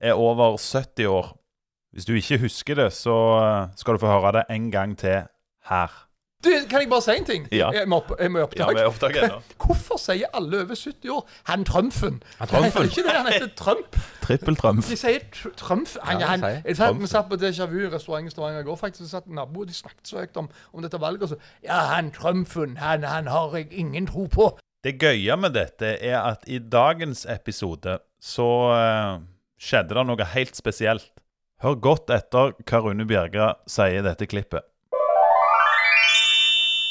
er 0.00 0.16
over 0.16 0.56
70 0.56 1.06
år. 1.06 1.34
Hvis 1.92 2.08
du 2.08 2.14
ikke 2.14 2.40
husker 2.40 2.74
det, 2.74 2.92
så 2.96 3.16
eh, 3.42 3.68
skal 3.76 3.94
du 3.94 4.00
få 4.00 4.14
høre 4.16 4.32
det 4.32 4.44
en 4.50 4.70
gang 4.70 4.96
til 4.98 5.28
her. 5.68 6.03
Du, 6.44 6.50
kan 6.70 6.80
jeg 6.80 6.88
bare 6.90 7.02
si 7.02 7.14
en 7.16 7.24
ting? 7.24 7.46
Ja. 7.52 7.70
Jeg 7.72 7.88
må, 7.88 7.96
opp, 8.02 8.12
jeg 8.20 8.32
må 8.32 8.42
opptak. 8.44 8.74
Ja, 8.76 8.82
er 8.82 8.90
opptak 8.90 9.16
ennå. 9.16 9.38
Hvorfor 9.64 10.00
sier 10.00 10.28
alle 10.36 10.60
over 10.62 10.74
70 10.76 11.10
år 11.10 11.22
'han 11.48 11.64
Trumfen'? 11.64 12.20
Han 12.38 12.48
Trumfen? 12.48 12.84
ikke 12.90 13.04
det, 13.06 13.14
han 13.16 13.32
heter 13.32 13.48
Trump. 13.56 13.96
Trippel-Trump. 14.22 14.84
De 14.88 14.96
sier 14.96 15.24
tr 15.32 15.48
Trump. 15.56 15.88
Han, 16.02 16.20
Ja, 16.20 16.26
han, 16.26 16.44
jeg 16.64 16.76
satt, 16.76 17.00
vi 17.00 17.06
satt 17.06 17.28
på 17.28 17.36
Déjà 17.40 17.66
Vu 17.66 17.88
restaurant 17.92 18.26
i 18.26 18.30
Stavanger 18.30 18.60
i 18.60 18.68
går, 18.68 18.76
faktisk, 18.76 19.04
så 19.04 19.10
satt 19.18 19.26
naboer 19.28 19.66
de 19.66 19.74
snakket 19.74 20.08
så 20.08 20.20
høyt 20.22 20.36
om, 20.36 20.48
om 20.72 20.82
dette 20.82 21.00
valget. 21.00 21.22
Og 21.22 21.28
så 21.28 21.36
Ja, 21.64 21.80
han 21.96 22.10
Trumfen, 22.10 22.76
han, 22.76 23.02
han 23.02 23.26
har 23.26 23.56
jeg 23.56 23.72
ingen 23.72 24.06
tro 24.06 24.26
på. 24.26 24.58
Det 24.84 24.98
gøye 25.00 25.36
med 25.40 25.54
dette 25.56 25.96
er 25.96 26.18
at 26.20 26.44
i 26.46 26.58
dagens 26.58 27.24
episode 27.30 27.98
så 28.20 28.48
uh, 28.68 29.22
skjedde 29.60 29.96
det 29.96 30.06
noe 30.06 30.24
helt 30.34 30.56
spesielt. 30.56 31.10
Hør 31.64 31.74
godt 31.80 32.10
etter 32.12 32.52
hva 32.68 32.80
Rune 32.84 33.06
Bjerga 33.08 33.54
sier 33.70 34.02
i 34.02 34.04
dette 34.04 34.26
klippet. 34.28 34.66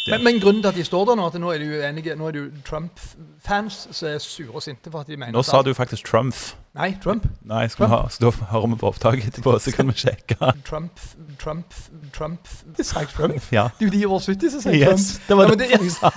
Men, 0.08 0.24
men 0.24 0.40
grunnen 0.42 0.62
til 0.62 0.68
at 0.68 0.76
de 0.76 0.84
står 0.84 1.06
der 1.06 1.16
nå, 1.16 1.26
at 1.32 1.36
nå 1.40 1.52
er 1.54 1.58
de 1.62 1.68
uenige, 1.80 2.16
nå 2.20 2.28
er 2.28 2.32
det 2.36 2.40
jo 2.42 2.50
Trump-fans 2.68 3.88
som 3.92 4.08
er 4.10 4.18
sure 4.20 4.52
og 4.56 4.64
sinte 4.66 4.92
for 4.92 5.00
at 5.00 5.08
de 5.08 5.16
mener 5.18 5.32
Nå 5.32 5.44
sa 5.48 5.62
du 5.64 5.72
faktisk 5.74 6.04
Trump. 6.10 6.36
Nei, 6.76 6.90
Trump. 7.04 7.28
Nei, 7.48 7.68
skal 7.72 7.86
vi 7.86 7.90
ha, 7.94 8.02
så 8.12 8.26
da 8.26 8.32
hører 8.52 8.68
vi 8.74 8.80
på 8.82 8.90
opptaket 8.92 9.30
etterpå, 9.32 9.56
så 9.64 9.72
kan 9.72 9.88
vi 9.88 9.96
sjekke. 10.04 10.36
Trump, 10.68 11.00
Trump, 11.40 11.74
Trump 12.14 12.48
Sa 12.82 13.00
jeg 13.06 13.14
Trump? 13.16 13.40
Ja. 13.54 13.70
Det 13.80 13.88
er 13.88 13.92
jo 13.92 13.96
de 14.00 14.06
over 14.10 14.20
70 14.20 14.52
som 14.58 14.66
sier 14.68 14.86
Trump. 14.92 15.28
Det 15.28 15.38
var 15.38 15.44
Ja, 15.44 15.50
det 15.56 15.60
men 15.60 15.70
det- 15.70 15.82
jeg 15.82 15.92
sa. 15.92 16.12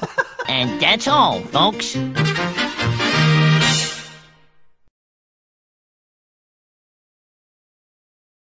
And 0.49 0.81
that's 0.83 1.07
all, 1.11 1.43
folks. 1.53 1.97